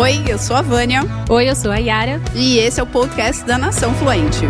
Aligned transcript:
Oi, 0.00 0.24
eu 0.26 0.38
sou 0.38 0.56
a 0.56 0.62
Vânia. 0.62 1.02
Oi, 1.28 1.50
eu 1.50 1.54
sou 1.54 1.70
a 1.70 1.76
Yara. 1.76 2.22
E 2.34 2.56
esse 2.56 2.80
é 2.80 2.82
o 2.82 2.86
podcast 2.86 3.44
da 3.44 3.58
Nação 3.58 3.92
Fluente. 3.96 4.46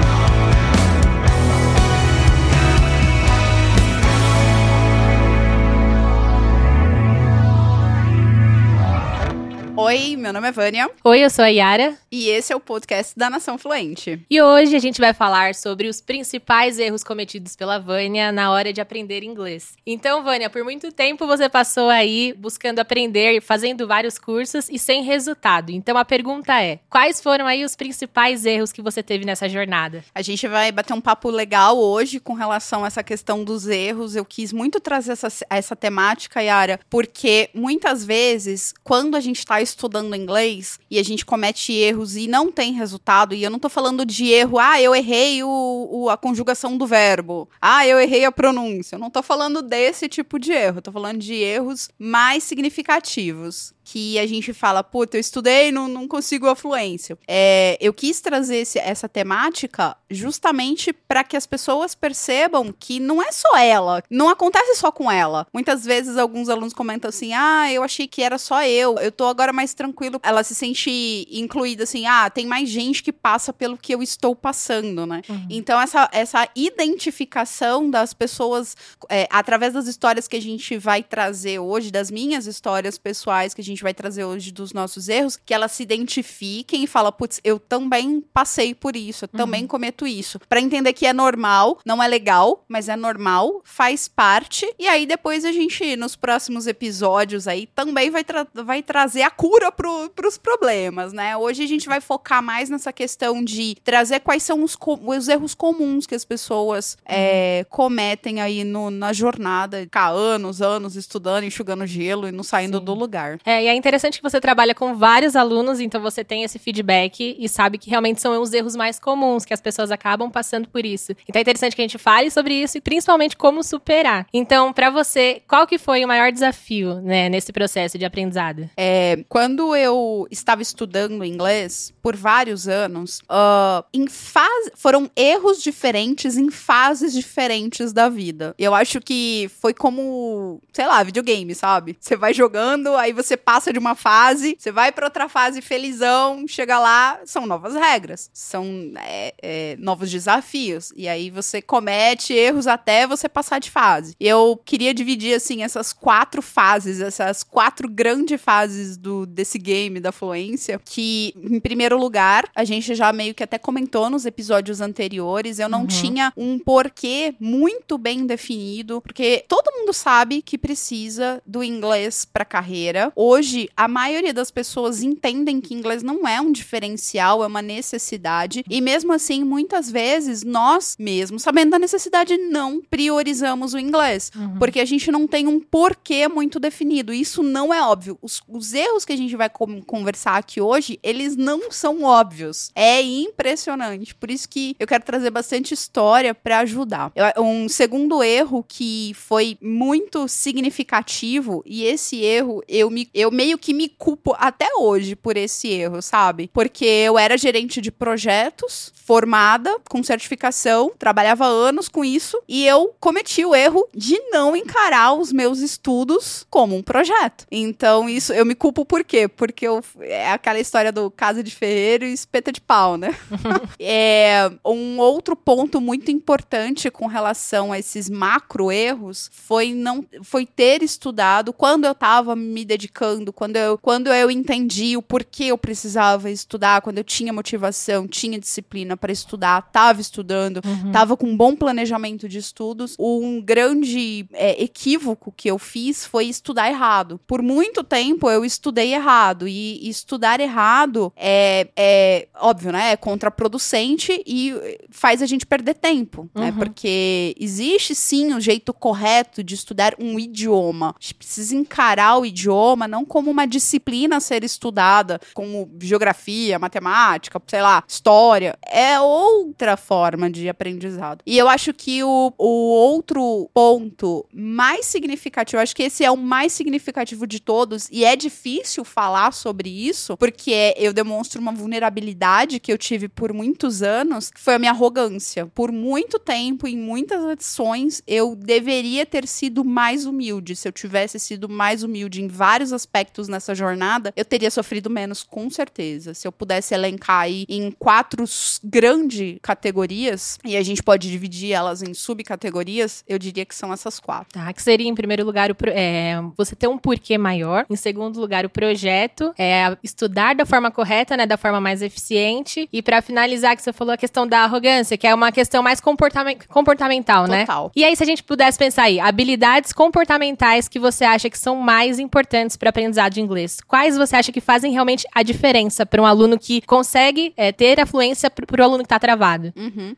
Oi, 9.76 10.14
meu 10.16 10.32
nome 10.32 10.46
é 10.46 10.52
Vânia. 10.52 10.88
Oi, 11.02 11.24
eu 11.24 11.28
sou 11.28 11.44
a 11.44 11.48
Yara. 11.48 11.99
E 12.12 12.28
esse 12.28 12.52
é 12.52 12.56
o 12.56 12.60
podcast 12.60 13.16
da 13.16 13.30
Nação 13.30 13.56
Fluente. 13.56 14.26
E 14.28 14.42
hoje 14.42 14.74
a 14.74 14.80
gente 14.80 15.00
vai 15.00 15.14
falar 15.14 15.54
sobre 15.54 15.86
os 15.86 16.00
principais 16.00 16.76
erros 16.76 17.04
cometidos 17.04 17.54
pela 17.54 17.78
Vânia 17.78 18.32
na 18.32 18.50
hora 18.50 18.72
de 18.72 18.80
aprender 18.80 19.22
inglês. 19.22 19.74
Então, 19.86 20.24
Vânia, 20.24 20.50
por 20.50 20.64
muito 20.64 20.90
tempo 20.90 21.24
você 21.24 21.48
passou 21.48 21.88
aí 21.88 22.34
buscando 22.36 22.80
aprender, 22.80 23.40
fazendo 23.40 23.86
vários 23.86 24.18
cursos 24.18 24.68
e 24.68 24.76
sem 24.76 25.04
resultado. 25.04 25.70
Então 25.70 25.96
a 25.96 26.04
pergunta 26.04 26.60
é: 26.60 26.80
quais 26.90 27.20
foram 27.20 27.46
aí 27.46 27.64
os 27.64 27.76
principais 27.76 28.44
erros 28.44 28.72
que 28.72 28.82
você 28.82 29.04
teve 29.04 29.24
nessa 29.24 29.48
jornada? 29.48 30.04
A 30.12 30.20
gente 30.20 30.48
vai 30.48 30.72
bater 30.72 30.94
um 30.94 31.00
papo 31.00 31.30
legal 31.30 31.78
hoje 31.78 32.18
com 32.18 32.34
relação 32.34 32.82
a 32.82 32.88
essa 32.88 33.04
questão 33.04 33.44
dos 33.44 33.68
erros. 33.68 34.16
Eu 34.16 34.24
quis 34.24 34.52
muito 34.52 34.80
trazer 34.80 35.12
essa, 35.12 35.28
essa 35.48 35.76
temática, 35.76 36.42
Yara, 36.42 36.80
porque 36.90 37.50
muitas 37.54 38.04
vezes, 38.04 38.74
quando 38.82 39.14
a 39.14 39.20
gente 39.20 39.38
está 39.38 39.62
estudando 39.62 40.16
inglês 40.16 40.80
e 40.90 40.98
a 40.98 41.04
gente 41.04 41.24
comete 41.24 41.72
erros 41.72 41.99
e 42.04 42.26
não 42.26 42.50
tem 42.50 42.72
resultado, 42.72 43.34
e 43.34 43.42
eu 43.42 43.50
não 43.50 43.58
tô 43.58 43.68
falando 43.68 44.04
de 44.04 44.28
erro, 44.28 44.58
ah, 44.58 44.80
eu 44.80 44.94
errei 44.94 45.42
o, 45.42 45.88
o, 45.90 46.10
a 46.10 46.16
conjugação 46.16 46.76
do 46.76 46.86
verbo, 46.86 47.48
ah, 47.60 47.86
eu 47.86 47.98
errei 48.00 48.24
a 48.24 48.32
pronúncia. 48.32 48.96
Eu 48.96 49.00
não 49.00 49.10
tô 49.10 49.22
falando 49.22 49.62
desse 49.62 50.08
tipo 50.08 50.38
de 50.38 50.52
erro, 50.52 50.78
eu 50.78 50.82
tô 50.82 50.92
falando 50.92 51.18
de 51.18 51.34
erros 51.34 51.88
mais 51.98 52.44
significativos 52.44 53.74
que 53.92 54.20
a 54.20 54.26
gente 54.26 54.52
fala, 54.52 54.84
puta, 54.84 55.16
eu 55.16 55.20
estudei, 55.20 55.72
não, 55.72 55.88
não 55.88 56.06
consigo 56.06 56.46
a 56.46 56.54
fluência. 56.54 57.18
É, 57.26 57.76
eu 57.80 57.92
quis 57.92 58.20
trazer 58.20 58.58
esse, 58.58 58.78
essa 58.78 59.08
temática 59.08 59.96
justamente 60.08 60.92
para 60.92 61.24
que 61.24 61.36
as 61.36 61.44
pessoas 61.44 61.92
percebam 61.92 62.72
que 62.78 63.00
não 63.00 63.20
é 63.20 63.32
só 63.32 63.56
ela, 63.58 64.00
não 64.08 64.28
acontece 64.28 64.76
só 64.76 64.92
com 64.92 65.10
ela. 65.10 65.44
Muitas 65.52 65.84
vezes 65.84 66.16
alguns 66.16 66.48
alunos 66.48 66.72
comentam 66.72 67.08
assim, 67.08 67.32
ah, 67.34 67.72
eu 67.72 67.82
achei 67.82 68.06
que 68.06 68.22
era 68.22 68.38
só 68.38 68.62
eu, 68.62 68.96
eu 68.98 69.10
tô 69.10 69.24
agora 69.24 69.52
mais 69.52 69.74
tranquilo. 69.74 70.20
Ela 70.22 70.44
se 70.44 70.54
sente 70.54 71.26
incluída 71.28 71.82
assim, 71.90 72.06
ah, 72.06 72.30
tem 72.30 72.46
mais 72.46 72.68
gente 72.68 73.02
que 73.02 73.12
passa 73.12 73.52
pelo 73.52 73.76
que 73.76 73.94
eu 73.94 74.02
estou 74.02 74.34
passando, 74.34 75.04
né? 75.04 75.22
Uhum. 75.28 75.46
Então 75.50 75.80
essa, 75.80 76.08
essa 76.12 76.48
identificação 76.54 77.90
das 77.90 78.14
pessoas, 78.14 78.76
é, 79.08 79.26
através 79.30 79.74
das 79.74 79.86
histórias 79.86 80.28
que 80.28 80.36
a 80.36 80.42
gente 80.42 80.78
vai 80.78 81.02
trazer 81.02 81.58
hoje, 81.58 81.90
das 81.90 82.10
minhas 82.10 82.46
histórias 82.46 82.96
pessoais 82.96 83.52
que 83.52 83.60
a 83.60 83.64
gente 83.64 83.82
vai 83.82 83.92
trazer 83.92 84.24
hoje 84.24 84.52
dos 84.52 84.72
nossos 84.72 85.08
erros, 85.08 85.36
que 85.36 85.52
elas 85.52 85.72
se 85.72 85.82
identifiquem 85.82 86.84
e 86.84 86.86
fala, 86.86 87.10
putz, 87.10 87.40
eu 87.42 87.58
também 87.58 88.20
passei 88.32 88.74
por 88.74 88.94
isso, 88.94 89.24
eu 89.24 89.30
uhum. 89.32 89.38
também 89.38 89.66
cometo 89.66 90.06
isso. 90.06 90.38
para 90.48 90.60
entender 90.60 90.92
que 90.92 91.06
é 91.06 91.12
normal, 91.12 91.78
não 91.84 92.02
é 92.02 92.06
legal, 92.06 92.64
mas 92.68 92.88
é 92.88 92.96
normal, 92.96 93.60
faz 93.64 94.06
parte. 94.06 94.72
E 94.78 94.86
aí 94.86 95.06
depois 95.06 95.44
a 95.44 95.52
gente, 95.52 95.96
nos 95.96 96.14
próximos 96.14 96.66
episódios 96.66 97.48
aí, 97.48 97.66
também 97.66 98.10
vai, 98.10 98.22
tra 98.22 98.46
vai 98.54 98.82
trazer 98.82 99.22
a 99.22 99.30
cura 99.30 99.72
pro, 99.72 100.10
pros 100.10 100.38
problemas, 100.38 101.12
né? 101.12 101.36
Hoje 101.36 101.62
a 101.64 101.66
gente 101.66 101.79
vai 101.88 102.00
focar 102.00 102.42
mais 102.42 102.68
nessa 102.68 102.92
questão 102.92 103.42
de 103.44 103.76
trazer 103.84 104.20
quais 104.20 104.42
são 104.42 104.62
os, 104.62 104.76
os 105.06 105.28
erros 105.28 105.54
comuns 105.54 106.06
que 106.06 106.14
as 106.14 106.24
pessoas 106.24 106.96
uhum. 107.00 107.14
é, 107.14 107.66
cometem 107.68 108.40
aí 108.40 108.64
no, 108.64 108.90
na 108.90 109.12
jornada, 109.12 109.80
ficar 109.80 110.08
anos, 110.08 110.62
anos 110.62 110.96
estudando, 110.96 111.44
enxugando 111.44 111.86
gelo 111.86 112.28
e 112.28 112.32
não 112.32 112.42
saindo 112.42 112.78
Sim. 112.78 112.84
do 112.84 112.94
lugar. 112.94 113.38
É, 113.44 113.64
e 113.64 113.66
é 113.68 113.74
interessante 113.74 114.18
que 114.18 114.22
você 114.22 114.40
trabalha 114.40 114.74
com 114.74 114.94
vários 114.94 115.36
alunos, 115.36 115.80
então 115.80 116.00
você 116.00 116.24
tem 116.24 116.42
esse 116.42 116.58
feedback 116.58 117.36
e 117.38 117.48
sabe 117.48 117.78
que 117.78 117.90
realmente 117.90 118.20
são 118.20 118.40
os 118.40 118.52
erros 118.52 118.76
mais 118.76 118.98
comuns, 118.98 119.44
que 119.44 119.54
as 119.54 119.60
pessoas 119.60 119.90
acabam 119.90 120.30
passando 120.30 120.68
por 120.68 120.84
isso. 120.84 121.12
Então 121.28 121.38
é 121.38 121.42
interessante 121.42 121.74
que 121.74 121.82
a 121.82 121.84
gente 121.84 121.98
fale 121.98 122.30
sobre 122.30 122.54
isso 122.54 122.78
e 122.78 122.80
principalmente 122.80 123.36
como 123.36 123.62
superar. 123.62 124.26
Então, 124.32 124.72
para 124.72 124.90
você, 124.90 125.42
qual 125.48 125.66
que 125.66 125.78
foi 125.78 126.04
o 126.04 126.08
maior 126.08 126.32
desafio, 126.32 127.00
né, 127.00 127.28
nesse 127.28 127.52
processo 127.52 127.98
de 127.98 128.04
aprendizado? 128.04 128.68
É, 128.76 129.24
quando 129.28 129.74
eu 129.74 130.26
estava 130.30 130.62
estudando 130.62 131.24
inglês 131.24 131.69
por 132.02 132.16
vários 132.16 132.68
anos, 132.68 133.20
uh, 133.20 133.84
em 133.92 134.06
fase, 134.06 134.72
foram 134.74 135.10
erros 135.16 135.62
diferentes 135.62 136.36
em 136.36 136.50
fases 136.50 137.12
diferentes 137.12 137.92
da 137.92 138.08
vida. 138.08 138.54
Eu 138.58 138.74
acho 138.74 139.00
que 139.00 139.50
foi 139.60 139.74
como, 139.74 140.60
sei 140.72 140.86
lá, 140.86 141.02
videogame, 141.02 141.54
sabe? 141.54 141.96
Você 142.00 142.16
vai 142.16 142.34
jogando, 142.34 142.94
aí 142.96 143.12
você 143.12 143.36
passa 143.36 143.72
de 143.72 143.78
uma 143.78 143.94
fase, 143.94 144.56
você 144.58 144.72
vai 144.72 144.92
para 144.92 145.06
outra 145.06 145.28
fase 145.28 145.60
felizão, 145.60 146.46
chega 146.46 146.78
lá, 146.78 147.20
são 147.24 147.46
novas 147.46 147.74
regras, 147.74 148.30
são 148.32 148.92
é, 148.96 149.34
é, 149.42 149.76
novos 149.78 150.10
desafios. 150.10 150.92
E 150.96 151.08
aí 151.08 151.30
você 151.30 151.62
comete 151.62 152.32
erros 152.32 152.66
até 152.66 153.06
você 153.06 153.28
passar 153.28 153.58
de 153.58 153.70
fase. 153.70 154.14
Eu 154.18 154.60
queria 154.64 154.92
dividir, 154.94 155.34
assim, 155.34 155.62
essas 155.62 155.92
quatro 155.92 156.42
fases, 156.42 157.00
essas 157.00 157.42
quatro 157.42 157.88
grandes 157.88 158.40
fases 158.40 158.96
do, 158.96 159.26
desse 159.26 159.58
game 159.58 160.00
da 160.00 160.12
fluência, 160.12 160.80
que, 160.84 161.34
em 161.60 161.68
primeiro 161.70 161.98
lugar, 161.98 162.48
a 162.56 162.64
gente 162.64 162.94
já 162.94 163.12
meio 163.12 163.34
que 163.34 163.44
até 163.44 163.58
comentou 163.58 164.08
nos 164.08 164.24
episódios 164.24 164.80
anteriores, 164.80 165.58
eu 165.58 165.68
não 165.68 165.82
uhum. 165.82 165.86
tinha 165.86 166.32
um 166.34 166.58
porquê 166.58 167.34
muito 167.38 167.98
bem 167.98 168.24
definido, 168.24 169.02
porque 169.02 169.44
todo 169.46 169.70
mundo 169.76 169.92
sabe 169.92 170.40
que 170.40 170.56
precisa 170.56 171.42
do 171.46 171.62
inglês 171.62 172.24
para 172.24 172.46
carreira. 172.46 173.12
Hoje 173.14 173.68
a 173.76 173.86
maioria 173.86 174.32
das 174.32 174.50
pessoas 174.50 175.02
entendem 175.02 175.60
que 175.60 175.74
inglês 175.74 176.02
não 176.02 176.26
é 176.26 176.40
um 176.40 176.50
diferencial, 176.50 177.44
é 177.44 177.46
uma 177.46 177.60
necessidade. 177.60 178.64
E 178.66 178.80
mesmo 178.80 179.12
assim, 179.12 179.44
muitas 179.44 179.90
vezes 179.90 180.42
nós, 180.42 180.96
mesmo 180.98 181.38
sabendo 181.38 181.72
da 181.72 181.78
necessidade, 181.78 182.38
não 182.38 182.80
priorizamos 182.80 183.74
o 183.74 183.78
inglês. 183.78 184.32
Uhum. 184.34 184.56
Porque 184.58 184.80
a 184.80 184.86
gente 184.86 185.12
não 185.12 185.26
tem 185.26 185.46
um 185.46 185.60
porquê 185.60 186.26
muito 186.26 186.58
definido. 186.58 187.12
Isso 187.12 187.42
não 187.42 187.74
é 187.74 187.82
óbvio. 187.82 188.18
Os, 188.22 188.40
os 188.48 188.72
erros 188.72 189.04
que 189.04 189.12
a 189.12 189.16
gente 189.16 189.36
vai 189.36 189.50
conversar 189.50 190.36
aqui 190.36 190.58
hoje, 190.58 190.98
eles 191.02 191.36
não 191.36 191.49
são 191.70 192.02
óbvios. 192.02 192.70
É 192.74 193.00
impressionante. 193.00 194.14
Por 194.14 194.30
isso 194.30 194.48
que 194.48 194.76
eu 194.78 194.86
quero 194.86 195.04
trazer 195.04 195.30
bastante 195.30 195.72
história 195.72 196.34
para 196.34 196.58
ajudar. 196.60 197.12
Um 197.38 197.68
segundo 197.68 198.22
erro 198.22 198.64
que 198.66 199.12
foi 199.14 199.56
muito 199.60 200.28
significativo, 200.28 201.62
e 201.64 201.84
esse 201.84 202.22
erro 202.22 202.62
eu 202.68 202.90
me. 202.90 203.08
Eu 203.14 203.30
meio 203.30 203.56
que 203.56 203.72
me 203.72 203.88
culpo 203.88 204.34
até 204.38 204.68
hoje 204.76 205.16
por 205.16 205.36
esse 205.36 205.68
erro, 205.68 206.02
sabe? 206.02 206.50
Porque 206.52 206.84
eu 206.84 207.18
era 207.18 207.38
gerente 207.38 207.80
de 207.80 207.90
projetos, 207.90 208.92
formada, 208.94 209.76
com 209.88 210.02
certificação, 210.02 210.92
trabalhava 210.98 211.46
anos 211.46 211.88
com 211.88 212.04
isso, 212.04 212.40
e 212.46 212.66
eu 212.66 212.94
cometi 213.00 213.44
o 213.44 213.54
erro 213.54 213.88
de 213.94 214.18
não 214.30 214.54
encarar 214.54 215.12
os 215.14 215.32
meus 215.32 215.60
estudos 215.60 216.46
como 216.50 216.76
um 216.76 216.82
projeto. 216.82 217.46
Então, 217.50 218.08
isso 218.08 218.32
eu 218.32 218.44
me 218.44 218.54
culpo 218.54 218.84
por 218.84 219.04
quê? 219.04 219.28
Porque 219.28 219.66
eu, 219.66 219.82
é 220.00 220.30
aquela 220.30 220.60
história 220.60 220.92
do 220.92 221.10
casa 221.30 221.42
de 221.42 221.50
ferreiro 221.54 222.04
e 222.04 222.12
espeta 222.12 222.50
de 222.50 222.60
pau, 222.60 222.96
né? 222.96 223.14
é, 223.78 224.50
um 224.64 224.98
outro 224.98 225.36
ponto 225.36 225.80
muito 225.80 226.10
importante 226.10 226.90
com 226.90 227.06
relação 227.06 227.72
a 227.72 227.78
esses 227.78 228.10
macro 228.10 228.72
erros 228.72 229.30
foi 229.32 229.72
não 229.72 230.04
foi 230.22 230.44
ter 230.44 230.82
estudado 230.82 231.52
quando 231.52 231.84
eu 231.84 231.92
estava 231.92 232.34
me 232.34 232.64
dedicando 232.64 233.32
quando 233.32 233.56
eu, 233.56 233.78
quando 233.78 234.12
eu 234.12 234.30
entendi 234.30 234.96
o 234.96 235.02
porquê 235.02 235.44
eu 235.44 235.58
precisava 235.58 236.30
estudar, 236.30 236.82
quando 236.82 236.98
eu 236.98 237.04
tinha 237.04 237.32
motivação, 237.32 238.08
tinha 238.08 238.38
disciplina 238.38 238.96
para 238.96 239.12
estudar, 239.12 239.64
estava 239.66 240.00
estudando, 240.00 240.60
estava 240.86 241.12
uhum. 241.12 241.16
com 241.16 241.26
um 241.28 241.36
bom 241.36 241.54
planejamento 241.54 242.28
de 242.28 242.38
estudos, 242.38 242.96
um 242.98 243.40
grande 243.40 244.26
é, 244.32 244.62
equívoco 244.62 245.32
que 245.36 245.48
eu 245.48 245.58
fiz 245.58 246.04
foi 246.04 246.26
estudar 246.26 246.68
errado. 246.68 247.20
Por 247.26 247.40
muito 247.40 247.84
tempo 247.84 248.28
eu 248.30 248.44
estudei 248.44 248.94
errado 248.94 249.46
e, 249.46 249.78
e 249.86 249.88
estudar 249.88 250.40
errado 250.40 251.12
é, 251.22 251.68
é 251.76 252.28
óbvio, 252.34 252.72
né? 252.72 252.92
É 252.92 252.96
contraproducente 252.96 254.22
e 254.26 254.54
faz 254.90 255.20
a 255.20 255.26
gente 255.26 255.44
perder 255.44 255.74
tempo, 255.74 256.30
né? 256.34 256.50
uhum. 256.50 256.56
né? 256.56 256.64
Porque 256.64 257.34
existe 257.38 257.94
sim 257.94 258.32
um 258.32 258.40
jeito 258.40 258.72
correto 258.72 259.44
de 259.44 259.54
estudar 259.54 259.94
um 259.98 260.18
idioma. 260.18 260.94
A 260.98 261.00
gente 261.00 261.14
precisa 261.14 261.54
encarar 261.54 262.16
o 262.18 262.24
idioma 262.24 262.88
não 262.88 263.04
como 263.04 263.30
uma 263.30 263.46
disciplina 263.46 264.16
a 264.16 264.20
ser 264.20 264.42
estudada, 264.44 265.20
como 265.34 265.70
geografia, 265.80 266.58
matemática, 266.58 267.40
sei 267.46 267.60
lá, 267.60 267.84
história. 267.86 268.58
É 268.66 268.98
outra 268.98 269.76
forma 269.76 270.30
de 270.30 270.48
aprendizado. 270.48 271.22
E 271.26 271.36
eu 271.36 271.48
acho 271.48 271.74
que 271.74 272.02
o, 272.02 272.32
o 272.38 272.70
outro 272.70 273.50
ponto 273.52 274.26
mais 274.32 274.86
significativo, 274.86 275.60
acho 275.60 275.76
que 275.76 275.82
esse 275.82 276.02
é 276.02 276.10
o 276.10 276.16
mais 276.16 276.52
significativo 276.52 277.26
de 277.26 277.40
todos, 277.40 277.88
e 277.90 278.04
é 278.04 278.16
difícil 278.16 278.84
falar 278.84 279.32
sobre 279.32 279.68
isso, 279.68 280.16
porque 280.16 280.74
eu 280.76 280.92
demonstra 281.10 281.40
uma 281.40 281.50
vulnerabilidade 281.50 282.60
que 282.60 282.72
eu 282.72 282.78
tive 282.78 283.08
por 283.08 283.32
muitos 283.32 283.82
anos, 283.82 284.30
que 284.30 284.40
foi 284.40 284.54
a 284.54 284.58
minha 284.60 284.70
arrogância. 284.70 285.44
Por 285.46 285.72
muito 285.72 286.20
tempo, 286.20 286.68
em 286.68 286.76
muitas 286.76 287.24
edições, 287.24 288.00
eu 288.06 288.36
deveria 288.36 289.04
ter 289.04 289.26
sido 289.26 289.64
mais 289.64 290.06
humilde. 290.06 290.54
Se 290.54 290.68
eu 290.68 290.72
tivesse 290.72 291.18
sido 291.18 291.48
mais 291.48 291.82
humilde 291.82 292.22
em 292.22 292.28
vários 292.28 292.72
aspectos 292.72 293.26
nessa 293.26 293.56
jornada, 293.56 294.12
eu 294.16 294.24
teria 294.24 294.50
sofrido 294.52 294.88
menos, 294.88 295.24
com 295.24 295.50
certeza. 295.50 296.14
Se 296.14 296.28
eu 296.28 296.30
pudesse 296.30 296.74
elencar 296.74 297.22
aí 297.22 297.44
em 297.48 297.72
quatro 297.72 298.24
grandes 298.62 299.38
categorias, 299.42 300.38
e 300.44 300.56
a 300.56 300.62
gente 300.62 300.82
pode 300.82 301.10
dividir 301.10 301.52
elas 301.52 301.82
em 301.82 301.92
subcategorias, 301.92 303.02
eu 303.08 303.18
diria 303.18 303.44
que 303.44 303.54
são 303.54 303.72
essas 303.72 303.98
quatro. 303.98 304.28
Tá, 304.32 304.52
que 304.52 304.62
seria, 304.62 304.88
em 304.88 304.94
primeiro 304.94 305.24
lugar, 305.24 305.50
o, 305.50 305.56
é, 305.66 306.22
você 306.36 306.54
ter 306.54 306.68
um 306.68 306.78
porquê 306.78 307.18
maior. 307.18 307.66
Em 307.68 307.76
segundo 307.76 308.20
lugar, 308.20 308.44
o 308.46 308.50
projeto. 308.50 309.34
É 309.36 309.76
estudar 309.82 310.34
da 310.34 310.46
forma 310.46 310.70
correta, 310.70 310.99
né? 311.16 311.26
Da 311.26 311.36
forma 311.36 311.60
mais 311.60 311.82
eficiente. 311.82 312.68
E 312.72 312.82
para 312.82 313.02
finalizar, 313.02 313.56
que 313.56 313.62
você 313.62 313.72
falou 313.72 313.94
a 313.94 313.96
questão 313.96 314.26
da 314.26 314.40
arrogância, 314.40 314.96
que 314.96 315.06
é 315.06 315.14
uma 315.14 315.32
questão 315.32 315.62
mais 315.62 315.80
comportamental, 315.80 317.26
né? 317.26 317.40
Total. 317.40 317.72
E 317.74 317.84
aí, 317.84 317.94
se 317.96 318.02
a 318.02 318.06
gente 318.06 318.22
pudesse 318.22 318.58
pensar 318.58 318.84
aí, 318.84 319.00
habilidades 319.00 319.72
comportamentais 319.72 320.68
que 320.68 320.78
você 320.78 321.04
acha 321.04 321.28
que 321.28 321.38
são 321.38 321.56
mais 321.56 321.98
importantes 321.98 322.56
para 322.56 322.70
aprendizado 322.70 323.12
de 323.12 323.20
inglês, 323.20 323.58
quais 323.66 323.96
você 323.96 324.16
acha 324.16 324.32
que 324.32 324.40
fazem 324.40 324.72
realmente 324.72 325.06
a 325.14 325.22
diferença 325.22 325.84
para 325.84 326.00
um 326.00 326.06
aluno 326.06 326.38
que 326.38 326.60
consegue 326.62 327.32
é, 327.36 327.52
ter 327.52 327.80
a 327.80 327.86
fluência 327.86 328.30
para 328.30 328.60
o 328.60 328.64
aluno 328.64 328.78
que 328.78 328.86
está 328.86 328.98
travado? 328.98 329.52
Uhum. 329.56 329.94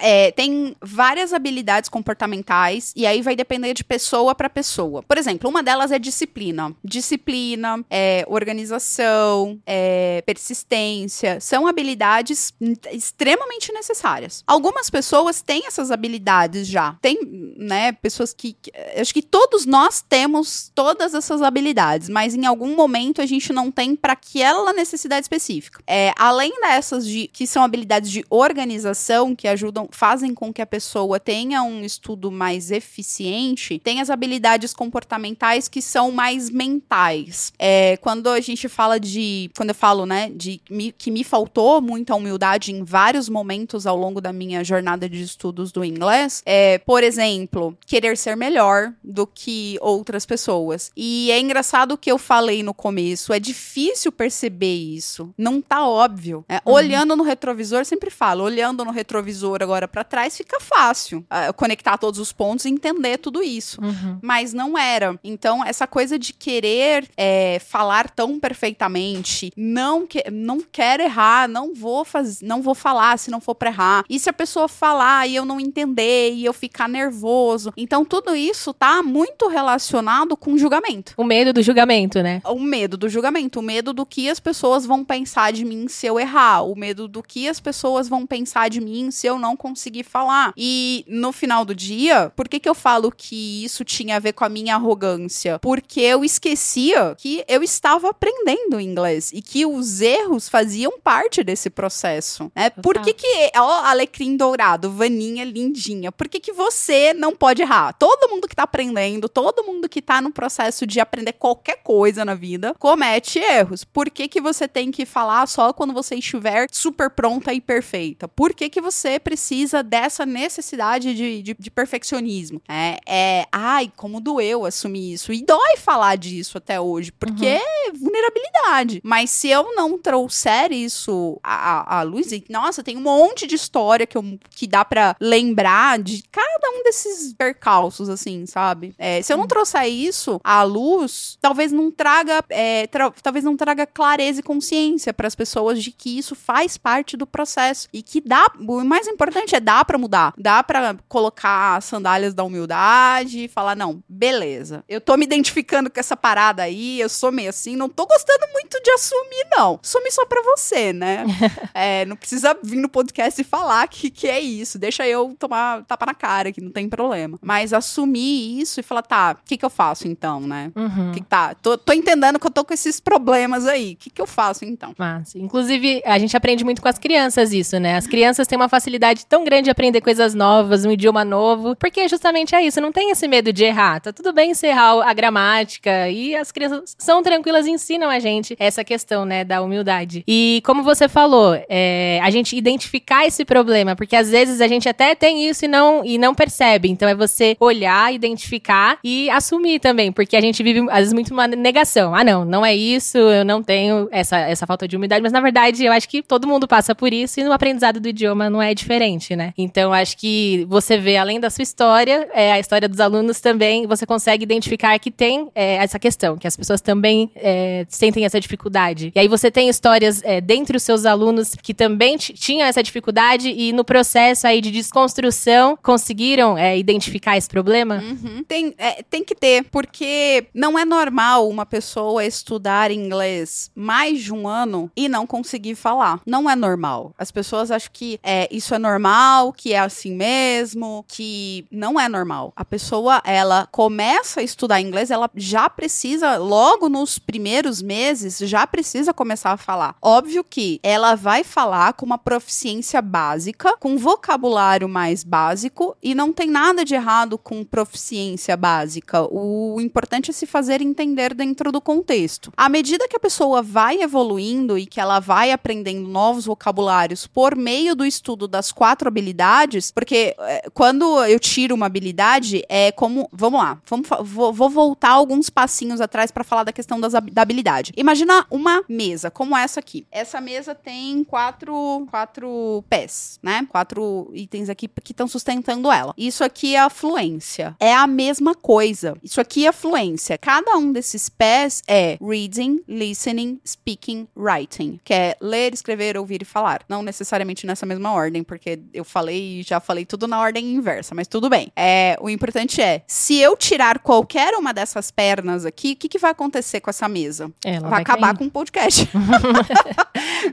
É, 0.00 0.30
tem 0.32 0.76
várias 0.80 1.32
habilidades 1.32 1.88
comportamentais 1.88 2.92
e 2.96 3.06
aí 3.06 3.22
vai 3.22 3.36
depender 3.36 3.74
de 3.74 3.84
pessoa 3.84 4.34
para 4.34 4.48
pessoa. 4.48 5.02
Por 5.02 5.18
exemplo, 5.18 5.48
uma 5.48 5.62
delas 5.62 5.92
é 5.92 5.98
disciplina. 5.98 6.74
Disciplina, 6.84 7.84
é, 7.90 8.24
organização, 8.28 9.58
é, 9.66 10.22
persistência, 10.26 11.40
são 11.40 11.66
habilidades 11.66 12.52
extremamente 12.90 13.72
necessárias. 13.72 14.42
Algumas 14.46 14.90
pessoas 14.90 15.42
têm 15.42 15.66
essas 15.66 15.90
habilidades 15.90 16.66
já. 16.66 16.96
Tem, 17.00 17.18
né, 17.56 17.92
pessoas 17.92 18.32
que, 18.32 18.54
que 18.54 18.72
acho 19.00 19.12
que 19.12 19.22
todos 19.22 19.66
nós 19.66 20.04
temos 20.06 20.70
todas 20.74 21.14
essas 21.14 21.42
habilidades, 21.42 22.08
mas 22.08 22.34
em 22.34 22.46
algum 22.46 22.74
momento 22.74 23.20
a 23.20 23.26
gente 23.26 23.52
não 23.52 23.70
tem 23.70 23.96
para 23.96 24.12
aquela 24.12 24.72
necessidade 24.72 25.24
específica. 25.24 25.82
É, 25.86 26.12
além 26.16 26.52
dessas 26.60 27.06
de 27.06 27.28
que 27.28 27.46
são 27.46 27.62
habilidades 27.62 28.10
de 28.10 28.24
organização 28.30 29.34
que 29.34 29.48
ajudam 29.48 29.85
fazem 29.90 30.34
com 30.34 30.52
que 30.52 30.62
a 30.62 30.66
pessoa 30.66 31.18
tenha 31.18 31.62
um 31.62 31.84
estudo 31.84 32.30
mais 32.30 32.70
eficiente, 32.70 33.78
tem 33.78 34.00
as 34.00 34.10
habilidades 34.10 34.72
comportamentais 34.72 35.68
que 35.68 35.82
são 35.82 36.10
mais 36.10 36.50
mentais. 36.50 37.52
É, 37.58 37.96
quando 37.98 38.28
a 38.28 38.40
gente 38.40 38.68
fala 38.68 38.98
de. 38.98 39.50
Quando 39.56 39.70
eu 39.70 39.74
falo, 39.74 40.06
né, 40.06 40.30
de 40.34 40.60
me, 40.70 40.92
que 40.92 41.10
me 41.10 41.24
faltou 41.24 41.80
muita 41.80 42.14
humildade 42.14 42.72
em 42.72 42.84
vários 42.84 43.28
momentos 43.28 43.86
ao 43.86 43.96
longo 43.96 44.20
da 44.20 44.32
minha 44.32 44.64
jornada 44.64 45.08
de 45.08 45.22
estudos 45.22 45.72
do 45.72 45.84
inglês, 45.84 46.42
é, 46.46 46.78
por 46.78 47.02
exemplo, 47.02 47.76
querer 47.86 48.16
ser 48.16 48.36
melhor 48.36 48.92
do 49.02 49.26
que 49.26 49.78
outras 49.80 50.24
pessoas. 50.24 50.90
E 50.96 51.30
é 51.30 51.38
engraçado 51.38 51.98
que 51.98 52.10
eu 52.10 52.18
falei 52.18 52.62
no 52.62 52.72
começo, 52.72 53.32
é 53.32 53.38
difícil 53.38 54.10
perceber 54.10 54.74
isso. 54.74 55.32
Não 55.36 55.60
tá 55.60 55.86
óbvio. 55.86 56.44
É, 56.48 56.56
uhum. 56.64 56.72
Olhando 56.72 57.16
no 57.16 57.22
retrovisor, 57.22 57.84
sempre 57.84 58.10
falo, 58.10 58.44
olhando 58.44 58.84
no 58.84 58.90
retrovisor 58.90 59.58
agora 59.62 59.75
agora 59.76 59.86
para 59.88 60.04
trás, 60.04 60.36
fica 60.36 60.58
fácil 60.58 61.18
uh, 61.18 61.52
conectar 61.54 61.98
todos 61.98 62.18
os 62.18 62.32
pontos 62.32 62.64
e 62.64 62.70
entender 62.70 63.18
tudo 63.18 63.42
isso. 63.42 63.80
Uhum. 63.82 64.18
Mas 64.22 64.52
não 64.52 64.76
era. 64.76 65.18
Então, 65.22 65.64
essa 65.64 65.86
coisa 65.86 66.18
de 66.18 66.32
querer 66.32 67.08
é, 67.16 67.58
falar 67.58 68.10
tão 68.10 68.40
perfeitamente, 68.40 69.52
não, 69.56 70.06
que, 70.06 70.24
não 70.30 70.60
quero 70.60 71.02
errar, 71.02 71.48
não 71.48 71.74
vou 71.74 72.04
fazer, 72.04 72.44
não 72.46 72.62
vou 72.62 72.74
falar 72.74 73.18
se 73.18 73.30
não 73.30 73.40
for 73.40 73.54
para 73.54 73.70
errar. 73.70 74.04
E 74.08 74.18
se 74.18 74.30
a 74.30 74.32
pessoa 74.32 74.66
falar 74.66 75.28
e 75.28 75.36
eu 75.36 75.44
não 75.44 75.60
entender 75.60 76.32
e 76.32 76.44
eu 76.44 76.52
ficar 76.52 76.88
nervoso. 76.88 77.72
Então, 77.76 78.04
tudo 78.04 78.34
isso 78.34 78.72
tá 78.72 79.02
muito 79.02 79.48
relacionado 79.48 80.36
com 80.36 80.56
julgamento. 80.56 81.12
O 81.16 81.24
medo 81.24 81.52
do 81.52 81.62
julgamento, 81.62 82.22
né? 82.22 82.40
O 82.44 82.58
medo 82.58 82.96
do 82.96 83.08
julgamento, 83.08 83.60
o 83.60 83.62
medo 83.62 83.92
do 83.92 84.06
que 84.06 84.30
as 84.30 84.40
pessoas 84.40 84.86
vão 84.86 85.04
pensar 85.04 85.52
de 85.52 85.64
mim 85.64 85.86
se 85.88 86.06
eu 86.06 86.18
errar, 86.18 86.62
o 86.62 86.74
medo 86.74 87.06
do 87.06 87.22
que 87.22 87.48
as 87.48 87.60
pessoas 87.60 88.08
vão 88.08 88.26
pensar 88.26 88.70
de 88.70 88.80
mim 88.80 89.10
se 89.10 89.26
eu 89.26 89.38
não 89.38 89.56
conseguir 89.66 90.04
falar. 90.04 90.52
E 90.56 91.04
no 91.08 91.32
final 91.32 91.64
do 91.64 91.74
dia, 91.74 92.32
por 92.36 92.48
que, 92.48 92.60
que 92.60 92.68
eu 92.68 92.74
falo 92.74 93.10
que 93.10 93.64
isso 93.64 93.84
tinha 93.84 94.16
a 94.16 94.20
ver 94.20 94.32
com 94.32 94.44
a 94.44 94.48
minha 94.48 94.76
arrogância? 94.76 95.58
Porque 95.58 96.00
eu 96.00 96.24
esquecia 96.24 97.16
que 97.18 97.44
eu 97.48 97.62
estava 97.62 98.10
aprendendo 98.10 98.80
inglês 98.80 99.32
e 99.32 99.42
que 99.42 99.66
os 99.66 100.00
erros 100.00 100.48
faziam 100.48 101.00
parte 101.00 101.42
desse 101.42 101.68
processo. 101.68 102.50
Né? 102.54 102.70
Por 102.70 103.00
que, 103.00 103.12
que 103.12 103.50
ó, 103.56 103.84
alecrim 103.84 104.36
dourado, 104.36 104.90
vaninha 104.90 105.44
lindinha, 105.44 106.12
por 106.12 106.28
que, 106.28 106.38
que 106.38 106.52
você 106.52 107.12
não 107.12 107.34
pode 107.34 107.62
errar? 107.62 107.92
Todo 107.94 108.30
mundo 108.30 108.46
que 108.46 108.54
tá 108.54 108.62
aprendendo, 108.62 109.28
todo 109.28 109.64
mundo 109.64 109.88
que 109.88 110.00
tá 110.00 110.20
no 110.20 110.30
processo 110.30 110.86
de 110.86 111.00
aprender 111.00 111.32
qualquer 111.32 111.82
coisa 111.82 112.24
na 112.24 112.34
vida, 112.34 112.74
comete 112.78 113.38
erros. 113.38 113.82
Por 113.82 114.10
que, 114.10 114.28
que 114.28 114.40
você 114.40 114.68
tem 114.68 114.92
que 114.92 115.04
falar 115.04 115.46
só 115.48 115.72
quando 115.72 115.92
você 115.92 116.14
estiver 116.14 116.68
super 116.70 117.10
pronta 117.10 117.52
e 117.52 117.60
perfeita? 117.60 118.28
Por 118.28 118.54
que, 118.54 118.68
que 118.68 118.80
você 118.80 119.18
precisa 119.18 119.45
precisa 119.46 119.80
dessa 119.80 120.26
necessidade 120.26 121.14
de, 121.14 121.40
de, 121.40 121.56
de 121.56 121.70
perfeccionismo. 121.70 122.60
É, 122.68 122.98
é, 123.06 123.46
ai, 123.52 123.92
como 123.94 124.20
doeu 124.20 124.64
assumir 124.64 125.12
isso. 125.12 125.32
E 125.32 125.44
dói 125.44 125.76
falar 125.76 126.16
disso 126.16 126.58
até 126.58 126.80
hoje, 126.80 127.12
porque 127.12 127.46
uhum. 127.46 127.52
é 127.52 127.92
vulnerabilidade. 127.92 129.00
Mas 129.04 129.30
se 129.30 129.48
eu 129.48 129.72
não 129.76 129.96
trouxer 129.98 130.72
isso 130.72 131.38
à, 131.44 131.98
à 131.98 132.02
luz, 132.02 132.32
e, 132.32 132.44
nossa, 132.50 132.82
tem 132.82 132.96
um 132.96 133.02
monte 133.02 133.46
de 133.46 133.54
história 133.54 134.04
que, 134.04 134.18
eu, 134.18 134.24
que 134.50 134.66
dá 134.66 134.84
para 134.84 135.14
lembrar 135.20 136.00
de 136.00 136.24
cada 136.32 136.70
um 136.70 136.82
desses 136.82 137.32
percalços, 137.32 138.08
assim, 138.08 138.46
sabe? 138.46 138.96
É, 138.98 139.22
se 139.22 139.32
eu 139.32 139.36
não 139.36 139.46
trouxer 139.46 139.86
isso 139.86 140.40
à 140.42 140.64
luz, 140.64 141.38
talvez 141.40 141.70
não 141.70 141.88
traga, 141.92 142.44
é, 142.48 142.88
tra 142.88 143.12
talvez 143.22 143.44
não 143.44 143.56
traga 143.56 143.86
clareza 143.86 144.40
e 144.40 144.42
consciência 144.42 145.14
para 145.14 145.28
as 145.28 145.36
pessoas 145.36 145.80
de 145.80 145.92
que 145.92 146.18
isso 146.18 146.34
faz 146.34 146.76
parte 146.76 147.16
do 147.16 147.26
processo 147.26 147.88
e 147.92 148.02
que 148.02 148.20
dá, 148.20 148.44
o 148.58 148.84
mais 148.84 149.06
importante 149.06 149.35
importante 149.36 149.54
é 149.54 149.60
dar 149.60 149.84
para 149.84 149.98
mudar. 149.98 150.32
Dá 150.38 150.62
para 150.62 150.96
colocar 151.08 151.80
sandálias 151.82 152.32
da 152.32 152.42
humildade 152.42 153.44
e 153.44 153.48
falar, 153.48 153.76
não, 153.76 154.02
beleza. 154.08 154.82
Eu 154.88 155.00
tô 155.00 155.16
me 155.16 155.24
identificando 155.24 155.90
com 155.90 156.00
essa 156.00 156.16
parada 156.16 156.62
aí, 156.62 157.00
eu 157.00 157.08
sou 157.08 157.30
meio 157.30 157.50
assim, 157.50 157.76
não 157.76 157.88
tô 157.88 158.06
gostando 158.06 158.46
muito 158.52 158.80
de 158.82 158.90
assumir, 158.90 159.46
não. 159.50 159.78
Assumir 159.82 160.10
só 160.10 160.24
pra 160.24 160.42
você, 160.42 160.92
né? 160.92 161.24
é, 161.74 162.04
não 162.06 162.16
precisa 162.16 162.56
vir 162.62 162.76
no 162.76 162.88
podcast 162.88 163.40
e 163.40 163.44
falar 163.44 163.86
que, 163.88 164.10
que 164.10 164.26
é 164.26 164.40
isso. 164.40 164.78
Deixa 164.78 165.06
eu 165.06 165.34
tomar 165.38 165.84
tapa 165.84 166.06
na 166.06 166.14
cara, 166.14 166.52
que 166.52 166.60
não 166.60 166.70
tem 166.70 166.88
problema. 166.88 167.38
Mas 167.42 167.72
assumir 167.72 168.60
isso 168.60 168.80
e 168.80 168.82
falar, 168.82 169.02
tá, 169.02 169.36
o 169.40 169.44
que 169.44 169.56
que 169.56 169.64
eu 169.64 169.70
faço 169.70 170.08
então, 170.08 170.40
né? 170.40 170.72
Uhum. 170.74 171.12
Que 171.12 171.22
tá, 171.22 171.54
tô, 171.54 171.76
tô 171.76 171.92
entendendo 171.92 172.38
que 172.38 172.46
eu 172.46 172.50
tô 172.50 172.64
com 172.64 172.72
esses 172.72 173.00
problemas 173.00 173.66
aí. 173.66 173.92
O 173.92 173.96
que 173.96 174.10
que 174.10 174.20
eu 174.20 174.26
faço 174.26 174.64
então? 174.64 174.94
Inclusive, 175.34 176.02
a 176.04 176.18
gente 176.18 176.36
aprende 176.36 176.64
muito 176.64 176.80
com 176.80 176.88
as 176.88 176.98
crianças 176.98 177.52
isso, 177.52 177.78
né? 177.78 177.96
As 177.96 178.06
crianças 178.06 178.46
têm 178.46 178.56
uma 178.56 178.68
facilidade 178.68 179.25
tão 179.28 179.44
grande 179.44 179.70
aprender 179.70 180.00
coisas 180.00 180.34
novas, 180.34 180.84
um 180.84 180.90
idioma 180.90 181.24
novo, 181.24 181.74
porque 181.76 182.08
justamente 182.08 182.54
é 182.54 182.62
isso, 182.62 182.80
não 182.80 182.92
tem 182.92 183.10
esse 183.10 183.26
medo 183.26 183.52
de 183.52 183.64
errar. 183.64 184.00
Tá 184.00 184.12
tudo 184.12 184.32
bem 184.32 184.54
você 184.54 184.68
errar 184.68 185.02
a 185.08 185.12
gramática 185.12 186.08
e 186.08 186.34
as 186.34 186.52
crianças 186.52 186.94
são 186.98 187.22
tranquilas 187.22 187.66
e 187.66 187.70
ensinam 187.70 188.08
a 188.08 188.18
gente 188.18 188.56
essa 188.58 188.84
questão, 188.84 189.24
né, 189.24 189.44
da 189.44 189.62
humildade. 189.62 190.22
E 190.26 190.62
como 190.64 190.82
você 190.82 191.08
falou, 191.08 191.58
é, 191.68 192.20
a 192.22 192.30
gente 192.30 192.56
identificar 192.56 193.26
esse 193.26 193.44
problema, 193.44 193.96
porque 193.96 194.16
às 194.16 194.30
vezes 194.30 194.60
a 194.60 194.68
gente 194.68 194.88
até 194.88 195.14
tem 195.14 195.48
isso 195.48 195.64
e 195.64 195.68
não, 195.68 196.04
e 196.04 196.18
não 196.18 196.34
percebe. 196.34 196.88
Então 196.88 197.08
é 197.08 197.14
você 197.14 197.56
olhar, 197.58 198.12
identificar 198.14 198.98
e 199.02 199.28
assumir 199.30 199.80
também, 199.80 200.12
porque 200.12 200.36
a 200.36 200.40
gente 200.40 200.62
vive 200.62 200.80
às 200.90 200.98
vezes 200.98 201.12
muito 201.12 201.32
uma 201.32 201.46
negação. 201.46 202.14
Ah, 202.14 202.24
não, 202.24 202.44
não 202.44 202.64
é 202.64 202.74
isso, 202.74 203.18
eu 203.18 203.44
não 203.44 203.62
tenho 203.62 204.08
essa, 204.10 204.38
essa 204.38 204.66
falta 204.66 204.86
de 204.86 204.96
humildade, 204.96 205.22
mas 205.22 205.32
na 205.32 205.40
verdade 205.40 205.84
eu 205.84 205.92
acho 205.92 206.08
que 206.08 206.22
todo 206.22 206.46
mundo 206.46 206.68
passa 206.68 206.94
por 206.94 207.12
isso 207.12 207.40
e 207.40 207.44
no 207.44 207.52
aprendizado 207.52 208.00
do 208.00 208.08
idioma 208.08 208.48
não 208.48 208.62
é 208.62 208.74
diferente 208.74 209.15
gente, 209.16 209.34
né? 209.34 209.52
Então, 209.56 209.92
acho 209.92 210.16
que 210.16 210.66
você 210.68 210.98
vê, 210.98 211.16
além 211.16 211.40
da 211.40 211.50
sua 211.50 211.62
história, 211.62 212.28
é, 212.32 212.52
a 212.52 212.60
história 212.60 212.88
dos 212.88 213.00
alunos 213.00 213.40
também, 213.40 213.86
você 213.86 214.06
consegue 214.06 214.44
identificar 214.44 214.98
que 214.98 215.10
tem 215.10 215.48
é, 215.54 215.76
essa 215.76 215.98
questão, 215.98 216.36
que 216.36 216.46
as 216.46 216.56
pessoas 216.56 216.80
também 216.80 217.30
é, 217.34 217.86
sentem 217.88 218.24
essa 218.24 218.40
dificuldade. 218.40 219.12
E 219.14 219.18
aí 219.18 219.28
você 219.28 219.50
tem 219.50 219.68
histórias 219.68 220.22
é, 220.22 220.40
dentre 220.40 220.76
os 220.76 220.82
seus 220.82 221.04
alunos 221.04 221.54
que 221.54 221.72
também 221.72 222.16
tinham 222.16 222.66
essa 222.66 222.82
dificuldade 222.82 223.48
e 223.48 223.72
no 223.72 223.84
processo 223.84 224.46
aí 224.46 224.60
de 224.60 224.70
desconstrução 224.70 225.78
conseguiram 225.82 226.56
é, 226.58 226.78
identificar 226.78 227.36
esse 227.36 227.48
problema? 227.48 228.02
Uhum. 228.02 228.44
Tem, 228.46 228.74
é, 228.78 229.02
tem 229.02 229.24
que 229.24 229.34
ter, 229.34 229.64
porque 229.70 230.46
não 230.54 230.78
é 230.78 230.84
normal 230.84 231.48
uma 231.48 231.64
pessoa 231.64 232.24
estudar 232.24 232.90
inglês 232.90 233.70
mais 233.74 234.22
de 234.22 234.32
um 234.32 234.46
ano 234.46 234.90
e 234.94 235.08
não 235.08 235.26
conseguir 235.26 235.74
falar. 235.74 236.20
Não 236.26 236.48
é 236.48 236.54
normal. 236.54 237.14
As 237.18 237.30
pessoas 237.30 237.70
acham 237.70 237.90
que 237.92 238.20
isso 238.50 238.74
é 238.74 238.78
normal 238.78 239.05
normal, 239.06 239.52
que 239.52 239.72
é 239.72 239.78
assim 239.78 240.14
mesmo, 240.14 241.04
que 241.06 241.64
não 241.70 241.98
é 241.98 242.08
normal. 242.08 242.52
A 242.56 242.64
pessoa, 242.64 243.22
ela 243.24 243.68
começa 243.70 244.40
a 244.40 244.42
estudar 244.42 244.80
inglês, 244.80 245.10
ela 245.10 245.30
já 245.34 245.70
precisa, 245.70 246.36
logo 246.36 246.88
nos 246.88 247.18
primeiros 247.18 247.80
meses, 247.80 248.38
já 248.38 248.66
precisa 248.66 249.14
começar 249.14 249.52
a 249.52 249.56
falar. 249.56 249.94
Óbvio 250.02 250.42
que 250.42 250.80
ela 250.82 251.14
vai 251.14 251.44
falar 251.44 251.92
com 251.92 252.04
uma 252.04 252.18
proficiência 252.18 253.00
básica, 253.00 253.76
com 253.78 253.96
vocabulário 253.96 254.88
mais 254.88 255.22
básico, 255.22 255.96
e 256.02 256.14
não 256.14 256.32
tem 256.32 256.50
nada 256.50 256.84
de 256.84 256.94
errado 256.94 257.38
com 257.38 257.64
proficiência 257.64 258.56
básica. 258.56 259.22
O 259.30 259.80
importante 259.80 260.30
é 260.30 260.34
se 260.34 260.46
fazer 260.46 260.82
entender 260.82 261.32
dentro 261.32 261.70
do 261.70 261.80
contexto. 261.80 262.52
À 262.56 262.68
medida 262.68 263.08
que 263.08 263.16
a 263.16 263.20
pessoa 263.20 263.62
vai 263.62 264.02
evoluindo 264.02 264.76
e 264.76 264.86
que 264.86 265.00
ela 265.00 265.20
vai 265.20 265.52
aprendendo 265.52 266.08
novos 266.08 266.46
vocabulários 266.46 267.26
por 267.26 267.54
meio 267.54 267.94
do 267.94 268.04
estudo 268.04 268.48
das 268.48 268.72
quatro 268.72 268.95
habilidades, 269.04 269.90
porque 269.90 270.34
é, 270.38 270.68
quando 270.72 271.24
eu 271.24 271.38
tiro 271.38 271.74
uma 271.74 271.86
habilidade, 271.86 272.64
é 272.68 272.92
como. 272.92 273.28
Vamos 273.32 273.60
lá, 273.60 273.78
vamos, 273.86 274.08
vou, 274.22 274.52
vou 274.52 274.70
voltar 274.70 275.10
alguns 275.10 275.50
passinhos 275.50 276.00
atrás 276.00 276.30
para 276.30 276.44
falar 276.44 276.64
da 276.64 276.72
questão 276.72 277.00
das, 277.00 277.12
da 277.12 277.42
habilidade. 277.42 277.92
Imagina 277.96 278.46
uma 278.50 278.82
mesa, 278.88 279.30
como 279.30 279.56
essa 279.56 279.80
aqui. 279.80 280.06
Essa 280.10 280.40
mesa 280.40 280.74
tem 280.74 281.24
quatro, 281.24 282.06
quatro 282.10 282.84
pés, 282.88 283.38
né? 283.42 283.66
Quatro 283.68 284.30
itens 284.32 284.68
aqui 284.68 284.88
que 284.88 285.12
estão 285.12 285.28
sustentando 285.28 285.90
ela. 285.90 286.14
Isso 286.16 286.42
aqui 286.44 286.74
é 286.74 286.80
a 286.80 286.90
fluência. 286.90 287.76
É 287.78 287.94
a 287.94 288.06
mesma 288.06 288.54
coisa. 288.54 289.16
Isso 289.22 289.40
aqui 289.40 289.66
é 289.66 289.72
fluência. 289.72 290.38
Cada 290.38 290.76
um 290.76 290.92
desses 290.92 291.28
pés 291.28 291.82
é 291.86 292.18
reading, 292.20 292.80
listening, 292.88 293.60
speaking, 293.66 294.26
writing, 294.36 295.00
que 295.04 295.12
é 295.12 295.36
ler, 295.40 295.72
escrever, 295.74 296.16
ouvir 296.16 296.42
e 296.42 296.44
falar. 296.44 296.82
Não 296.88 297.02
necessariamente 297.02 297.66
nessa 297.66 297.86
mesma 297.86 298.12
ordem, 298.12 298.42
porque 298.42 298.76
eu 298.92 299.04
falei 299.04 299.62
já 299.62 299.80
falei 299.80 300.04
tudo 300.04 300.26
na 300.26 300.40
ordem 300.40 300.74
inversa, 300.74 301.14
mas 301.14 301.26
tudo 301.26 301.48
bem. 301.48 301.72
É, 301.76 302.16
o 302.20 302.28
importante 302.28 302.80
é, 302.80 303.02
se 303.06 303.36
eu 303.36 303.56
tirar 303.56 303.98
qualquer 303.98 304.54
uma 304.54 304.72
dessas 304.72 305.10
pernas 305.10 305.64
aqui, 305.64 305.92
o 305.92 305.96
que, 305.96 306.08
que 306.08 306.18
vai 306.18 306.30
acontecer 306.30 306.80
com 306.80 306.90
essa 306.90 307.08
mesa? 307.08 307.50
Ela 307.64 307.80
vai, 307.80 307.90
vai 307.90 308.02
acabar 308.02 308.28
cair. 308.28 308.38
com 308.38 308.44
o 308.46 308.50
podcast. 308.50 309.08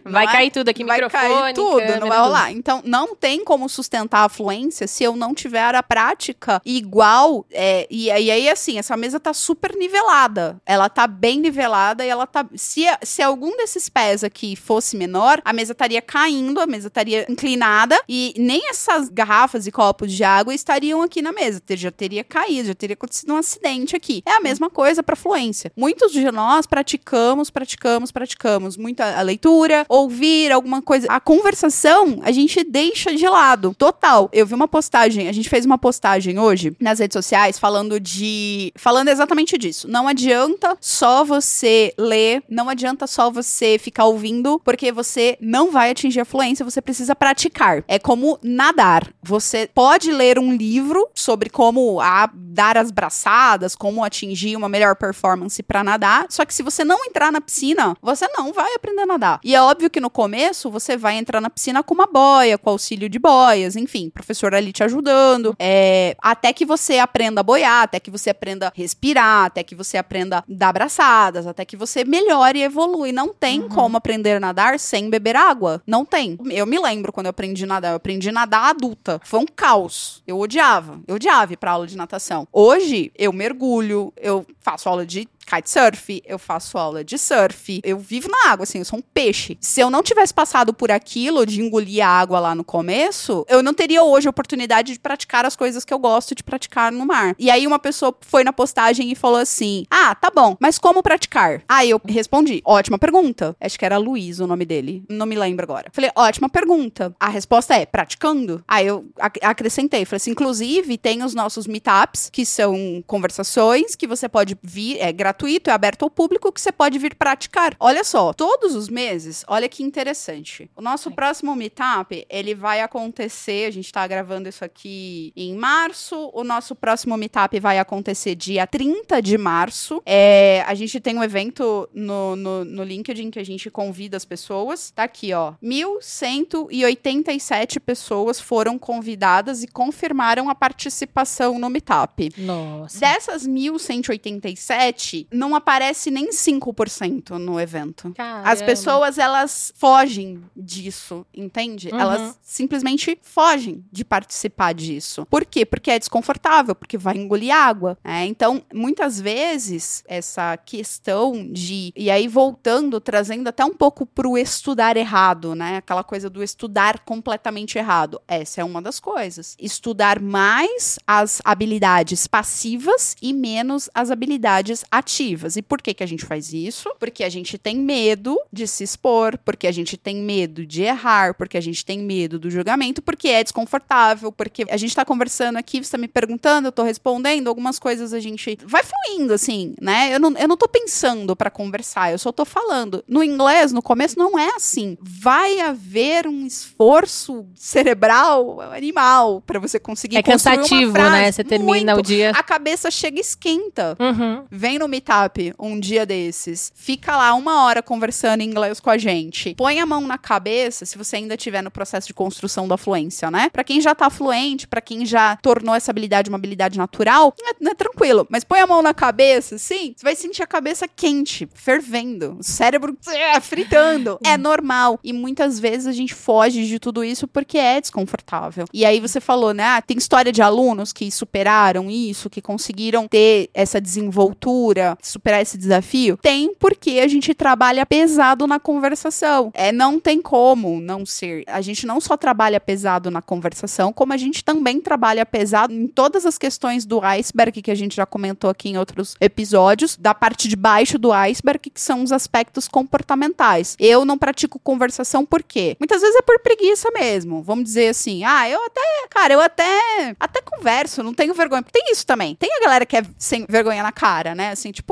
Vai 0.04 0.26
é? 0.26 0.32
cair 0.32 0.52
tudo 0.52 0.70
aqui, 0.70 0.84
vai 0.84 0.98
microfone, 0.98 1.34
cair 1.34 1.54
tudo, 1.54 1.80
câmera, 1.80 2.00
não 2.00 2.08
vai 2.08 2.18
tudo. 2.18 2.26
rolar. 2.26 2.52
Então, 2.52 2.82
não 2.86 3.16
tem 3.16 3.44
como 3.44 3.70
sustentar 3.70 4.26
a 4.26 4.30
fluência 4.30 4.88
se 4.88 5.04
eu 5.04 5.16
não 5.16 5.34
tiver 5.34 5.76
a 5.76 5.84
prática 5.84 6.62
igual. 6.66 7.46
é, 7.52 7.88
e, 7.90 8.06
e 8.06 8.12
aí, 8.12 8.50
assim, 8.50 8.78
essa 8.78 8.98
mesa 8.98 9.20
tá 9.20 9.34
super 9.34 9.76
nivelada. 9.76 10.58
Ela 10.66 10.90
tá 10.90 11.08
bem 11.08 11.40
nivelada 11.40 12.06
e 12.06 12.10
ela 12.10 12.28
tá. 12.28 12.46
Se, 12.56 12.86
se 13.02 13.22
algum 13.22 13.56
desses 13.58 13.90
pés 13.90 14.24
aqui 14.24 14.56
fosse 14.56 14.98
menor, 14.98 15.42
a 15.46 15.54
mesa 15.54 15.72
estaria 15.72 16.02
caindo, 16.02 16.60
a 16.60 16.68
mesa 16.68 16.88
estaria 16.88 17.26
inclinada 17.30 18.00
e 18.08 18.23
nem 18.38 18.70
essas 18.70 19.10
garrafas 19.10 19.66
e 19.66 19.72
copos 19.72 20.12
de 20.12 20.24
água 20.24 20.54
estariam 20.54 21.02
aqui 21.02 21.22
na 21.22 21.32
mesa. 21.32 21.62
Já 21.72 21.92
teria 21.92 22.24
caído, 22.24 22.68
já 22.68 22.76
teria 22.76 22.94
acontecido 22.94 23.34
um 23.34 23.38
acidente 23.38 23.96
aqui. 23.96 24.22
É 24.26 24.34
a 24.34 24.42
mesma 24.42 24.70
coisa 24.70 25.02
para 25.02 25.16
fluência. 25.16 25.72
Muitos 25.76 26.12
de 26.12 26.32
nós 26.32 26.66
praticamos, 26.66 27.50
praticamos, 27.50 28.12
praticamos 28.12 28.78
muita 28.78 29.18
a 29.18 29.22
leitura, 29.22 29.86
ouvir 29.90 30.52
alguma 30.52 30.82
coisa. 30.82 31.08
A 31.10 31.20
conversação 31.20 32.20
a 32.22 32.32
gente 32.32 32.64
deixa 32.64 33.14
de 33.16 33.28
lado. 33.28 33.74
Total. 33.78 34.30
Eu 34.32 34.46
vi 34.46 34.54
uma 34.54 34.68
postagem, 34.68 35.28
a 35.28 35.32
gente 35.32 35.50
fez 35.50 35.66
uma 35.66 35.78
postagem 35.78 36.38
hoje 36.38 36.76
nas 36.80 37.00
redes 37.00 37.16
sociais 37.16 37.58
falando 37.58 38.00
de. 38.00 38.72
falando 38.76 39.08
exatamente 39.08 39.58
disso. 39.58 39.88
Não 39.88 40.08
adianta 40.08 40.78
só 40.80 41.24
você 41.24 41.94
ler, 41.98 42.44
não 42.50 42.70
adianta 42.70 43.08
só 43.08 43.32
você 43.32 43.78
ficar 43.80 44.06
ouvindo, 44.06 44.60
porque 44.64 44.92
você 44.92 45.38
não 45.42 45.72
vai 45.72 45.92
atingir 45.92 46.20
a 46.20 46.26
fluência, 46.26 46.66
você 46.66 46.82
precisa 46.82 47.16
praticar. 47.16 47.84
É 47.88 47.98
como 47.98 48.13
nadar. 48.44 49.08
Você 49.24 49.70
pode 49.74 50.12
ler 50.12 50.38
um 50.40 50.54
livro 50.54 51.08
sobre 51.14 51.50
como 51.50 52.00
a- 52.02 52.30
dar 52.34 52.78
as 52.78 52.92
braçadas, 52.92 53.76
como 53.76 54.04
atingir 54.04 54.56
uma 54.56 54.70
melhor 54.70 54.96
performance 54.96 55.62
pra 55.64 55.84
nadar, 55.84 56.26
só 56.30 56.46
que 56.46 56.54
se 56.54 56.62
você 56.64 56.84
não 56.84 57.04
entrar 57.06 57.32
na 57.32 57.42
piscina, 57.42 57.96
você 58.02 58.28
não 58.38 58.52
vai 58.54 58.74
aprender 58.76 59.02
a 59.02 59.06
nadar. 59.06 59.40
E 59.44 59.56
é 59.56 59.62
óbvio 59.62 59.90
que 59.90 60.00
no 60.00 60.10
começo 60.10 60.70
você 60.70 60.96
vai 60.98 61.16
entrar 61.18 61.42
na 61.42 61.50
piscina 61.50 61.82
com 61.82 61.94
uma 61.94 62.06
boia, 62.08 62.58
com 62.58 62.70
auxílio 62.70 63.10
de 63.10 63.18
boias, 63.20 63.76
enfim, 63.76 64.10
professor 64.10 64.54
ali 64.54 64.72
te 64.72 64.84
ajudando, 64.84 65.56
é, 65.60 66.16
até 66.22 66.54
que 66.54 66.66
você 66.66 67.00
aprenda 67.00 67.42
a 67.42 67.44
boiar, 67.44 67.84
até 67.84 68.00
que 68.00 68.12
você 68.12 68.30
aprenda 68.30 68.68
a 68.68 68.72
respirar, 68.76 69.46
até 69.46 69.64
que 69.64 69.76
você 69.76 69.98
aprenda 69.98 70.40
a 70.40 70.44
dar 70.48 70.74
braçadas, 70.74 71.48
até 71.48 71.66
que 71.66 71.76
você 71.76 72.04
melhore 72.04 72.60
e 72.60 72.64
evolui. 72.64 73.12
Não 73.12 73.34
tem 73.34 73.62
como 73.68 73.98
aprender 73.98 74.38
a 74.38 74.40
nadar 74.40 74.80
sem 74.80 75.10
beber 75.10 75.36
água. 75.36 75.82
Não 75.88 76.06
tem. 76.06 76.38
Eu 76.52 76.66
me 76.66 76.80
lembro 76.80 77.12
quando 77.12 77.28
eu 77.28 77.32
aprendi 77.32 77.64
a 77.64 77.68
nadar. 77.68 77.93
Eu 77.94 77.98
aprendi 77.98 78.30
a 78.30 78.32
nadar 78.32 78.70
adulta. 78.70 79.22
Foi 79.24 79.40
um 79.40 79.46
caos. 79.46 80.24
Eu 80.26 80.40
odiava. 80.40 81.00
Eu 81.08 81.16
odiava 81.16 81.54
ir 81.54 81.58
pra 81.58 81.72
aula 81.72 81.88
de 81.88 81.96
natação. 81.96 82.48
Hoje, 82.52 83.12
eu 83.16 83.32
mergulho, 83.32 84.12
eu 84.18 84.46
faço 84.60 84.90
aula 84.90 85.06
de 85.06 85.28
kitesurf, 85.46 86.22
eu 86.26 86.38
faço 86.40 86.78
aula 86.78 87.04
de 87.04 87.18
surf, 87.18 87.82
eu 87.84 87.98
vivo 88.00 88.30
na 88.30 88.52
água, 88.52 88.64
assim, 88.64 88.80
eu 88.80 88.86
sou 88.86 89.00
um 89.00 89.02
peixe. 89.02 89.58
Se 89.62 89.82
eu 89.82 89.90
não 89.90 90.04
tivesse 90.04 90.34
passado 90.34 90.74
por 90.74 90.92
aquilo 90.92 91.46
de 91.46 91.62
engolir 91.62 92.06
a 92.06 92.10
água 92.10 92.40
lá 92.40 92.56
no 92.56 92.64
começo, 92.64 93.46
eu 93.50 93.62
não 93.64 93.74
teria 93.74 94.04
hoje 94.04 94.28
a 94.28 94.30
oportunidade 94.30 94.94
de 94.94 95.00
praticar 95.00 95.46
as 95.46 95.56
coisas 95.56 95.84
que 95.86 95.94
eu 95.94 96.00
gosto 96.00 96.36
de 96.36 96.44
praticar 96.44 96.92
no 96.92 97.06
mar. 97.06 97.36
E 97.40 97.50
aí 97.50 97.66
uma 97.68 97.80
pessoa 97.80 98.16
foi 98.22 98.44
na 98.44 98.54
postagem 98.54 99.12
e 99.12 99.16
falou 99.16 99.38
assim: 99.40 99.86
Ah, 99.90 100.14
tá 100.16 100.30
bom, 100.34 100.56
mas 100.60 100.78
como 100.78 101.02
praticar? 101.04 101.62
Aí 101.68 101.90
eu 101.90 102.02
respondi: 102.06 102.62
Ótima 102.66 102.98
pergunta. 102.98 103.56
Acho 103.60 103.78
que 103.80 103.86
era 103.86 103.98
Luiz 103.98 104.40
o 104.40 104.48
nome 104.48 104.66
dele. 104.66 105.04
Não 105.10 105.26
me 105.26 105.36
lembro 105.36 105.64
agora. 105.64 105.90
Falei, 105.92 106.12
ótima 106.16 106.50
pergunta. 106.50 107.16
A 107.20 107.30
resposta 107.30 107.76
é 107.76 107.86
praticando? 107.86 108.64
Aí 108.68 108.88
eu 108.88 109.06
ac- 109.20 109.40
acrescentei, 109.42 110.06
falei 110.06 110.18
assim, 110.18 110.32
inclusive 110.32 110.98
tem 110.98 111.24
os 111.24 111.34
nossos 111.34 111.68
meetups, 111.68 112.30
que 112.32 112.46
são 112.46 113.04
conversações 113.08 113.96
que 113.96 114.06
você 114.08 114.28
pode 114.30 114.58
vir, 114.62 114.98
é 115.00 115.12
gratuito, 115.12 115.33
é 115.68 115.72
aberto 115.72 116.04
ao 116.04 116.10
público, 116.10 116.52
que 116.52 116.60
você 116.62 116.72
pode 116.72 116.98
vir 117.00 117.16
praticar. 117.16 117.76
Olha 117.80 118.04
só, 118.04 118.34
todos 118.34 118.76
os 118.76 118.90
meses, 118.90 119.46
olha 119.48 119.70
que 119.70 119.84
interessante. 119.84 120.70
O 120.76 120.82
nosso 120.82 121.12
próximo 121.12 121.56
meetup, 121.56 122.26
ele 122.30 122.56
vai 122.56 122.82
acontecer, 122.82 123.68
a 123.68 123.72
gente 123.72 123.92
tá 123.92 124.06
gravando 124.08 124.50
isso 124.50 124.66
aqui 124.66 125.32
em 125.36 125.56
março, 125.56 126.32
o 126.34 126.44
nosso 126.44 126.76
próximo 126.76 127.16
meetup 127.18 127.60
vai 127.60 127.80
acontecer 127.80 128.36
dia 128.36 128.68
30 128.68 129.22
de 129.22 129.38
março. 129.38 130.02
É, 130.06 130.64
a 130.68 130.74
gente 130.74 131.00
tem 131.00 131.18
um 131.18 131.24
evento 131.24 131.88
no, 131.94 132.36
no, 132.36 132.66
no 132.66 132.84
LinkedIn 132.84 133.32
que 133.32 133.40
a 133.40 133.46
gente 133.46 133.70
convida 133.70 134.18
as 134.18 134.26
pessoas. 134.26 134.92
Tá 134.92 135.04
aqui, 135.04 135.32
ó. 135.34 135.54
1.187 135.64 137.80
pessoas 137.80 138.40
foram 138.40 138.78
convidadas 138.78 139.64
e 139.64 139.68
confirmaram 139.68 140.50
a 140.50 140.56
participação 140.56 141.60
no 141.60 141.70
meetup. 141.70 142.32
Nossa. 142.38 143.00
Dessas 143.00 143.48
1.187, 143.48 145.23
não 145.32 145.56
aparece 145.56 146.10
nem 146.10 146.30
5% 146.30 147.32
no 147.38 147.60
evento. 147.60 148.12
Caramba. 148.16 148.50
As 148.50 148.62
pessoas, 148.62 149.18
elas 149.18 149.74
fogem 149.76 150.44
disso, 150.56 151.26
entende? 151.34 151.90
Uhum. 151.92 152.00
Elas 152.00 152.40
simplesmente 152.42 153.18
fogem 153.22 153.84
de 153.92 154.04
participar 154.04 154.74
disso. 154.74 155.26
Por 155.30 155.46
quê? 155.46 155.66
Porque 155.66 155.92
é 155.92 156.00
desconfortável, 156.00 156.76
porque 156.76 156.98
vai 156.98 157.16
engolir 157.16 157.54
água. 157.54 157.98
né? 158.04 158.26
Então, 158.26 158.62
muitas 158.74 159.20
vezes, 159.20 160.04
essa 160.08 160.58
questão 160.58 161.48
de. 161.52 161.92
E 161.96 162.10
aí, 162.10 162.28
voltando, 162.28 163.00
trazendo 163.00 163.48
até 163.48 163.64
um 163.64 163.74
pouco 163.74 164.06
pro 164.06 164.38
estudar 164.38 164.98
errado, 164.98 165.56
né? 165.56 165.78
Aquela 165.78 166.04
coisa 166.04 166.30
do 166.30 166.44
estudar 166.44 167.00
completamente 167.00 167.78
errado. 167.78 168.22
Essa 168.28 168.62
é 168.62 168.64
uma 168.64 168.82
das 168.82 169.00
coisas. 169.00 169.56
Estudar 169.60 170.20
mais 170.20 171.00
as 171.08 171.42
habilidades 171.44 172.28
passivas 172.28 173.16
e 173.22 173.34
menos 173.34 173.90
as 173.94 174.12
habilidades 174.12 174.84
ativas. 174.92 175.13
E 175.22 175.62
por 175.62 175.82
que, 175.82 175.94
que 175.94 176.04
a 176.04 176.08
gente 176.08 176.26
faz 176.26 176.52
isso? 176.54 176.90
Porque 177.00 177.24
a 177.24 177.30
gente 177.30 177.58
tem 177.58 177.78
medo 177.78 178.40
de 178.52 178.68
se 178.68 178.84
expor, 178.84 179.38
porque 179.44 179.68
a 179.68 179.72
gente 179.72 179.96
tem 179.98 180.18
medo 180.18 180.66
de 180.66 180.84
errar, 180.84 181.34
porque 181.36 181.58
a 181.58 181.62
gente 181.62 181.86
tem 181.86 182.00
medo 182.00 182.40
do 182.40 182.50
julgamento, 182.50 183.02
porque 183.02 183.28
é 183.28 183.44
desconfortável, 183.44 184.32
porque 184.32 184.66
a 184.70 184.78
gente 184.78 184.96
tá 184.96 185.06
conversando 185.06 185.58
aqui, 185.58 185.84
você 185.84 185.92
tá 185.92 185.98
me 185.98 186.08
perguntando, 186.08 186.68
eu 186.68 186.72
tô 186.72 186.84
respondendo, 186.84 187.48
algumas 187.48 187.78
coisas 187.80 188.14
a 188.14 188.20
gente 188.20 188.58
vai 188.66 188.82
fluindo, 188.84 189.34
assim, 189.34 189.76
né? 189.82 190.14
Eu 190.14 190.20
não, 190.20 190.32
eu 190.38 190.48
não 190.48 190.58
tô 190.58 190.68
pensando 190.68 191.36
pra 191.36 191.50
conversar, 191.50 192.12
eu 192.12 192.18
só 192.18 192.32
tô 192.32 192.46
falando. 192.46 193.04
No 193.08 193.24
inglês, 193.24 193.72
no 193.72 193.82
começo, 193.82 194.18
não 194.18 194.38
é 194.38 194.50
assim. 194.56 194.98
Vai 195.02 195.60
haver 195.60 196.28
um 196.28 196.46
esforço 196.46 197.46
cerebral 197.56 198.62
animal 198.62 199.42
pra 199.42 199.60
você 199.60 199.80
conseguir 199.80 200.18
É 200.18 200.24
construir 200.24 200.54
uma 200.54 200.62
cansativo, 200.64 200.92
frase. 200.94 201.12
né? 201.12 201.32
Você 201.32 201.44
termina 201.44 201.94
Muito. 201.94 202.00
o 202.06 202.08
dia. 202.08 202.32
A 202.32 202.44
cabeça 202.44 202.90
chega 202.92 203.18
e 203.18 203.22
esquenta. 203.22 203.96
Uhum. 204.00 204.44
Vem 204.50 204.80
no 204.80 204.88
meetup 205.04 205.54
um 205.60 205.80
dia 205.80 206.06
desses, 206.06 206.72
fica 206.76 207.16
lá 207.16 207.34
uma 207.34 207.64
hora 207.64 207.84
conversando 207.84 208.42
em 208.42 208.50
inglês 208.50 208.80
com 208.80 208.90
a 208.90 208.98
gente. 208.98 209.54
Põe 209.56 209.80
a 209.80 209.86
mão 209.86 210.02
na 210.02 210.18
cabeça, 210.18 210.86
se 210.86 210.98
você 210.98 211.18
ainda 211.18 211.36
estiver 211.36 211.62
no 211.62 211.70
processo 211.70 212.08
de 212.08 212.14
construção 212.14 212.68
da 212.68 212.78
fluência, 212.78 213.30
né? 213.30 213.50
Para 213.52 213.64
quem 213.64 213.82
já 213.82 213.94
tá 213.94 214.10
fluente, 214.10 214.68
para 214.68 214.82
quem 214.82 215.06
já 215.06 215.36
tornou 215.38 215.76
essa 215.76 215.92
habilidade 215.92 216.30
uma 216.30 216.38
habilidade 216.38 216.78
natural, 216.78 217.34
é, 217.42 217.70
é 217.70 217.74
tranquilo. 217.74 218.26
Mas 218.30 218.44
põe 218.44 218.60
a 218.60 218.68
mão 218.68 218.82
na 218.82 218.94
cabeça, 218.94 219.58
sim, 219.58 219.94
você 219.96 220.04
vai 220.04 220.16
sentir 220.16 220.42
a 220.42 220.48
cabeça 220.48 220.88
quente, 220.88 221.48
fervendo, 221.54 222.38
o 222.40 222.44
cérebro 222.44 222.98
é, 223.08 223.40
fritando. 223.40 224.18
É 224.26 224.38
normal. 224.38 225.00
E 225.04 225.12
muitas 225.12 225.60
vezes 225.60 225.86
a 225.86 225.92
gente 225.92 226.14
foge 226.14 226.66
de 226.66 226.80
tudo 226.80 227.04
isso 227.04 227.28
porque 227.28 227.58
é 227.58 227.80
desconfortável. 227.80 228.66
E 228.74 228.86
aí 228.86 229.00
você 229.00 229.20
falou, 229.20 229.54
né? 229.54 229.64
Ah, 229.64 229.82
tem 229.82 229.98
história 229.98 230.32
de 230.32 230.42
alunos 230.42 230.94
que 230.94 231.12
superaram 231.12 231.90
isso, 231.90 232.30
que 232.30 232.42
conseguiram 232.42 233.08
ter 233.08 233.50
essa 233.54 233.82
desenvoltura, 233.82 234.93
superar 235.02 235.42
esse 235.42 235.58
desafio? 235.58 236.18
Tem, 236.18 236.54
porque 236.56 237.00
a 237.04 237.08
gente 237.08 237.34
trabalha 237.34 237.86
pesado 237.86 238.48
na 238.48 238.60
conversação. 238.60 239.52
É, 239.54 239.72
não 239.72 240.00
tem 240.00 240.22
como 240.22 240.80
não 240.80 241.06
ser. 241.06 241.44
A 241.48 241.62
gente 241.62 241.86
não 241.86 242.00
só 242.00 242.18
trabalha 242.18 242.60
pesado 242.60 243.10
na 243.10 243.22
conversação, 243.22 243.94
como 243.94 244.14
a 244.14 244.18
gente 244.18 244.44
também 244.44 244.80
trabalha 244.80 245.26
pesado 245.26 245.74
em 245.74 245.88
todas 245.88 246.26
as 246.26 246.38
questões 246.38 246.86
do 246.86 247.04
iceberg 247.04 247.62
que 247.62 247.72
a 247.72 247.76
gente 247.76 247.96
já 247.96 248.06
comentou 248.06 248.50
aqui 248.50 248.70
em 248.70 248.78
outros 248.78 249.16
episódios, 249.20 249.98
da 249.98 250.14
parte 250.14 250.48
de 250.48 250.56
baixo 250.56 250.98
do 250.98 251.12
iceberg, 251.12 251.70
que 251.70 251.82
são 251.82 252.04
os 252.04 252.12
aspectos 252.12 252.68
comportamentais. 252.68 253.76
Eu 253.80 254.06
não 254.06 254.18
pratico 254.18 254.60
conversação 254.60 255.26
por 255.26 255.44
quê? 255.44 255.76
Muitas 255.80 256.02
vezes 256.02 256.16
é 256.16 256.22
por 256.22 256.40
preguiça 256.40 256.90
mesmo. 256.92 257.42
Vamos 257.42 257.66
dizer 257.66 257.90
assim: 257.90 258.24
"Ah, 258.24 258.50
eu 258.50 258.64
até, 258.66 258.82
cara, 259.10 259.34
eu 259.34 259.42
até 259.42 260.16
até 260.20 260.42
converso, 260.42 261.04
não 261.04 261.14
tenho 261.14 261.34
vergonha". 261.34 261.64
Tem 261.72 261.92
isso 261.92 262.06
também. 262.06 262.36
Tem 262.36 262.50
a 262.58 262.64
galera 262.64 262.86
que 262.86 262.98
é 262.98 263.04
sem 263.18 263.46
vergonha 263.48 263.84
na 263.84 263.92
cara, 263.92 264.36
né? 264.36 264.52
Assim, 264.52 264.72
tipo, 264.72 264.83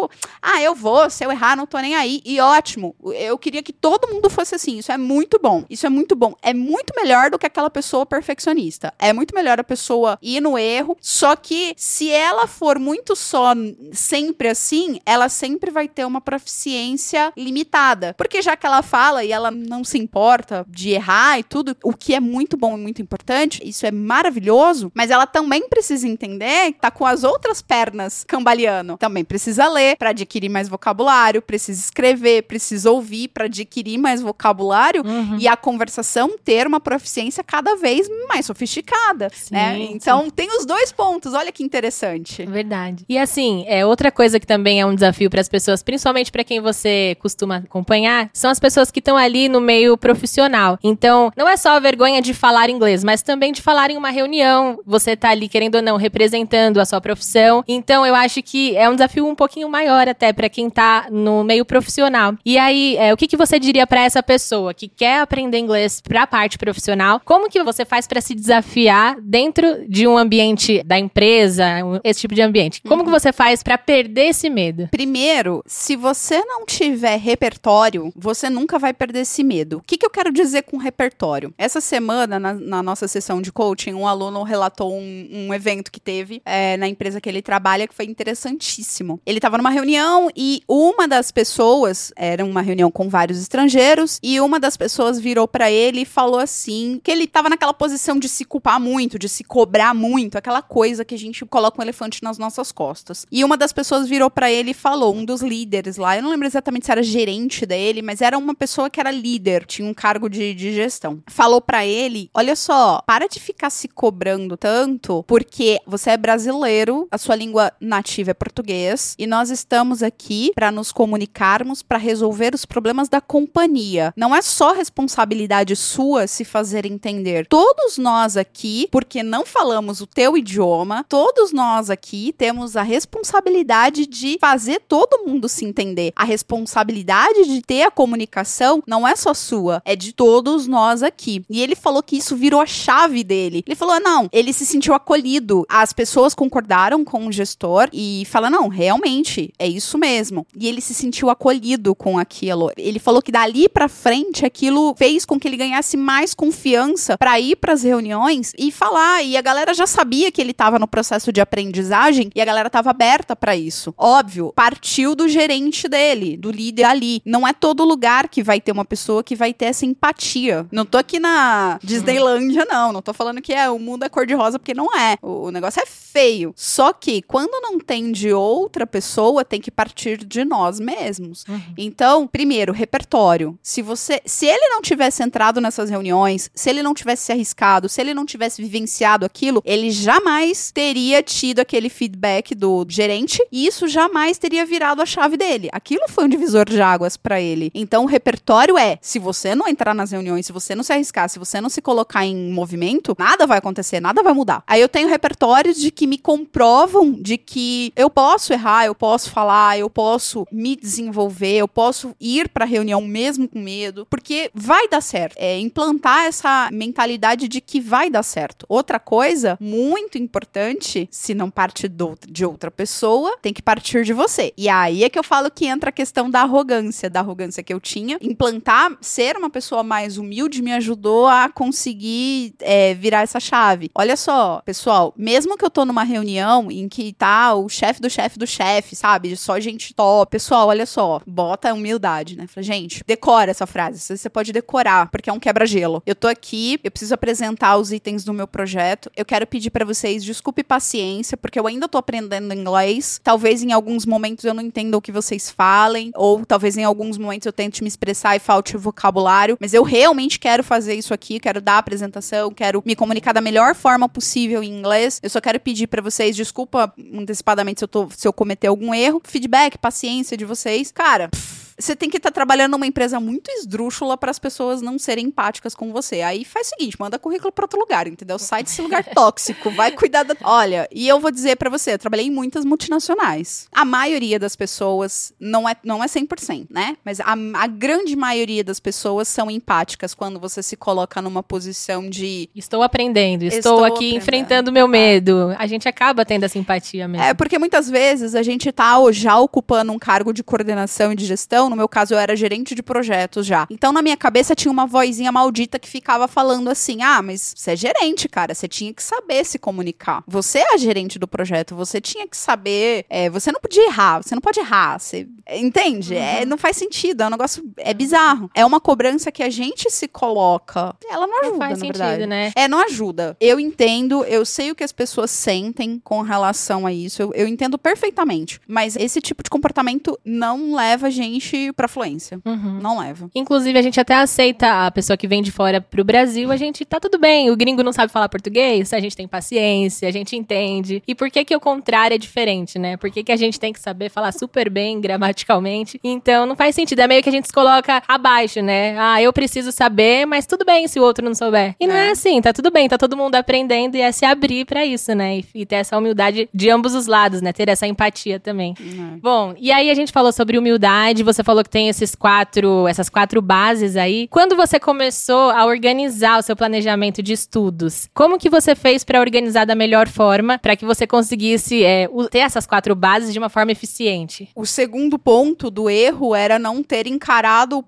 "Ah, 0.42 0.62
eu 0.62 0.74
vou, 0.74 1.10
se 1.10 1.24
eu 1.24 1.32
errar, 1.32 1.56
não 1.56 1.66
tô 1.66 1.78
nem 1.80 1.96
aí". 1.96 2.22
E 2.26 2.40
ótimo. 2.40 2.96
Eu 3.14 3.38
queria 3.38 3.64
que 3.64 3.74
todo 3.74 4.08
mundo 4.08 4.30
fosse 4.30 4.56
assim. 4.56 4.78
Isso 4.78 4.92
é 4.92 4.98
muito 4.98 5.40
bom. 5.42 5.66
Isso 5.70 5.86
é 5.86 5.90
muito 5.90 6.16
bom. 6.16 6.34
É 6.42 6.54
muito 6.54 6.94
melhor 6.96 7.30
do 7.30 7.40
que 7.40 7.46
aquela 7.46 7.70
pessoa 7.70 8.06
perfeccionista. 8.06 8.94
É 9.00 9.14
muito 9.14 9.36
melhor 9.36 9.60
a 9.60 9.64
pessoa 9.64 10.18
ir 10.22 10.42
no 10.42 10.58
erro, 10.58 10.98
só 11.02 11.36
que 11.36 11.74
se 11.78 12.10
ela 12.10 12.48
for 12.48 12.80
muito 12.80 13.16
só 13.16 13.54
sempre 13.92 14.48
assim, 14.50 15.00
ela 15.06 15.30
sempre 15.30 15.72
vai 15.72 15.88
ter 15.88 16.06
uma 16.06 16.22
proficiência 16.22 17.34
limitada. 17.36 18.14
Porque 18.18 18.42
já 18.42 18.56
que 18.56 18.66
ela 18.66 18.82
fala 18.82 19.24
e 19.24 19.32
ela 19.32 19.52
não 19.52 19.84
se 19.84 19.98
importa 19.98 20.66
de 20.68 20.90
errar 20.92 21.40
e 21.40 21.44
tudo, 21.44 21.76
o 21.84 21.94
que 21.94 22.14
é 22.14 22.20
muito 22.20 22.58
bom 22.58 22.78
e 22.78 22.82
muito 22.82 23.02
importante, 23.02 23.62
isso 23.64 23.86
é 23.86 23.92
maravilhoso, 23.92 24.92
mas 24.94 25.12
ela 25.12 25.26
também 25.26 25.68
precisa 25.68 26.08
entender 26.08 26.74
que 26.74 26.80
tá 26.80 26.92
com 26.92 27.06
as 27.06 27.24
outras 27.24 27.62
pernas 27.62 28.24
cambaleando. 28.28 28.98
Também 28.98 29.24
precisa 29.24 29.68
ler 29.72 29.96
para 29.98 30.10
adquirir 30.10 30.50
mais 30.50 30.68
vocabulário, 30.68 31.42
precisa 31.42 31.80
escrever, 31.80 32.44
precisa 32.44 32.92
ouvir 32.92 33.30
para 33.30 33.46
adquirir 33.46 33.98
mais 33.98 34.22
vocabulário 34.22 35.04
uhum. 35.06 35.38
e 35.40 35.48
a 35.48 35.56
conversação 35.56 36.36
ter 36.44 36.68
uma 36.68 36.80
proficiência 36.80 37.44
cada 37.44 37.76
vez 37.76 38.08
mais 38.28 38.46
sofisticada, 38.46 39.30
sim, 39.34 39.54
né? 39.54 39.78
Então 39.80 40.26
sim. 40.26 40.30
tem 40.30 40.58
os 40.58 40.66
dois 40.66 40.92
pontos. 40.92 41.34
Olha 41.34 41.52
que 41.52 41.64
interessante. 41.64 42.46
Verdade. 42.46 43.06
E 43.08 43.18
assim, 43.18 43.66
é 43.68 43.86
outra 43.86 44.12
coisa 44.12 44.40
que 44.40 44.48
também 44.48 44.82
é 44.82 44.86
um 44.86 44.96
desafio 44.96 45.30
para 45.30 45.42
as 45.42 45.50
pessoas, 45.50 45.84
principalmente 45.84 46.32
para 46.32 46.44
quem 46.44 46.60
você 46.60 47.16
costuma 47.20 47.58
acompanhar, 47.58 48.30
são 48.34 48.50
as 48.50 48.60
pessoas 48.60 48.92
que 48.92 49.00
estão 49.00 49.18
ali 49.18 49.48
no 49.50 49.62
meio 49.62 49.98
profissional. 49.98 50.78
Então, 50.84 51.32
não 51.36 51.48
é 51.48 51.58
só 51.58 51.72
a 51.72 51.80
vergonha 51.80 52.22
de 52.22 52.34
falar 52.34 52.70
inglês, 52.70 53.04
mas 53.04 53.22
também 53.22 53.52
de 53.52 53.62
falar 53.62 53.92
em 53.92 53.98
uma 53.98 54.10
reunião. 54.10 54.80
Você 54.86 55.16
tá 55.16 55.30
ali 55.30 55.48
querendo 55.48 55.76
ou 55.76 55.82
não 55.82 55.98
representando 55.98 56.80
a 56.80 56.86
sua 56.86 57.02
profissão. 57.02 57.64
Então, 57.68 58.06
eu 58.06 58.16
acho 58.16 58.42
que 58.42 58.76
é 58.76 58.90
um 58.90 58.94
desafio 58.94 59.28
um 59.28 59.36
pouquinho 59.36 59.61
maior 59.70 60.08
até 60.08 60.34
para 60.34 60.50
quem 60.50 60.70
tá 60.70 61.08
no 61.12 61.44
meio 61.44 61.66
profissional. 61.66 62.34
E 62.46 62.58
aí, 62.58 62.96
é, 62.98 63.14
o 63.14 63.18
que, 63.18 63.28
que 63.28 63.38
você 63.38 63.60
diria 63.60 63.86
para 63.88 64.04
essa 64.04 64.22
pessoa 64.24 64.74
que 64.74 64.88
quer 64.88 65.22
aprender 65.22 65.58
inglês 65.58 66.02
para 66.02 66.24
a 66.24 66.28
parte 66.28 66.58
profissional? 66.58 67.22
Como 67.24 67.50
que 67.50 67.64
você 67.64 67.86
faz 67.86 68.08
para 68.08 68.22
se 68.22 68.34
desafiar 68.36 69.20
dentro 69.22 69.86
de 69.88 70.08
um 70.08 70.18
ambiente 70.18 70.84
da 70.84 70.98
empresa, 70.98 71.66
esse 72.04 72.22
tipo 72.22 72.36
de 72.36 72.42
ambiente? 72.42 72.82
Como 72.82 73.02
uhum. 73.02 73.06
que 73.06 73.12
você 73.12 73.32
faz 73.32 73.64
para 73.64 73.78
perder 73.78 74.30
esse 74.30 74.50
medo? 74.50 74.88
Primeiro, 74.92 75.64
se 75.66 75.96
você 75.96 76.44
não 76.46 76.66
tiver 76.66 77.18
repertório, 77.18 78.12
você 78.16 78.50
nunca 78.50 78.80
vai 78.80 78.94
perder 78.94 79.22
esse 79.22 79.44
medo. 79.44 79.78
O 79.78 79.82
que, 79.82 79.98
que 79.98 80.06
eu 80.06 80.10
quero 80.10 80.32
dizer 80.32 80.64
com 80.64 80.78
repertório? 80.78 81.54
Essa 81.58 81.82
semana, 81.82 82.40
na, 82.40 82.54
na 82.54 82.84
nossa 82.84 83.08
sessão 83.08 83.42
de 83.42 83.52
coaching, 83.52 83.94
um 83.94 84.08
aluno 84.08 84.44
relatou 84.44 84.94
um, 84.94 85.28
um 85.32 85.54
evento 85.54 85.92
que 85.92 86.00
teve 86.00 86.42
é, 86.46 86.78
na 86.78 86.88
empresa 86.88 87.22
que 87.22 87.30
ele 87.30 87.42
trabalha 87.42 87.88
que 87.88 87.94
foi 87.94 88.06
interessantíssimo. 88.06 89.20
Ele 89.26 89.38
estava 89.38 89.51
numa 89.58 89.70
reunião 89.70 90.30
e 90.36 90.62
uma 90.68 91.08
das 91.08 91.32
pessoas, 91.32 92.12
era 92.16 92.44
uma 92.44 92.62
reunião 92.62 92.92
com 92.92 93.10
vários 93.10 93.40
estrangeiros, 93.40 94.20
e 94.22 94.40
uma 94.40 94.60
das 94.60 94.78
pessoas 94.78 95.20
virou 95.20 95.48
para 95.48 95.72
ele 95.72 96.02
e 96.02 96.06
falou 96.06 96.40
assim: 96.40 97.00
que 97.04 97.12
ele 97.12 97.26
estava 97.26 97.50
naquela 97.50 97.74
posição 97.74 98.18
de 98.18 98.30
se 98.30 98.46
culpar 98.46 98.80
muito, 98.80 99.18
de 99.18 99.30
se 99.30 99.44
cobrar 99.44 99.94
muito, 99.94 100.38
aquela 100.38 100.62
coisa 100.62 101.06
que 101.06 101.16
a 101.16 101.18
gente 101.18 101.46
coloca 101.46 101.80
um 101.80 101.84
elefante 101.84 102.24
nas 102.24 102.38
nossas 102.38 102.72
costas. 102.72 103.26
E 103.32 103.44
uma 103.44 103.58
das 103.58 103.74
pessoas 103.74 104.08
virou 104.08 104.30
para 104.30 104.52
ele 104.52 104.72
e 104.72 104.76
falou, 104.76 105.14
um 105.14 105.26
dos 105.26 105.42
líderes 105.42 105.98
lá, 105.98 106.16
eu 106.16 106.24
não 106.24 106.30
lembro 106.30 106.48
exatamente 106.48 106.86
se 106.86 106.92
era 106.92 107.04
gerente 107.04 107.66
dele, 107.66 108.02
mas 108.02 108.22
era 108.22 108.38
uma 108.38 108.56
pessoa 108.56 108.90
que 108.90 109.00
era 109.00 109.12
líder, 109.12 109.66
tinha 109.66 109.88
um 109.88 109.94
cargo 109.94 110.30
de, 110.30 110.54
de 110.54 110.74
gestão. 110.74 111.22
Falou 111.28 111.62
para 111.62 111.86
ele: 111.86 112.30
olha 112.34 112.56
só, 112.56 113.02
para 113.06 113.28
de 113.28 113.40
ficar 113.40 113.70
se 113.70 113.88
cobrando 113.88 114.58
tanto, 114.58 115.24
porque 115.28 115.80
você 115.86 116.12
é 116.12 116.18
brasileiro, 116.18 117.08
a 117.12 117.18
sua 117.18 117.36
língua 117.36 117.72
nativa 117.80 118.32
é 118.32 118.34
português, 118.34 119.16
e 119.18 119.26
nós 119.26 119.41
estamos 119.50 120.04
aqui 120.04 120.52
para 120.54 120.72
nos 120.72 120.92
comunicarmos, 120.92 121.82
para 121.82 121.98
resolver 121.98 122.54
os 122.54 122.66
problemas 122.66 123.10
da 123.10 123.22
companhia. 123.22 124.14
Não 124.16 124.36
é 124.36 124.42
só 124.42 124.74
responsabilidade 124.74 125.76
sua 125.76 126.28
se 126.28 126.44
fazer 126.44 126.86
entender. 126.86 127.48
Todos 127.48 127.98
nós 127.98 128.38
aqui, 128.38 128.88
porque 128.92 129.24
não 129.24 129.46
falamos 129.46 130.02
o 130.02 130.08
teu 130.08 130.38
idioma, 130.38 131.06
todos 131.08 131.52
nós 131.52 131.90
aqui 131.90 132.34
temos 132.38 132.76
a 132.76 132.84
responsabilidade 132.84 134.06
de 134.06 134.38
fazer 134.40 134.82
todo 134.88 135.24
mundo 135.26 135.48
se 135.48 135.66
entender. 135.66 136.12
A 136.16 136.24
responsabilidade 136.24 137.46
de 137.46 137.62
ter 137.62 137.84
a 137.84 137.92
comunicação 137.92 138.84
não 138.86 139.08
é 139.08 139.16
só 139.16 139.34
sua, 139.34 139.82
é 139.86 139.96
de 139.96 140.12
todos 140.14 140.68
nós 140.68 141.02
aqui. 141.02 141.46
E 141.50 141.62
ele 141.62 141.76
falou 141.76 142.04
que 142.04 142.18
isso 142.18 142.36
virou 142.36 142.60
a 142.60 142.66
chave 142.66 143.24
dele. 143.24 143.64
Ele 143.66 143.76
falou: 143.76 144.00
não, 144.00 144.28
ele 144.32 144.52
se 144.52 144.66
sentiu 144.66 144.94
acolhido. 144.94 145.66
As 145.70 145.94
pessoas 145.94 146.34
concordaram 146.34 147.06
com 147.06 147.28
o 147.28 147.32
gestor 147.32 147.88
e 147.94 148.24
fala: 148.26 148.50
não, 148.50 148.68
realmente, 148.68 149.31
é 149.58 149.68
isso 149.68 149.98
mesmo. 149.98 150.46
E 150.56 150.68
ele 150.68 150.82
se 150.82 150.94
sentiu 150.94 151.30
acolhido 151.30 151.94
com 151.96 152.18
aquilo. 152.18 152.72
Ele 152.78 153.00
falou 153.00 153.22
que 153.22 153.32
dali 153.32 153.68
para 153.70 153.88
frente 153.88 154.46
aquilo 154.46 154.96
fez 154.98 155.26
com 155.26 155.40
que 155.40 155.48
ele 155.48 155.58
ganhasse 155.58 155.98
mais 155.98 156.34
confiança 156.34 157.18
para 157.18 157.40
ir 157.40 157.56
para 157.56 157.74
as 157.74 157.84
reuniões 157.84 158.54
e 158.58 158.72
falar. 158.72 159.24
E 159.24 159.38
a 159.38 159.42
galera 159.42 159.74
já 159.74 159.88
sabia 159.88 160.32
que 160.32 160.42
ele 160.42 160.52
estava 160.52 160.80
no 160.80 160.88
processo 160.88 161.32
de 161.32 161.42
aprendizagem 161.42 162.30
e 162.36 162.42
a 162.42 162.46
galera 162.46 162.68
estava 162.68 162.90
aberta 162.90 163.36
para 163.36 163.56
isso. 163.56 163.94
Óbvio, 163.98 164.52
partiu 164.56 165.16
do 165.16 165.28
gerente 165.28 165.88
dele, 165.88 166.38
do 166.38 166.52
líder 166.52 166.86
ali. 166.86 167.22
Não 167.26 167.48
é 167.48 167.54
todo 167.54 167.84
lugar 167.84 168.28
que 168.28 168.44
vai 168.44 168.60
ter 168.60 168.72
uma 168.72 168.86
pessoa 168.86 169.24
que 169.24 169.36
vai 169.36 169.54
ter 169.54 169.66
essa 169.66 169.86
empatia. 169.86 170.66
Não 170.72 170.86
tô 170.86 170.98
aqui 170.98 171.20
na 171.20 171.80
Disneylândia, 171.84 172.66
não. 172.66 172.92
Não 172.92 173.02
tô 173.02 173.14
falando 173.14 173.42
que 173.42 173.54
é 173.54 173.70
o 173.70 173.80
mundo 173.80 174.04
é 174.04 174.10
cor-de-rosa, 174.10 174.60
porque 174.60 174.74
não 174.74 174.88
é. 174.98 175.18
O, 175.22 175.48
o 175.48 175.52
negócio 175.52 175.82
é 175.82 175.86
feio. 176.12 176.54
Só 176.56 176.92
que 176.94 177.22
quando 177.22 177.62
não 177.62 177.80
tem 177.80 178.12
de 178.12 178.34
outra 178.34 178.86
pessoa, 178.86 179.46
tem 179.46 179.62
que 179.62 179.72
partir 179.72 180.18
de 180.26 180.44
nós 180.44 180.80
mesmos. 180.80 181.46
Uhum. 181.48 181.62
Então, 181.78 182.28
primeiro, 182.28 182.74
repertório. 182.74 183.58
Se 183.62 183.82
você, 183.82 184.22
se 184.26 184.46
ele 184.46 184.68
não 184.70 184.82
tivesse 184.82 185.24
entrado 185.24 185.62
nessas 185.62 185.90
reuniões, 185.90 186.50
se 186.54 186.70
ele 186.70 186.84
não 186.84 186.94
tivesse 186.94 187.24
se 187.24 187.32
arriscado, 187.32 187.88
se 187.88 188.02
ele 188.02 188.14
não 188.14 188.26
tivesse 188.26 188.62
vivenciado 188.62 189.26
aquilo, 189.26 189.62
ele 189.66 189.90
jamais 189.92 190.72
teria 190.72 191.24
tido 191.24 191.60
aquele 191.60 191.90
feedback 191.90 192.54
do 192.54 192.86
gerente 192.90 193.42
e 193.52 193.66
isso 193.66 193.88
jamais 193.88 194.38
teria 194.38 194.66
virado 194.66 195.02
a 195.02 195.06
chave 195.06 195.38
dele. 195.38 195.70
Aquilo 195.72 196.04
foi 196.10 196.26
um 196.26 196.30
divisor 196.30 196.66
de 196.68 196.82
águas 196.82 197.16
para 197.16 197.40
ele. 197.40 197.72
Então, 197.74 198.04
o 198.04 198.08
repertório 198.08 198.78
é: 198.78 198.98
se 199.02 199.20
você 199.20 199.56
não 199.56 199.68
entrar 199.68 199.94
nas 199.94 200.12
reuniões, 200.12 200.46
se 200.46 200.52
você 200.52 200.76
não 200.76 200.84
se 200.84 200.92
arriscar, 200.92 201.30
se 201.30 201.40
você 201.40 201.62
não 201.62 201.70
se 201.70 201.82
colocar 201.82 202.26
em 202.26 202.52
movimento, 202.52 203.16
nada 203.18 203.48
vai 203.48 203.60
acontecer, 203.60 204.00
nada 204.00 204.22
vai 204.24 204.34
mudar. 204.34 204.64
Aí 204.68 204.82
eu 204.82 204.90
tenho 204.90 205.08
repertórios 205.08 205.78
de 205.78 205.92
que 206.02 206.08
me 206.08 206.18
comprovam 206.18 207.12
de 207.12 207.38
que 207.38 207.94
eu 207.96 208.10
posso 208.10 208.52
errar, 208.52 208.88
eu 208.88 208.96
posso 208.96 209.30
falar, 209.30 209.78
eu 209.78 209.88
posso 209.88 210.48
me 210.52 210.76
desenvolver, 210.76 211.58
eu 211.58 211.68
posso 211.68 212.16
ir 212.20 212.50
para 212.50 212.66
reunião 212.66 213.00
mesmo 213.02 213.48
com 213.48 213.60
medo, 213.60 214.08
porque 214.10 214.50
vai 214.52 214.88
dar 214.88 215.02
certo. 215.02 215.36
É 215.38 215.60
implantar 215.60 216.26
essa 216.26 216.70
mentalidade 216.74 217.48
de 217.48 217.62
que 217.62 217.80
vai 217.80 218.10
dar 218.10 218.24
certo. 218.24 218.66
Outra 218.68 219.00
coisa 219.00 219.60
muito 219.62 220.18
importante, 220.18 221.08
se 221.12 221.36
não 221.36 221.52
parte 221.52 221.88
do, 221.88 222.18
de 222.28 222.44
outra 222.44 222.72
pessoa, 222.72 223.38
tem 223.40 223.54
que 223.54 223.62
partir 223.62 224.04
de 224.04 224.12
você. 224.12 224.52
E 224.58 224.68
aí 224.70 225.04
é 225.04 225.10
que 225.10 225.20
eu 225.20 225.24
falo 225.24 225.52
que 225.52 225.68
entra 225.68 225.92
a 225.92 225.94
questão 225.94 226.32
da 226.32 226.42
arrogância, 226.42 227.12
da 227.12 227.20
arrogância 227.20 227.62
que 227.62 227.72
eu 227.72 227.80
tinha. 227.80 228.18
Implantar, 228.20 228.98
ser 229.02 229.38
uma 229.38 229.52
pessoa 229.52 229.84
mais 229.84 230.18
humilde 230.18 230.64
me 230.64 230.74
ajudou 230.74 231.28
a 231.28 231.48
conseguir 231.48 232.56
é, 232.60 232.96
virar 232.96 233.22
essa 233.22 233.40
chave. 233.40 233.92
Olha 233.94 234.18
só, 234.18 234.64
pessoal, 234.66 235.14
mesmo 235.16 235.56
que 235.56 235.64
eu 235.64 235.70
tô 235.70 235.91
numa 235.92 236.04
reunião 236.04 236.72
em 236.72 236.88
que 236.88 237.14
tá 237.14 237.54
o 237.54 237.68
chefe 237.68 238.02
do 238.02 238.10
chefe 238.10 238.40
do 238.40 238.48
chefe, 238.48 238.96
sabe? 238.96 239.36
Só 239.36 239.60
gente 239.60 239.94
top. 239.94 240.32
Pessoal, 240.32 240.70
olha 240.70 240.86
só, 240.86 241.22
bota 241.28 241.74
humildade, 241.74 242.38
né? 242.38 242.48
Fala, 242.48 242.64
gente, 242.64 243.04
decora 243.06 243.52
essa 243.52 243.68
frase. 243.68 244.00
Você 244.00 244.30
pode 244.30 244.54
decorar, 244.54 245.10
porque 245.12 245.30
é 245.30 245.34
um 245.34 245.40
quebra-gelo. 245.40 246.02
Eu 246.06 246.16
tô 246.16 246.28
aqui, 246.28 246.80
eu 246.84 246.90
preciso 246.90 247.14
apresentar 247.14 247.78
os 247.78 247.92
itens 247.92 248.24
do 248.24 248.34
meu 248.34 248.48
projeto. 248.48 249.12
Eu 249.16 249.26
quero 249.26 249.46
pedir 249.46 249.70
para 249.70 249.86
vocês 249.86 250.24
desculpe 250.24 250.64
paciência, 250.64 251.36
porque 251.36 251.60
eu 251.60 251.68
ainda 251.68 251.88
tô 251.88 251.98
aprendendo 251.98 252.54
inglês. 252.54 253.20
Talvez 253.24 253.62
em 253.62 253.74
alguns 253.74 254.06
momentos 254.06 254.46
eu 254.46 254.54
não 254.54 254.64
entenda 254.64 254.98
o 254.98 255.02
que 255.02 255.12
vocês 255.12 255.52
falem, 255.52 256.12
ou 256.16 256.46
talvez 256.46 256.78
em 256.78 256.84
alguns 256.84 257.18
momentos 257.18 257.46
eu 257.46 257.54
tente 257.54 257.84
me 257.84 257.88
expressar 257.88 258.36
e 258.36 258.40
falte 258.40 258.78
vocabulário, 258.78 259.58
mas 259.60 259.74
eu 259.74 259.84
realmente 259.84 260.40
quero 260.40 260.64
fazer 260.64 260.94
isso 260.96 261.14
aqui, 261.14 261.40
quero 261.40 261.60
dar 261.60 261.74
a 261.74 261.78
apresentação, 261.80 262.52
quero 262.52 262.82
me 262.86 262.96
comunicar 262.96 263.34
da 263.34 263.42
melhor 263.42 263.76
forma 263.76 264.08
possível 264.08 264.64
em 264.64 264.72
inglês. 264.72 265.20
Eu 265.22 265.30
só 265.30 265.42
quero 265.42 265.60
pedir 265.60 265.81
para 265.88 266.02
vocês 266.02 266.36
desculpa 266.36 266.94
antecipadamente 267.14 267.80
se 267.80 267.84
eu, 267.84 267.88
tô, 267.88 268.10
se 268.10 268.28
eu 268.28 268.34
cometer 268.34 268.68
algum 268.68 268.94
erro. 268.94 269.22
Feedback, 269.24 269.78
paciência 269.78 270.38
de 270.38 270.46
vocês. 270.46 270.92
Cara, 270.92 271.30
pff, 271.30 271.51
você 271.82 271.96
tem 271.96 272.10
que 272.10 272.18
estar 272.18 272.30
tá 272.30 272.34
trabalhando 272.34 272.72
numa 272.72 272.88
empresa 272.88 273.20
muito 273.20 273.50
esdrúxula 273.52 274.18
para 274.18 274.32
as 274.32 274.40
pessoas 274.40 274.82
não 274.82 274.98
serem 274.98 275.26
empáticas 275.26 275.76
com 275.76 275.92
você. 275.92 276.22
Aí 276.22 276.46
faz 276.46 276.68
o 276.68 276.70
seguinte, 276.72 276.98
manda 277.00 277.20
currículo 277.20 277.52
para 277.52 277.66
outro 277.66 277.80
lugar, 277.80 278.08
entendeu? 278.08 278.38
Sai 278.40 278.64
desse 278.64 278.82
lugar 278.82 279.04
tóxico, 279.14 279.70
vai 279.72 279.92
cuidar 279.92 280.24
da... 280.24 280.36
Olha, 280.44 280.88
e 280.92 281.08
eu 281.08 281.20
vou 281.20 281.32
dizer 281.32 281.56
para 281.58 281.70
você, 281.70 281.94
eu 281.94 282.00
trabalhei 282.00 282.28
em 282.28 282.32
muitas 282.32 282.64
multinacionais. 282.64 283.68
A 283.72 283.84
maioria 283.84 284.40
das 284.40 284.56
pessoas 284.56 285.34
não 285.40 285.68
é 285.68 285.76
não 285.84 286.04
é 286.04 286.08
100%, 286.08 286.68
né? 286.70 286.96
Mas 287.04 287.20
a, 287.20 287.34
a 287.56 287.68
grande 287.68 288.16
maioria 288.16 288.64
das 288.64 288.80
pessoas 288.80 289.28
são 289.28 289.50
empáticas 289.50 290.14
quando 290.14 290.40
você 290.40 290.62
se 290.62 290.76
coloca 290.76 291.22
numa 291.22 291.42
posição 291.42 292.10
de 292.10 292.50
estou 292.56 292.84
aprendendo, 292.84 293.44
estou, 293.44 293.58
estou 293.58 293.84
aqui 293.84 293.94
aprendendo. 293.94 294.18
enfrentando 294.18 294.72
meu 294.72 294.88
medo. 294.88 295.56
A 295.58 295.66
gente 295.66 295.88
acaba 295.88 296.24
tendo 296.24 296.44
essa 296.44 296.58
empatia 296.58 297.08
mesmo. 297.08 297.26
É, 297.26 297.34
porque 297.34 297.58
muitas 297.58 297.90
vezes 297.90 298.36
a 298.36 298.44
gente 298.44 298.72
tá 298.72 298.92
já 299.12 299.40
ocupando 299.40 299.92
um 299.92 300.00
cargo 300.00 300.34
de 300.34 300.44
coordenação 300.44 301.12
e 301.12 301.16
de 301.16 301.26
gestão 301.26 301.70
no 301.72 301.78
meu 301.78 301.88
caso, 301.88 302.14
eu 302.14 302.20
era 302.20 302.36
gerente 302.36 302.76
de 302.76 302.84
projetos 302.84 303.46
já. 303.46 303.66
Então, 303.70 303.92
na 303.94 304.02
minha 304.02 304.18
cabeça, 304.18 304.54
tinha 304.54 304.72
uma 304.72 304.86
vozinha 304.86 305.32
maldita 305.32 305.80
que 305.80 305.90
ficava 305.90 306.28
falando 306.28 306.70
assim: 306.70 307.02
ah, 307.02 307.22
mas 307.22 307.54
você 307.56 307.72
é 307.72 307.76
gerente, 307.76 308.28
cara. 308.28 308.54
Você 308.54 308.68
tinha 308.68 308.94
que 308.94 309.02
saber 309.02 309.46
se 309.46 309.58
comunicar. 309.58 310.24
Você 310.28 310.60
é 310.60 310.74
a 310.74 310.78
gerente 310.78 311.18
do 311.18 311.28
projeto. 311.28 311.76
Você 311.76 312.02
tinha 312.02 312.28
que 312.28 312.36
saber. 312.36 313.06
É, 313.10 313.30
você 313.30 313.52
não 313.52 313.60
podia 313.60 313.86
errar. 313.86 314.22
Você 314.22 314.36
não 314.36 314.42
pode 314.42 314.60
errar. 314.60 315.00
Você. 315.00 315.28
Entende? 315.50 316.16
É, 316.16 316.20
uhum. 316.20 316.42
É, 316.42 316.46
não 316.46 316.58
faz 316.58 316.78
sentido. 316.78 317.24
É 317.24 317.28
um 317.28 317.30
negócio. 317.30 317.64
É 317.78 317.94
bizarro. 317.94 318.52
É 318.54 318.66
uma 318.66 318.80
cobrança 318.80 319.32
que 319.32 319.42
a 319.42 319.50
gente 319.50 319.90
se 319.90 320.08
coloca. 320.08 320.94
Ela 321.10 321.26
não 321.26 321.40
ajuda, 321.40 321.52
não 321.52 321.58
faz 321.58 321.72
na 321.72 321.86
sentido, 321.86 321.98
verdade. 321.98 322.28
né? 322.28 322.52
É, 322.56 322.68
não 322.68 322.80
ajuda. 322.80 323.38
Eu 323.40 323.60
entendo, 323.60 324.26
eu 324.26 324.46
sei 324.46 324.72
o 324.72 324.76
que 324.76 324.84
as 324.84 324.92
pessoas 324.92 325.32
sentem 325.32 326.02
com 326.04 326.22
relação 326.22 326.86
a 326.86 326.92
isso. 326.92 327.22
Eu, 327.22 327.34
eu 327.34 327.48
entendo 327.48 327.78
perfeitamente. 327.78 328.60
Mas 328.68 328.98
esse 328.98 329.22
tipo 329.22 329.42
de 329.42 329.50
comportamento 329.50 330.20
não 330.26 330.76
leva 330.76 331.08
a 331.08 331.10
gente 331.10 331.61
para 331.74 331.88
fluência. 331.88 332.40
Uhum. 332.46 332.80
Não 332.82 333.00
leva. 333.00 333.30
Inclusive, 333.36 333.78
a 333.78 333.82
gente 333.82 334.00
até 334.00 334.16
aceita 334.16 334.86
a 334.86 334.92
pessoa 334.92 335.18
que 335.18 335.28
vem 335.28 335.42
de 335.42 335.52
fora 335.52 335.82
pro 335.82 336.04
Brasil, 336.04 336.52
a 336.52 336.58
gente 336.58 336.86
tá 336.86 337.00
tudo 337.00 337.20
bem. 337.20 337.50
O 337.50 337.56
gringo 337.56 337.84
não 337.84 337.94
sabe 337.94 338.12
falar 338.12 338.30
português, 338.30 338.94
a 338.94 339.00
gente 339.00 339.16
tem 339.16 339.28
paciência, 339.28 340.08
a 340.08 340.12
gente 340.12 340.36
entende. 340.36 341.04
E 341.08 341.14
por 341.14 341.30
que 341.30 341.44
que 341.46 341.56
o 341.56 341.60
contrário 341.60 342.16
é 342.16 342.18
diferente, 342.18 342.80
né? 342.80 342.98
Por 342.98 343.12
que 343.12 343.24
que 343.24 343.32
a 343.32 343.38
gente 343.38 343.60
tem 343.60 343.74
que 343.74 343.80
saber 343.80 344.10
falar 344.10 344.32
super 344.32 344.70
bem 344.70 345.00
gramaticalmente? 345.00 346.00
Então, 346.04 346.46
não 346.46 346.56
faz 346.56 346.76
sentido. 346.76 347.00
É 347.00 347.08
meio 347.08 347.22
que 347.22 347.30
a 347.30 347.32
gente 347.32 347.48
se 347.48 347.54
coloca 347.54 348.02
abaixo, 348.08 348.62
né? 348.62 348.96
Ah, 348.98 349.22
eu 349.22 349.34
preciso 349.34 349.72
saber, 349.72 350.26
mas 350.26 350.46
tudo 350.46 350.66
bem 350.66 350.88
se 350.88 351.00
o 351.00 351.04
outro 351.04 351.26
não 351.26 351.36
souber. 351.36 351.76
E 351.80 351.88
não 351.88 351.96
é, 351.96 352.08
é 352.08 352.12
assim, 352.12 352.42
tá 352.42 352.54
tudo 352.54 352.72
bem, 352.72 352.88
tá 352.88 352.98
todo 352.98 353.18
mundo 353.18 353.36
aprendendo 353.36 353.96
e 353.96 354.02
é 354.02 354.12
se 354.12 354.26
abrir 354.26 354.66
para 354.66 354.86
isso, 354.86 355.14
né? 355.14 355.40
E, 355.40 355.46
e, 355.56 355.66
ter 355.66 355.78
essa 355.78 355.98
humildade 355.98 356.50
de 356.54 356.70
ambos 356.70 356.94
os 356.94 357.08
lados, 357.08 357.42
né? 357.42 357.52
Ter 357.52 357.70
essa 357.70 357.88
empatia 357.88 358.40
também. 358.40 358.76
É. 358.80 359.18
Bom, 359.20 359.54
e 359.58 359.72
aí 359.72 359.90
a 359.90 359.94
gente 359.94 360.12
falou 360.12 360.32
sobre 360.32 360.58
humildade, 360.58 361.24
você 361.24 361.44
falou 361.44 361.51
falou 361.52 361.64
que 361.64 361.70
tem 361.70 361.90
esses 361.90 362.16
quatro, 362.16 362.88
essas 362.88 363.10
quatro 363.10 363.42
bases 363.42 363.98
aí. 363.98 364.28
Quando 364.30 364.56
você 364.56 364.80
começou 364.80 365.50
a 365.52 365.66
organizar 365.66 366.40
o 366.40 366.42
seu 366.42 366.56
planejamento 366.56 367.22
de 367.22 367.34
estudos, 367.34 368.08
como 368.14 368.38
que 368.38 368.50
você 368.50 368.74
fez 368.74 369.04
para 369.04 369.20
organizar 369.20 369.66
da 369.66 369.76
melhor 369.76 370.08
forma 370.08 370.58
para 370.58 370.78
que 370.78 370.86
você 370.86 371.06
conseguisse 371.06 371.84
é, 371.84 372.08
ter 372.30 372.40
essas 372.40 372.66
quatro 372.66 372.96
bases 372.96 373.34
de 373.34 373.40
uma 373.40 373.50
forma 373.50 373.72
eficiente? 373.72 374.48
O 374.56 374.66
segundo 374.66 375.20
ponto 375.20 375.70
do 375.70 375.90
erro 375.90 376.34
era 376.34 376.58
não 376.58 376.82
ter 376.82 377.06
encarado 377.06 377.80
o, 377.80 377.86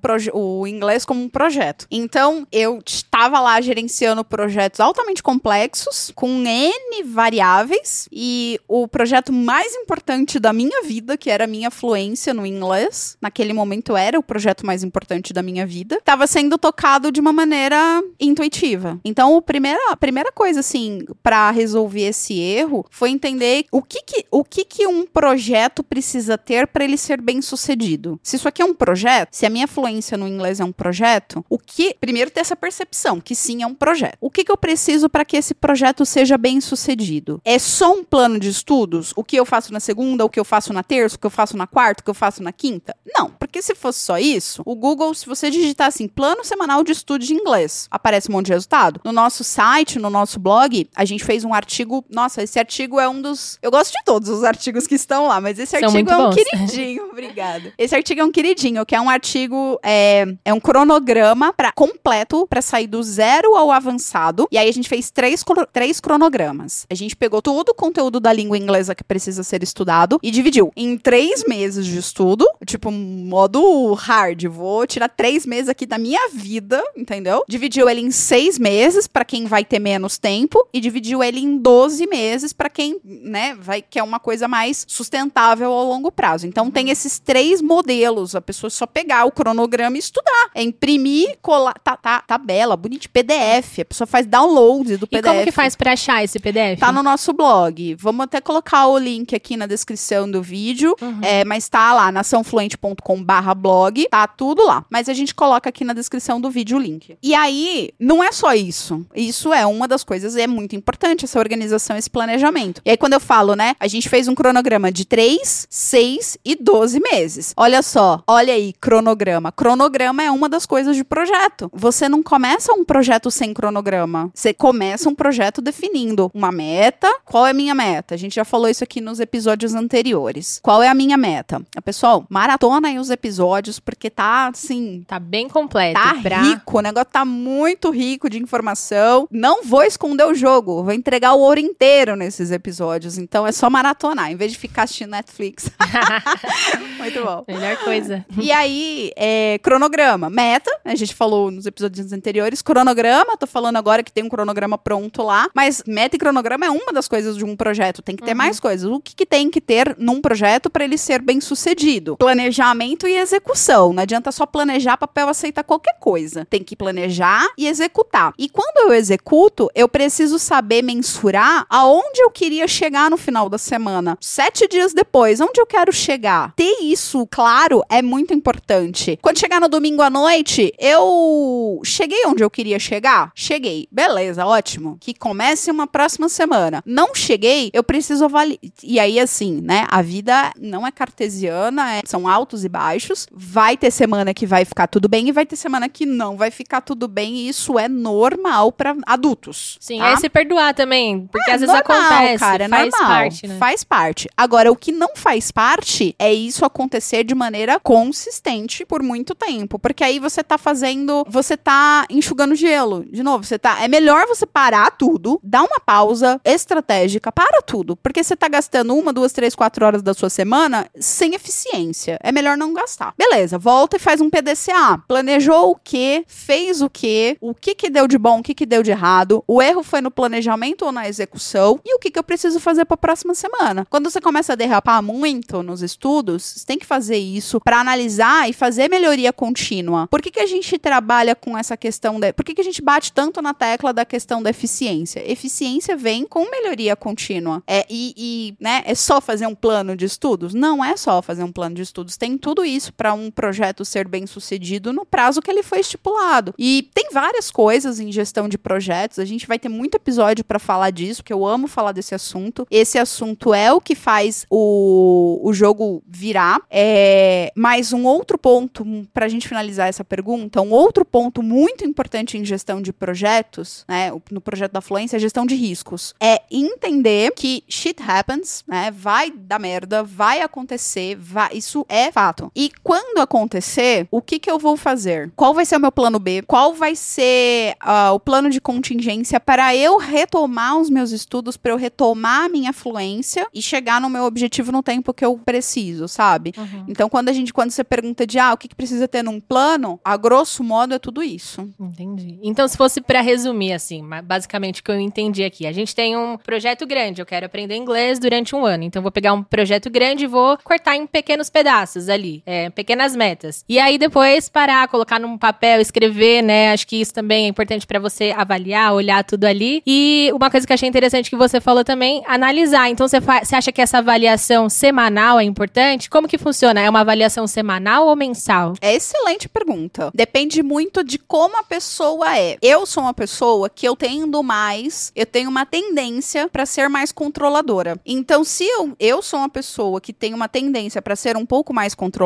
o 0.61 0.67
inglês 0.67 1.05
como 1.05 1.21
um 1.21 1.29
projeto. 1.29 1.87
Então, 1.89 2.45
eu 2.51 2.81
estava 2.85 3.39
lá 3.39 3.61
gerenciando 3.61 4.25
projetos 4.25 4.81
altamente 4.81 5.23
complexos, 5.23 6.11
com 6.13 6.27
N 6.27 7.03
variáveis, 7.05 8.09
e 8.11 8.59
o 8.67 8.87
projeto 8.89 9.31
mais 9.31 9.73
importante 9.75 10.37
da 10.37 10.51
minha 10.51 10.83
vida, 10.83 11.17
que 11.17 11.29
era 11.29 11.45
a 11.45 11.47
minha 11.47 11.71
fluência 11.71 12.33
no 12.33 12.45
inglês, 12.45 13.17
naquele 13.21 13.42
naquele 13.43 13.53
momento 13.53 13.97
era 13.97 14.17
o 14.17 14.23
projeto 14.23 14.65
mais 14.65 14.83
importante 14.83 15.33
da 15.33 15.43
minha 15.43 15.65
vida, 15.65 15.97
estava 15.97 16.25
sendo 16.25 16.57
tocado 16.57 17.11
de 17.11 17.19
uma 17.19 17.33
maneira 17.33 18.01
intuitiva. 18.19 18.99
Então, 19.03 19.35
a 19.35 19.41
primeira, 19.41 19.91
a 19.91 19.97
primeira 19.97 20.31
coisa, 20.31 20.61
assim, 20.61 21.05
para 21.21 21.51
resolver 21.51 22.03
esse 22.03 22.39
erro 22.39 22.85
foi 22.89 23.09
entender 23.09 23.65
o 23.69 23.81
que 23.81 24.01
que, 24.01 24.25
o 24.31 24.43
que, 24.43 24.63
que 24.63 24.87
um 24.87 25.05
projeto 25.05 25.83
precisa 25.83 26.37
ter 26.37 26.67
para 26.67 26.85
ele 26.85 26.97
ser 26.97 27.19
bem 27.19 27.41
sucedido. 27.41 28.17
Se 28.23 28.37
isso 28.37 28.47
aqui 28.47 28.61
é 28.61 28.65
um 28.65 28.73
projeto, 28.73 29.33
se 29.33 29.45
a 29.45 29.49
minha 29.49 29.67
fluência 29.67 30.17
no 30.17 30.27
inglês 30.27 30.61
é 30.61 30.65
um 30.65 30.71
projeto, 30.71 31.43
o 31.49 31.59
que. 31.59 31.95
Primeiro, 31.99 32.31
ter 32.31 32.39
essa 32.39 32.55
percepção 32.55 33.19
que 33.19 33.35
sim 33.35 33.61
é 33.61 33.67
um 33.67 33.75
projeto. 33.75 34.17
O 34.21 34.29
que, 34.29 34.43
que 34.43 34.51
eu 34.51 34.57
preciso 34.57 35.09
para 35.09 35.25
que 35.25 35.35
esse 35.35 35.53
projeto 35.53 36.05
seja 36.05 36.37
bem 36.37 36.61
sucedido? 36.61 37.41
É 37.43 37.59
só 37.59 37.93
um 37.93 38.03
plano 38.03 38.39
de 38.39 38.47
estudos? 38.47 39.11
O 39.15 39.23
que 39.23 39.35
eu 39.35 39.45
faço 39.45 39.73
na 39.73 39.79
segunda, 39.79 40.23
o 40.23 40.29
que 40.29 40.39
eu 40.39 40.45
faço 40.45 40.71
na 40.71 40.83
terça, 40.83 41.15
o 41.15 41.19
que 41.19 41.25
eu 41.25 41.31
faço 41.31 41.57
na 41.57 41.67
quarta, 41.67 42.01
o 42.01 42.03
que 42.03 42.09
eu 42.09 42.13
faço 42.13 42.41
na 42.41 42.53
quinta? 42.53 42.95
Não. 43.15 43.32
Porque 43.39 43.61
se 43.61 43.75
fosse 43.75 43.99
só 43.99 44.17
isso, 44.17 44.61
o 44.65 44.75
Google, 44.75 45.13
se 45.13 45.25
você 45.25 45.49
digitar 45.49 45.87
assim, 45.87 46.07
plano 46.07 46.43
semanal 46.43 46.83
de 46.83 46.91
estudo 46.91 47.23
de 47.23 47.33
inglês, 47.33 47.87
aparece 47.89 48.29
um 48.29 48.33
monte 48.33 48.47
de 48.47 48.53
resultado. 48.53 49.01
No 49.03 49.11
nosso 49.11 49.43
site, 49.43 49.99
no 49.99 50.09
nosso 50.09 50.39
blog, 50.39 50.89
a 50.95 51.05
gente 51.05 51.23
fez 51.23 51.43
um 51.43 51.53
artigo. 51.53 52.03
Nossa, 52.09 52.43
esse 52.43 52.59
artigo 52.59 52.99
é 52.99 53.07
um 53.07 53.21
dos. 53.21 53.57
Eu 53.61 53.71
gosto 53.71 53.91
de 53.91 54.03
todos 54.03 54.29
os 54.29 54.43
artigos 54.43 54.87
que 54.87 54.95
estão 54.95 55.27
lá, 55.27 55.39
mas 55.39 55.59
esse 55.59 55.77
São 55.79 55.89
artigo 55.89 56.09
é 56.11 56.17
um 56.17 56.29
bons. 56.29 56.35
queridinho. 56.35 57.05
Obrigada. 57.11 57.73
Esse 57.77 57.95
artigo 57.95 58.21
é 58.21 58.23
um 58.23 58.31
queridinho, 58.31 58.85
que 58.85 58.95
é 58.95 59.01
um 59.01 59.09
artigo. 59.09 59.79
É, 59.83 60.25
é 60.45 60.53
um 60.53 60.59
cronograma 60.59 61.53
pra, 61.53 61.71
completo 61.71 62.47
para 62.47 62.61
sair 62.61 62.87
do 62.87 63.01
zero 63.03 63.55
ao 63.55 63.71
avançado. 63.71 64.47
E 64.51 64.57
aí 64.57 64.69
a 64.69 64.73
gente 64.73 64.89
fez 64.89 65.11
três, 65.11 65.43
três 65.71 65.99
cronogramas. 65.99 66.85
A 66.89 66.95
gente 66.95 67.15
pegou 67.15 67.41
todo 67.41 67.69
o 67.69 67.73
conteúdo 67.73 68.19
da 68.19 68.31
língua 68.31 68.57
inglesa 68.57 68.95
que 68.95 69.03
precisa 69.03 69.43
ser 69.43 69.63
estudado 69.63 70.19
e 70.21 70.31
dividiu 70.31 70.71
em 70.75 70.97
três 70.97 71.43
meses 71.47 71.85
de 71.85 71.97
estudo, 71.97 72.45
tipo 72.65 72.89
modo 73.23 73.93
hard. 73.93 74.45
Vou 74.45 74.85
tirar 74.85 75.09
três 75.09 75.45
meses 75.45 75.69
aqui 75.69 75.85
da 75.85 75.97
minha 75.97 76.29
vida, 76.29 76.83
entendeu? 76.95 77.43
Dividiu 77.47 77.89
ele 77.89 78.01
em 78.01 78.11
seis 78.11 78.59
meses 78.59 79.07
para 79.07 79.25
quem 79.25 79.45
vai 79.45 79.63
ter 79.63 79.79
menos 79.79 80.17
tempo 80.17 80.67
e 80.73 80.79
dividiu 80.79 81.23
ele 81.23 81.39
em 81.39 81.57
12 81.57 82.07
meses 82.07 82.53
para 82.53 82.69
quem, 82.69 82.99
né, 83.03 83.55
vai 83.59 83.81
quer 83.81 84.03
uma 84.03 84.19
coisa 84.19 84.47
mais 84.47 84.85
sustentável 84.87 85.71
ao 85.71 85.85
longo 85.85 86.11
prazo. 86.11 86.47
Então 86.47 86.69
tem 86.71 86.89
esses 86.89 87.19
três 87.19 87.61
modelos. 87.61 88.35
A 88.35 88.41
pessoa 88.41 88.69
só 88.69 88.85
pegar 88.85 89.25
o 89.25 89.31
cronograma 89.31 89.97
e 89.97 89.99
estudar. 89.99 90.49
É 90.55 90.63
imprimir, 90.63 91.37
colar, 91.41 91.75
tá, 91.83 91.95
tá, 91.95 92.21
tabela, 92.21 92.75
bonito, 92.75 93.09
PDF. 93.09 93.79
A 93.81 93.85
pessoa 93.85 94.07
faz 94.07 94.25
download 94.25 94.97
do 94.97 95.07
PDF. 95.07 95.25
E 95.25 95.27
como 95.27 95.43
que 95.43 95.51
faz 95.51 95.75
para 95.75 95.93
achar 95.93 96.23
esse 96.23 96.39
PDF? 96.39 96.79
Tá 96.79 96.91
no 96.91 97.03
nosso 97.03 97.33
blog. 97.33 97.95
Vamos 97.95 98.23
até 98.23 98.41
colocar 98.41 98.87
o 98.87 98.97
link 98.97 99.35
aqui 99.35 99.55
na 99.55 99.65
descrição 99.65 100.29
do 100.29 100.41
vídeo. 100.41 100.95
Uhum. 101.01 101.19
É, 101.21 101.45
mas 101.45 101.69
tá 101.69 101.93
lá, 101.93 102.11
naçãofluente.com 102.11 103.12
barra 103.21 103.53
blog, 103.53 104.07
tá 104.09 104.27
tudo 104.27 104.65
lá. 104.65 104.85
Mas 104.89 105.09
a 105.09 105.13
gente 105.13 105.35
coloca 105.35 105.69
aqui 105.69 105.83
na 105.83 105.93
descrição 105.93 106.39
do 106.39 106.49
vídeo 106.49 106.77
o 106.77 106.79
link. 106.79 107.17
E 107.21 107.35
aí, 107.35 107.91
não 107.99 108.23
é 108.23 108.31
só 108.31 108.53
isso. 108.53 109.05
Isso 109.15 109.53
é 109.53 109.65
uma 109.65 109.87
das 109.87 110.03
coisas, 110.03 110.35
é 110.35 110.47
muito 110.47 110.75
importante, 110.75 111.25
essa 111.25 111.39
organização, 111.39 111.97
esse 111.97 112.09
planejamento. 112.09 112.81
E 112.85 112.91
aí, 112.91 112.97
quando 112.97 113.13
eu 113.13 113.19
falo, 113.19 113.55
né, 113.55 113.75
a 113.79 113.87
gente 113.87 114.09
fez 114.09 114.27
um 114.27 114.35
cronograma 114.35 114.91
de 114.91 115.05
3, 115.05 115.67
6 115.69 116.37
e 116.45 116.55
12 116.55 116.99
meses. 116.99 117.53
Olha 117.57 117.81
só, 117.81 118.23
olha 118.27 118.53
aí, 118.53 118.73
cronograma. 118.73 119.51
Cronograma 119.51 120.23
é 120.23 120.31
uma 120.31 120.47
das 120.49 120.65
coisas 120.65 120.95
de 120.95 121.03
projeto. 121.03 121.69
Você 121.73 122.07
não 122.07 122.23
começa 122.23 122.73
um 122.73 122.83
projeto 122.83 123.29
sem 123.29 123.53
cronograma. 123.53 124.31
Você 124.33 124.53
começa 124.53 125.09
um 125.09 125.15
projeto 125.15 125.61
definindo 125.61 126.31
uma 126.33 126.51
meta. 126.51 127.07
Qual 127.25 127.45
é 127.45 127.51
a 127.51 127.53
minha 127.53 127.75
meta? 127.75 128.15
A 128.15 128.17
gente 128.17 128.35
já 128.35 128.45
falou 128.45 128.69
isso 128.69 128.83
aqui 128.83 129.01
nos 129.01 129.19
episódios 129.19 129.73
anteriores. 129.73 130.59
Qual 130.61 130.81
é 130.81 130.87
a 130.87 130.93
minha 130.93 131.17
meta? 131.17 131.61
Pessoal, 131.83 132.25
maratona 132.29 132.87
aí 132.87 132.99
os 133.03 133.09
episódios, 133.09 133.79
porque 133.79 134.09
tá 134.09 134.47
assim. 134.47 135.03
Tá 135.07 135.19
bem 135.19 135.47
completo. 135.47 135.99
Tá 135.99 136.15
pra... 136.21 136.41
rico, 136.41 136.77
o 136.77 136.81
negócio 136.81 137.09
tá 137.11 137.23
muito 137.25 137.89
rico 137.91 138.29
de 138.29 138.37
informação. 138.41 139.27
Não 139.31 139.63
vou 139.63 139.83
esconder 139.83 140.25
o 140.25 140.33
jogo, 140.33 140.83
vou 140.83 140.93
entregar 140.93 141.33
o 141.33 141.39
ouro 141.39 141.59
inteiro 141.59 142.15
nesses 142.15 142.51
episódios. 142.51 143.17
Então 143.17 143.45
é 143.45 143.51
só 143.51 143.69
maratonar, 143.69 144.31
em 144.31 144.35
vez 144.35 144.51
de 144.51 144.57
ficar 144.57 144.83
assistindo 144.83 145.11
Netflix. 145.11 145.69
Muito 146.97 147.23
bom. 147.23 147.43
Melhor 147.47 147.77
coisa. 147.83 148.25
E 148.39 148.51
aí, 148.51 149.11
é, 149.15 149.59
cronograma. 149.61 150.29
Meta, 150.29 150.71
a 150.85 150.95
gente 150.95 151.13
falou 151.13 151.51
nos 151.51 151.65
episódios 151.65 152.11
anteriores. 152.13 152.61
Cronograma, 152.61 153.37
tô 153.37 153.45
falando 153.47 153.77
agora 153.77 154.03
que 154.03 154.11
tem 154.11 154.23
um 154.23 154.29
cronograma 154.29 154.77
pronto 154.77 155.21
lá. 155.23 155.49
Mas 155.53 155.83
meta 155.87 156.15
e 156.15 156.19
cronograma 156.19 156.65
é 156.65 156.69
uma 156.69 156.91
das 156.93 157.07
coisas 157.07 157.35
de 157.37 157.43
um 157.43 157.55
projeto. 157.55 158.01
Tem 158.01 158.15
que 158.15 158.23
ter 158.23 158.31
Uhum. 158.31 158.37
mais 158.37 158.59
coisas. 158.59 158.89
O 158.89 158.99
que, 158.99 159.15
que 159.15 159.25
tem 159.25 159.49
que 159.49 159.61
ter 159.61 159.95
num 159.99 160.19
projeto 160.21 160.69
para 160.69 160.83
ele 160.83 160.97
ser 160.97 161.21
bem 161.21 161.39
sucedido? 161.41 162.17
Planejamento 162.17 162.92
e 163.07 163.17
execução. 163.17 163.93
Não 163.93 164.03
adianta 164.03 164.31
só 164.31 164.45
planejar 164.45 164.97
papel 164.97 165.27
aceitar 165.29 165.63
qualquer 165.63 165.97
coisa. 165.99 166.45
Tem 166.49 166.63
que 166.63 166.75
planejar 166.75 167.45
e 167.57 167.67
executar. 167.67 168.33
E 168.37 168.47
quando 168.49 168.87
eu 168.89 168.93
executo, 168.93 169.69
eu 169.75 169.87
preciso 169.89 170.37
saber 170.39 170.81
mensurar 170.81 171.65
aonde 171.69 172.21
eu 172.21 172.29
queria 172.29 172.67
chegar 172.67 173.09
no 173.09 173.17
final 173.17 173.49
da 173.49 173.57
semana. 173.57 174.17
Sete 174.21 174.67
dias 174.67 174.93
depois, 174.93 175.39
onde 175.41 175.59
eu 175.59 175.65
quero 175.65 175.91
chegar? 175.91 176.53
Ter 176.55 176.77
isso 176.81 177.27
claro 177.29 177.83
é 177.89 178.01
muito 178.01 178.33
importante. 178.33 179.17
Quando 179.21 179.39
chegar 179.39 179.59
no 179.59 179.67
domingo 179.69 180.01
à 180.01 180.09
noite, 180.09 180.73
eu 180.77 181.81
cheguei 181.83 182.25
onde 182.25 182.43
eu 182.43 182.49
queria 182.49 182.79
chegar? 182.79 183.31
Cheguei. 183.35 183.87
Beleza, 183.91 184.45
ótimo. 184.45 184.97
Que 184.99 185.13
comece 185.13 185.71
uma 185.71 185.87
próxima 185.87 186.29
semana. 186.29 186.81
Não 186.85 187.13
cheguei, 187.15 187.69
eu 187.73 187.83
preciso 187.83 188.25
avaliar. 188.25 188.57
E 188.83 188.99
aí, 188.99 189.19
assim, 189.19 189.61
né? 189.61 189.85
A 189.89 190.01
vida 190.01 190.51
não 190.59 190.85
é 190.85 190.91
cartesiana, 190.91 191.95
é- 191.95 192.01
são 192.05 192.27
altos 192.27 192.63
e 192.63 192.69
baixos. 192.69 192.82
Vai 193.31 193.77
ter 193.77 193.91
semana 193.91 194.33
que 194.33 194.45
vai 194.45 194.65
ficar 194.65 194.87
tudo 194.87 195.07
bem 195.07 195.27
e 195.29 195.31
vai 195.31 195.45
ter 195.45 195.55
semana 195.55 195.87
que 195.89 196.05
não 196.05 196.35
vai 196.37 196.51
ficar 196.51 196.81
tudo 196.81 197.07
bem. 197.07 197.35
E 197.37 197.49
isso 197.49 197.77
é 197.79 197.87
normal 197.87 198.71
para 198.71 198.95
adultos. 199.05 199.77
Sim, 199.79 199.99
tá? 199.99 200.09
é 200.11 200.17
se 200.17 200.29
perdoar 200.29 200.73
também. 200.73 201.27
Porque 201.31 201.49
É 201.49 201.53
às 201.55 201.61
vezes 201.61 201.75
normal, 201.75 201.97
acontece. 201.97 202.39
cara, 202.39 202.63
é 202.65 202.69
faz 202.69 202.91
normal. 202.91 203.09
parte, 203.09 203.47
né? 203.47 203.57
Faz 203.57 203.83
parte. 203.83 204.29
Agora, 204.35 204.71
o 204.71 204.75
que 204.75 204.91
não 204.91 205.09
faz 205.15 205.51
parte 205.51 206.15
é 206.19 206.33
isso 206.33 206.65
acontecer 206.65 207.23
de 207.23 207.33
maneira 207.35 207.79
consistente 207.79 208.85
por 208.85 209.01
muito 209.01 209.33
tempo. 209.35 209.79
Porque 209.79 210.03
aí 210.03 210.19
você 210.19 210.43
tá 210.43 210.57
fazendo. 210.57 211.25
Você 211.29 211.55
tá 211.57 212.05
enxugando 212.09 212.55
gelo. 212.55 213.05
De 213.05 213.23
novo, 213.23 213.43
você 213.43 213.57
tá. 213.59 213.81
É 213.83 213.87
melhor 213.87 214.25
você 214.27 214.45
parar 214.45 214.91
tudo, 214.91 215.39
dar 215.43 215.63
uma 215.63 215.79
pausa 215.79 216.39
estratégica, 216.43 217.31
para 217.31 217.61
tudo. 217.61 217.95
Porque 217.95 218.23
você 218.23 218.35
tá 218.35 218.47
gastando 218.47 218.95
uma, 218.95 219.11
duas, 219.13 219.31
três, 219.31 219.55
quatro 219.55 219.85
horas 219.85 220.01
da 220.01 220.13
sua 220.13 220.29
semana 220.29 220.87
sem 220.99 221.33
eficiência. 221.35 222.19
É 222.23 222.31
melhor 222.31 222.57
não 222.57 222.72
gastar. 222.73 223.13
Beleza, 223.17 223.57
volta 223.57 223.97
e 223.97 223.99
faz 223.99 224.21
um 224.21 224.29
PDCA. 224.29 225.01
Planejou 225.07 225.71
o 225.71 225.75
que, 225.75 226.23
fez 226.27 226.81
o 226.81 226.89
que, 226.89 227.37
o 227.39 227.53
que 227.53 227.75
que 227.75 227.89
deu 227.89 228.07
de 228.07 228.17
bom, 228.17 228.39
o 228.39 228.43
que 228.43 228.53
que 228.53 228.65
deu 228.65 228.83
de 228.83 228.91
errado. 228.91 229.43
O 229.47 229.61
erro 229.61 229.83
foi 229.83 230.01
no 230.01 230.11
planejamento 230.11 230.85
ou 230.85 230.91
na 230.91 231.07
execução 231.07 231.79
e 231.85 231.95
o 231.95 231.99
que 231.99 232.11
que 232.11 232.19
eu 232.19 232.23
preciso 232.23 232.59
fazer 232.59 232.85
para 232.85 232.95
a 232.95 232.97
próxima 232.97 233.33
semana. 233.33 233.85
Quando 233.89 234.09
você 234.09 234.19
começa 234.19 234.53
a 234.53 234.55
derrapar 234.55 235.01
muito 235.01 235.63
nos 235.63 235.81
estudos, 235.81 236.43
você 236.43 236.65
tem 236.65 236.77
que 236.77 236.85
fazer 236.85 237.17
isso 237.17 237.59
para 237.61 237.79
analisar 237.79 238.49
e 238.49 238.53
fazer 238.53 238.89
melhoria 238.89 239.31
contínua. 239.31 240.07
Por 240.07 240.21
que 240.21 240.31
que 240.31 240.39
a 240.39 240.45
gente 240.45 240.77
trabalha 240.77 241.35
com 241.35 241.57
essa 241.57 241.77
questão 241.77 242.19
da, 242.19 242.33
por 242.33 242.45
que 242.45 242.53
que 242.53 242.61
a 242.61 242.63
gente 242.63 242.81
bate 242.81 243.11
tanto 243.11 243.41
na 243.41 243.53
tecla 243.53 243.93
da 243.93 244.05
questão 244.05 244.41
da 244.41 244.49
eficiência? 244.49 245.23
Eficiência 245.29 245.95
vem 245.95 246.25
com 246.25 246.49
melhoria 246.49 246.95
contínua. 246.95 247.63
É 247.67 247.85
e, 247.89 248.13
e, 248.17 248.55
né, 248.59 248.83
é 248.85 248.95
só 248.95 249.19
fazer 249.19 249.47
um 249.47 249.55
plano 249.55 249.95
de 249.95 250.05
estudos? 250.05 250.53
Não 250.53 250.83
é 250.83 250.95
só 250.97 251.21
fazer 251.21 251.43
um 251.43 251.51
plano 251.51 251.75
de 251.75 251.81
estudos. 251.81 252.17
Tem 252.17 252.37
tudo 252.37 252.52
isso 252.61 252.91
para 252.91 253.13
um 253.13 253.31
projeto 253.31 253.85
ser 253.85 254.07
bem 254.07 254.27
sucedido 254.27 254.91
no 254.91 255.05
prazo 255.05 255.41
que 255.41 255.49
ele 255.49 255.63
foi 255.63 255.79
estipulado. 255.79 256.53
E 256.57 256.89
tem 256.93 257.09
várias 257.13 257.49
coisas 257.49 257.99
em 257.99 258.11
gestão 258.11 258.49
de 258.49 258.57
projetos. 258.57 259.19
A 259.19 259.25
gente 259.25 259.47
vai 259.47 259.57
ter 259.57 259.69
muito 259.69 259.95
episódio 259.95 260.43
para 260.43 260.59
falar 260.59 260.91
disso, 260.91 261.23
porque 261.23 261.33
eu 261.33 261.45
amo 261.45 261.67
falar 261.67 261.93
desse 261.93 262.13
assunto. 262.13 262.67
Esse 262.69 262.97
assunto 262.97 263.53
é 263.53 263.71
o 263.71 263.79
que 263.79 263.95
faz 263.95 264.45
o, 264.49 265.39
o 265.43 265.53
jogo 265.53 266.03
virar. 266.07 266.61
É, 266.69 267.51
mas 267.55 267.93
um 267.93 268.05
outro 268.05 268.37
ponto, 268.37 268.85
para 269.13 269.25
a 269.25 269.29
gente 269.29 269.47
finalizar 269.47 269.87
essa 269.87 270.03
pergunta, 270.03 270.61
um 270.61 270.71
outro 270.71 271.05
ponto 271.05 271.41
muito 271.41 271.85
importante 271.85 272.37
em 272.37 272.43
gestão 272.43 272.81
de 272.81 272.91
projetos, 272.91 273.85
né, 273.87 274.11
no 274.31 274.41
projeto 274.41 274.71
da 274.71 274.81
fluência, 274.81 275.17
é 275.17 275.19
gestão 275.19 275.45
de 275.45 275.55
riscos. 275.55 276.13
É 276.19 276.41
entender 276.51 277.31
que 277.31 277.63
shit 277.67 278.01
happens, 278.05 278.63
né, 278.67 278.91
vai 278.91 279.31
dar 279.31 279.59
merda, 279.59 280.03
vai 280.03 280.41
acontecer, 280.41 281.15
vai, 281.15 281.49
isso 281.53 281.85
é 281.87 282.11
fato. 282.11 282.42
E 282.55 282.71
quando 282.83 283.19
acontecer, 283.19 284.07
o 284.11 284.21
que 284.21 284.39
que 284.39 284.49
eu 284.49 284.59
vou 284.59 284.75
fazer? 284.77 285.31
Qual 285.35 285.53
vai 285.53 285.65
ser 285.65 285.77
o 285.77 285.79
meu 285.79 285.91
plano 285.91 286.19
B? 286.19 286.41
Qual 286.43 286.73
vai 286.73 286.95
ser 286.95 287.75
ah, 287.79 288.11
o 288.13 288.19
plano 288.19 288.49
de 288.49 288.59
contingência 288.59 289.39
para 289.39 289.75
eu 289.75 289.97
retomar 289.97 290.77
os 290.77 290.89
meus 290.89 291.11
estudos, 291.11 291.57
para 291.57 291.71
eu 291.71 291.77
retomar 291.77 292.45
a 292.45 292.49
minha 292.49 292.73
fluência 292.73 293.47
e 293.53 293.61
chegar 293.61 294.01
no 294.01 294.09
meu 294.09 294.23
objetivo 294.23 294.71
no 294.71 294.81
tempo 294.81 295.13
que 295.13 295.25
eu 295.25 295.37
preciso, 295.37 296.07
sabe? 296.07 296.53
Uhum. 296.57 296.85
Então, 296.87 297.09
quando 297.09 297.29
a 297.29 297.33
gente, 297.33 297.53
quando 297.53 297.71
você 297.71 297.83
pergunta 297.83 298.25
de 298.25 298.39
ah, 298.39 298.53
o 298.53 298.57
que, 298.57 298.67
que 298.67 298.75
precisa 298.75 299.07
ter 299.07 299.23
num 299.23 299.39
plano, 299.39 299.99
a 300.03 300.17
grosso 300.17 300.63
modo 300.63 300.93
é 300.93 300.99
tudo 300.99 301.21
isso. 301.21 301.69
Entendi. 301.79 302.39
Então, 302.41 302.67
se 302.67 302.77
fosse 302.77 303.01
pra 303.01 303.21
resumir, 303.21 303.73
assim, 303.73 304.03
basicamente 304.23 304.81
o 304.81 304.83
que 304.83 304.91
eu 304.91 304.99
entendi 304.99 305.43
aqui. 305.43 305.67
A 305.67 305.71
gente 305.71 305.93
tem 305.93 306.17
um 306.17 306.37
projeto 306.37 306.85
grande, 306.85 307.21
eu 307.21 307.25
quero 307.25 307.45
aprender 307.45 307.75
inglês 307.75 308.19
durante 308.19 308.55
um 308.55 308.65
ano. 308.65 308.83
Então, 308.83 308.99
eu 308.99 309.03
vou 309.03 309.11
pegar 309.11 309.33
um 309.33 309.43
projeto 309.43 309.89
grande 309.89 310.23
e 310.23 310.27
vou 310.27 310.57
cortar 310.63 310.95
em 310.95 311.05
pequenos 311.05 311.49
pedaços 311.49 312.09
ali, 312.09 312.32
é, 312.45 312.69
pequenas 312.69 313.15
metas. 313.15 313.63
E 313.67 313.79
aí, 313.79 313.97
depois, 313.97 314.49
parar, 314.49 314.87
colocar 314.87 315.19
num 315.19 315.37
papel, 315.37 315.81
escrever, 315.81 316.41
né? 316.41 316.71
Acho 316.71 316.87
que 316.87 316.99
isso 316.99 317.13
também 317.13 317.45
é 317.45 317.47
importante 317.47 317.85
pra 317.85 317.99
você 317.99 318.33
avaliar, 318.35 318.93
olhar 318.93 319.23
tudo 319.23 319.45
ali. 319.45 319.83
E 319.85 320.31
uma 320.33 320.49
coisa 320.49 320.65
que 320.65 320.73
achei 320.73 320.87
interessante 320.87 321.29
que 321.29 321.35
você 321.35 321.59
falou 321.59 321.83
também, 321.83 322.23
analisar. 322.25 322.89
Então, 322.89 323.07
você, 323.07 323.19
você 323.19 323.55
acha 323.55 323.71
que 323.71 323.81
essa 323.81 323.97
avaliação 323.97 324.69
semanal 324.69 325.39
é 325.39 325.43
importante? 325.43 326.09
Como 326.09 326.27
que 326.27 326.37
funciona? 326.37 326.81
É 326.81 326.89
uma 326.89 327.01
avaliação 327.01 327.45
semanal 327.47 328.07
ou 328.07 328.15
mensal? 328.15 328.73
É 328.81 328.93
excelente 328.93 329.49
pergunta. 329.49 330.11
Depende 330.13 330.63
muito 330.63 331.03
de 331.03 331.17
como 331.17 331.57
a 331.57 331.63
pessoa 331.63 332.37
é. 332.37 332.57
Eu 332.61 332.85
sou 332.85 333.03
uma 333.03 333.13
pessoa 333.13 333.69
que 333.69 333.87
eu 333.87 333.95
tendo 333.95 334.41
mais, 334.43 335.11
eu 335.15 335.25
tenho 335.25 335.49
uma 335.49 335.65
tendência 335.65 336.47
para 336.47 336.65
ser 336.65 336.89
mais 336.89 337.11
controladora. 337.11 337.99
Então, 338.05 338.43
se 338.43 338.63
eu, 338.63 338.95
eu 338.99 339.21
sou 339.21 339.39
uma 339.39 339.49
pessoa 339.49 339.99
que 339.99 340.13
tem 340.13 340.33
uma 340.33 340.47
tendência 340.47 341.01
para 341.01 341.15
ser 341.15 341.37
um 341.37 341.45
pouco 341.45 341.73
mais 341.73 341.95
controladora, 341.95 342.22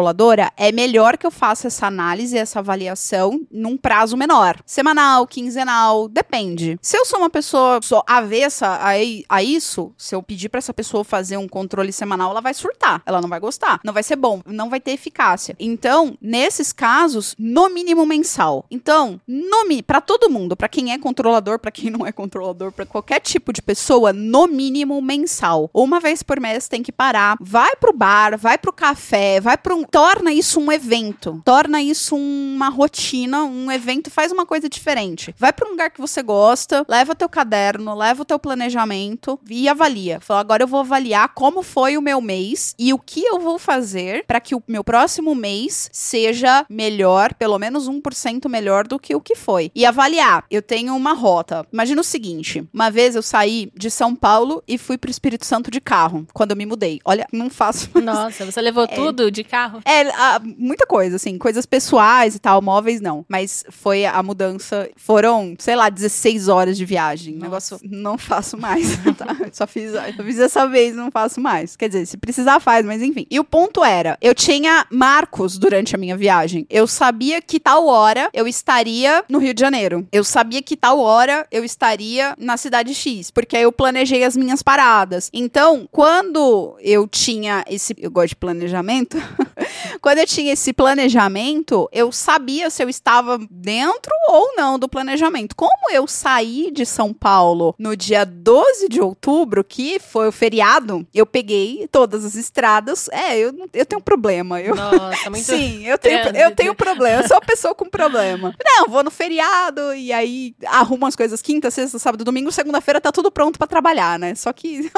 é 0.56 0.72
melhor 0.72 1.18
que 1.18 1.26
eu 1.26 1.32
faça 1.32 1.68
essa 1.68 1.88
análise, 1.88 2.38
essa 2.38 2.60
avaliação 2.60 3.42
num 3.52 3.78
prazo 3.78 4.18
menor. 4.18 4.58
Semanal, 4.66 5.28
quinzenal, 5.28 6.08
depende. 6.08 6.78
Se 6.82 6.98
eu 6.98 7.06
sou 7.06 7.20
uma 7.20 7.30
pessoa 7.30 7.80
só 7.82 8.04
avessa 8.08 8.68
a, 8.68 8.92
a 9.30 9.44
isso, 9.44 9.94
se 9.98 10.16
eu 10.16 10.24
pedir 10.24 10.50
para 10.50 10.60
essa 10.60 10.74
pessoa 10.74 11.04
fazer 11.04 11.38
um 11.38 11.48
controle 11.48 11.92
semanal, 11.92 12.32
ela 12.32 12.42
vai 12.42 12.54
surtar. 12.54 13.02
Ela 13.06 13.22
não 13.22 13.30
vai 13.30 13.40
gostar. 13.40 13.80
Não 13.84 13.94
vai 13.94 14.04
ser 14.04 14.16
bom. 14.16 14.42
Não 14.46 14.70
vai 14.70 14.80
ter 14.80 14.92
eficácia. 14.92 15.56
Então, 15.60 16.18
nesses 16.22 16.72
casos, 16.72 17.36
no 17.38 17.70
mínimo 17.70 18.06
mensal. 18.06 18.66
Então, 18.72 19.20
no 19.28 19.58
para 19.86 20.00
todo 20.00 20.30
mundo, 20.30 20.56
para 20.56 20.70
quem 20.70 20.94
é 20.94 20.98
controlador, 20.98 21.60
para 21.60 21.72
quem 21.72 21.90
não 21.90 22.06
é 22.06 22.12
controlador, 22.12 22.72
para 22.72 22.86
qualquer 22.86 23.20
tipo 23.20 23.52
de 23.52 23.62
pessoa, 23.62 24.14
no 24.14 24.48
mínimo 24.48 25.02
mensal. 25.02 25.70
Uma 25.74 26.00
vez 26.00 26.24
por 26.24 26.40
mês 26.40 26.68
tem 26.68 26.82
que 26.82 26.92
parar, 26.92 27.38
vai 27.40 27.76
pro 27.76 27.92
bar, 27.92 28.38
vai 28.38 28.58
pro 28.58 28.72
café, 28.72 29.42
vai 29.42 29.58
pro 29.58 29.76
um, 29.76 29.84
torna 29.91 30.32
isso 30.32 30.60
um 30.60 30.71
evento. 30.71 31.41
Torna 31.43 31.82
isso 31.82 32.15
uma 32.15 32.69
rotina, 32.69 33.43
um 33.43 33.71
evento, 33.71 34.10
faz 34.10 34.32
uma 34.32 34.45
coisa 34.45 34.69
diferente. 34.69 35.34
Vai 35.38 35.54
para 35.54 35.67
um 35.67 35.71
lugar 35.71 35.89
que 35.89 36.02
você 36.02 36.21
gosta, 36.21 36.86
leva 36.88 37.15
teu 37.15 37.30
caderno, 37.30 37.95
leva 37.95 38.21
o 38.21 38.26
teu 38.26 38.39
planejamento 38.39 39.39
e 39.50 39.67
avalia. 39.67 40.19
Fala, 40.19 40.39
agora 40.39 40.63
eu 40.63 40.67
vou 40.67 40.82
avaliar 40.82 41.30
como 41.34 41.63
foi 41.63 41.97
o 41.97 42.02
meu 42.02 42.21
mês 42.21 42.76
e 42.78 42.93
o 42.93 43.00
que 43.00 43.23
eu 43.23 43.39
vou 43.39 43.60
fazer 43.60 44.26
para 44.26 44.39
que 44.39 44.56
o 44.56 44.63
meu 44.67 44.84
próximo 44.84 45.36
mês 45.36 45.89
seja 45.91 46.65
melhor, 46.69 47.34
pelo 47.34 47.58
menos 47.60 47.89
1% 47.89 48.47
melhor 48.50 48.88
do 48.88 49.00
que 49.00 49.15
o 49.15 49.21
que 49.21 49.36
foi. 49.36 49.71
E 49.73 49.86
avaliar. 49.86 50.45
Eu 50.50 50.62
tenho 50.62 50.95
uma 50.95 51.13
rota. 51.13 51.65
Imagina 51.71 52.02
o 52.02 52.04
seguinte: 52.04 52.67
uma 52.73 52.89
vez 52.89 53.15
eu 53.15 53.21
saí 53.21 53.71
de 53.76 53.89
São 53.89 54.15
Paulo 54.15 54.63
e 54.67 54.78
fui 54.78 54.97
pro 54.97 55.12
Espírito 55.12 55.45
Santo 55.45 55.71
de 55.71 55.80
carro, 55.80 56.26
quando 56.34 56.52
eu 56.52 56.58
me 56.58 56.65
mudei. 56.65 57.00
Olha, 57.04 57.28
não 57.32 57.50
faço 57.50 57.89
mais 57.93 58.06
Nossa, 58.06 58.45
você 58.45 58.62
levou 58.62 58.88
tudo 58.88 59.32
de 59.32 59.43
carro? 59.43 59.77
É, 59.86 60.02
a- 60.10 60.42
muita 60.58 60.86
coisa, 60.86 61.16
assim, 61.16 61.38
coisas 61.38 61.66
pessoais 61.66 62.36
e 62.36 62.40
tal, 62.40 62.62
móveis 62.62 63.02
não. 63.02 63.26
Mas 63.28 63.63
foi 63.70 64.06
a 64.06 64.22
mudança. 64.24 64.90
Foram, 64.96 65.56
sei 65.60 65.76
lá, 65.76 65.90
16 65.90 66.48
horas 66.48 66.78
de 66.78 66.86
viagem. 66.86 67.36
Nossa. 67.36 67.46
Negócio 67.48 67.80
não 67.84 68.18
faço 68.18 68.58
mais. 68.58 68.98
tá? 69.18 69.36
Só 69.52 69.66
fiz, 69.68 69.92
só 69.92 70.24
fiz 70.24 70.40
essa 70.40 70.68
vez, 70.68 70.96
não 70.96 71.10
faço 71.12 71.40
mais. 71.42 71.76
Quer 71.76 71.88
dizer, 71.90 72.06
se 72.06 72.18
precisar, 72.18 72.60
faz, 72.60 72.86
mas 72.86 73.02
enfim. 73.02 73.26
E 73.30 73.40
o 73.40 73.44
ponto 73.44 73.84
era: 73.84 74.18
eu 74.22 74.34
tinha 74.36 74.86
marcos 74.92 75.58
durante 75.58 75.96
a 75.96 75.98
minha 75.98 76.16
viagem. 76.18 76.66
Eu 76.70 76.88
sabia 76.88 77.42
que 77.42 77.60
tal 77.60 77.88
hora 77.88 78.30
eu 78.34 78.48
estaria 78.48 79.24
no 79.30 79.40
Rio 79.40 79.54
de 79.54 79.62
Janeiro. 79.62 80.08
Eu 80.12 80.24
sabia 80.24 80.62
que 80.62 80.76
tal 80.76 81.00
hora 81.00 81.46
eu 81.52 81.63
estaria 81.63 82.36
na 82.38 82.58
cidade 82.58 82.94
X. 82.94 83.32
Porque 83.32 83.56
aí 83.58 83.63
eu 83.63 83.72
planejei 83.72 84.24
as 84.24 84.36
minhas 84.38 84.62
paradas. 84.62 85.30
Então, 85.34 85.88
quando 85.92 86.76
eu 86.82 87.08
tinha 87.08 87.63
esse. 87.70 87.96
Eu 87.98 88.12
gosto 88.12 88.30
de 88.30 88.36
planejamento. 88.36 89.18
quando 90.01 90.19
eu 90.19 90.27
tinha 90.27 90.53
esse 90.53 90.73
planejamento, 90.73 91.88
eu 91.91 92.12
sabia 92.12 92.69
se 92.69 92.84
eu 92.84 92.89
estava 92.89 93.39
dentro 93.49 94.12
ou 94.30 94.56
não 94.56 94.77
do 94.77 94.88
planejamento. 94.88 95.56
Como 95.56 95.91
eu 95.91 96.08
saí 96.08 96.71
de 96.71 96.86
São 96.86 97.13
Paulo 97.13 97.75
no 97.77 97.95
dia 97.95 98.25
12 98.25 98.89
de 98.89 99.01
outubro, 99.01 99.63
que 99.63 99.99
foi 99.99 100.27
o 100.27 100.32
feriado, 100.32 101.06
eu 101.13 101.25
peguei 101.25 101.88
todas 101.91 102.25
as 102.25 102.36
estradas. 102.36 103.08
É, 103.10 103.38
eu, 103.38 103.53
eu 103.73 103.86
tenho 103.86 103.99
um 103.99 104.03
problema. 104.03 104.62
Eu, 104.62 104.75
Nossa, 104.75 105.30
muito 105.30 105.43
Sim, 105.45 105.86
eu 105.86 105.97
tenho, 105.97 106.19
eu 106.36 106.56
tenho 106.56 106.75
problema. 106.75 107.21
Eu 107.21 107.27
sou 107.27 107.38
uma 107.38 107.41
pessoa 107.45 107.73
com 107.73 107.89
problema. 107.89 108.53
Não, 108.63 108.88
vou 108.88 109.03
no 109.03 109.12
feriado 109.12 109.93
e 109.93 110.12
aí 110.12 110.56
arrumo 110.65 111.06
as 111.06 111.15
coisas 111.15 111.41
quinta, 111.41 111.71
sexta, 111.71 111.99
sábado, 111.99 112.23
domingo, 112.23 112.51
segunda-feira 112.51 113.01
tá 113.01 113.12
tudo 113.12 113.32
pronto 113.32 113.58
pra 113.58 113.67
trabalhar, 113.67 114.19
né? 114.19 114.36
Só 114.36 114.51
que. 114.53 114.91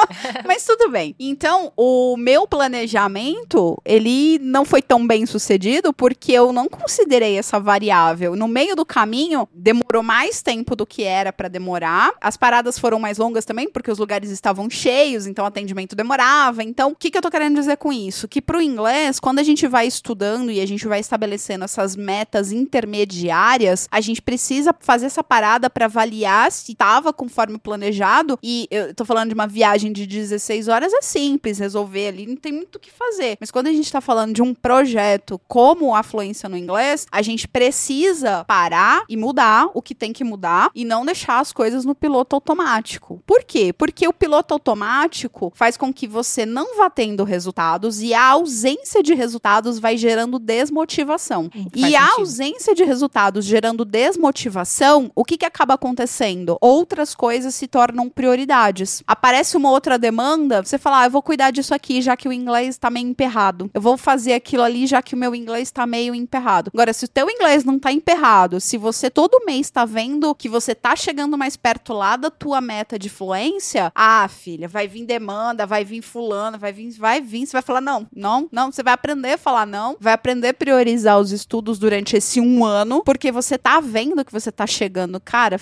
Mas 0.45 0.65
tudo 0.65 0.89
bem. 0.89 1.15
Então, 1.19 1.71
o 1.75 2.17
meu 2.17 2.47
planejamento, 2.47 3.79
ele 3.86 4.39
não 4.39 4.59
foi 4.65 4.82
tão 4.82 5.06
bem 5.06 5.26
sucedido 5.26 5.93
porque 5.93 6.32
eu 6.32 6.52
não 6.52 6.67
considerei 6.67 7.38
essa 7.38 7.60
variável. 7.60 8.36
No 8.36 8.48
meio 8.48 8.76
do 8.76 8.86
caminho, 8.86 9.48
demorou 9.54 10.04
mais 10.04 10.41
tempo 10.41 10.76
do 10.76 10.86
que 10.86 11.04
era 11.04 11.32
pra 11.32 11.48
demorar. 11.48 12.12
As 12.22 12.38
paradas 12.38 12.80
foram 12.80 13.00
mais 13.00 13.17
longas 13.17 13.45
também, 13.45 13.69
porque 13.69 13.91
os 13.91 14.00
lugares 14.00 14.30
estavam 14.30 14.69
cheios, 14.69 15.28
então 15.28 15.45
o 15.45 15.48
atendimento 15.48 15.95
demorava. 15.95 16.63
Então, 16.63 16.91
o 16.91 16.95
que, 16.95 17.12
que 17.12 17.17
eu 17.17 17.22
tô 17.22 17.30
querendo 17.30 17.56
dizer 17.56 17.78
com 17.78 17.91
isso? 17.91 18.28
Que 18.28 18.41
pro 18.41 18.62
inglês, 18.62 19.19
quando 19.19 19.39
a 19.39 19.43
gente 19.43 19.67
vai 19.67 19.88
estudando 19.88 20.52
e 20.52 20.62
a 20.62 20.65
gente 20.65 20.88
vai 20.88 21.00
estabelecendo 21.00 21.65
essas 21.65 21.95
metas 21.95 22.52
intermediárias, 22.52 23.88
a 23.91 24.02
gente 24.02 24.22
precisa 24.22 24.76
fazer 24.80 25.08
essa 25.08 25.24
parada 25.24 25.69
para 25.69 25.86
avaliar 25.86 26.52
se 26.52 26.72
estava 26.72 27.12
conforme 27.12 27.58
planejado. 27.58 28.39
E 28.41 28.67
eu 28.72 28.93
tô 28.93 29.06
falando 29.06 29.30
de 29.30 29.34
uma 29.34 29.48
viagem 29.48 29.91
de 29.91 30.06
16 30.06 30.67
horas, 30.67 30.93
é 30.93 31.02
simples 31.02 31.60
resolver 31.60 32.08
ali, 32.08 32.26
não 32.26 32.36
tem 32.36 32.52
muito 32.52 32.76
o 32.76 32.80
que 32.80 32.91
fazer. 32.91 33.38
Mas 33.39 33.52
quando 33.52 33.67
a 33.67 33.74
gente 33.74 33.91
tá 33.91 34.02
falando 34.02 34.34
de 34.34 34.41
um 34.41 34.49
projeto 34.54 35.40
como 35.48 35.96
a 35.96 36.04
fluência 36.04 36.50
no 36.50 36.58
inglês, 36.58 37.08
a 37.12 37.22
gente 37.22 37.48
precisa 37.48 38.44
parar 38.46 39.04
e 39.10 39.18
mudar 39.18 39.70
o 39.74 39.82
que 39.82 39.96
tem 39.96 40.14
que 40.14 40.24
mudar 40.24 40.70
e 40.74 40.86
não 40.86 41.06
deixar 41.06 41.40
as 41.40 41.52
coisas 41.52 41.86
no 41.86 41.96
piloto 41.96 42.36
automático. 42.36 43.22
Por 43.26 43.44
quê? 43.44 43.74
Porque 43.74 44.08
o 44.08 44.14
piloto 44.14 44.54
automático 44.54 45.52
faz 45.56 45.78
com 45.78 45.94
que 45.94 46.08
você 46.08 46.46
não 46.46 46.78
vá 46.78 46.90
tendo 46.90 47.24
resultados 47.24 48.02
e 48.02 48.14
a 48.14 48.24
ausência 48.30 49.02
de 49.04 49.14
resultados 49.14 49.80
vai 49.80 49.98
gerando 49.98 50.40
desmotivação. 50.40 51.50
Hum, 51.56 51.68
e 51.76 51.96
a 51.96 52.02
sentido. 52.02 52.20
ausência 52.20 52.76
de 52.76 52.84
resultados 52.84 53.46
gerando 53.46 53.86
desmotivação, 53.86 55.12
o 55.16 55.24
que, 55.24 55.38
que 55.38 55.46
acaba 55.46 55.74
acontecendo? 55.74 56.58
Outras 56.62 57.16
coisas 57.16 57.56
se 57.56 57.68
tornam 57.68 58.10
prioridades. 58.10 59.04
Aparece 59.06 59.58
uma 59.58 59.70
outra 59.70 59.98
demanda, 59.98 60.64
você 60.64 60.78
fala, 60.78 61.02
ah, 61.02 61.06
eu 61.06 61.12
vou 61.12 61.22
cuidar 61.22 61.52
disso 61.52 61.74
aqui, 61.74 62.02
já 62.02 62.16
que 62.16 62.28
o 62.28 62.34
inglês 62.34 62.78
tá 62.78 62.90
meio 62.90 63.08
emperrado. 63.08 63.70
Eu 63.74 63.82
vou 63.82 63.98
fazer 63.98 64.29
aquilo 64.34 64.63
ali, 64.63 64.88
já 64.88 65.02
que 65.02 65.15
o 65.15 65.18
meu 65.18 65.34
inglês 65.36 65.72
tá 65.72 65.86
meio 65.86 66.13
emperrado. 66.15 66.72
Agora, 66.74 66.94
se 66.94 67.06
o 67.06 67.08
teu 67.08 67.30
inglês 67.30 67.63
não 67.63 67.80
tá 67.80 67.92
emperrado, 67.92 68.60
se 68.60 68.78
você 68.78 69.10
todo 69.10 69.46
mês 69.46 69.70
tá 69.70 69.86
vendo 69.86 70.34
que 70.36 70.50
você 70.50 70.74
tá 70.76 70.96
chegando 70.96 71.38
mais 71.38 71.56
perto 71.56 71.94
lá 71.94 72.15
da 72.15 72.30
tua 72.30 72.62
meta 72.62 72.98
de 72.98 73.10
fluência, 73.10 73.92
ah, 73.96 74.28
filha, 74.28 74.68
vai 74.68 74.88
vir 74.88 75.06
demanda, 75.06 75.65
vai 75.65 75.84
vir 75.84 76.02
fulano, 76.02 76.58
vai 76.58 76.72
vir, 76.72 76.92
vai 76.92 77.22
vir, 77.22 77.46
você 77.46 77.54
vai 77.54 77.62
falar, 77.62 77.82
não, 77.82 78.08
não, 78.15 78.48
não, 78.52 78.72
você 78.72 78.84
vai 78.84 78.94
aprender 78.94 79.34
a 79.34 79.38
falar 79.38 79.65
não, 79.65 79.96
vai 80.00 80.13
aprender 80.13 80.50
a 80.50 80.54
priorizar 80.54 81.20
os 81.20 81.32
estudos 81.32 81.80
durante 81.80 82.15
esse 82.15 82.39
um 82.39 82.65
ano, 82.65 83.04
porque 83.04 83.32
você 83.32 83.58
tá 83.58 83.80
vendo 83.80 84.24
que 84.24 84.32
você 84.32 84.52
tá 84.52 84.68
chegando, 84.68 85.20
cara, 85.20 85.60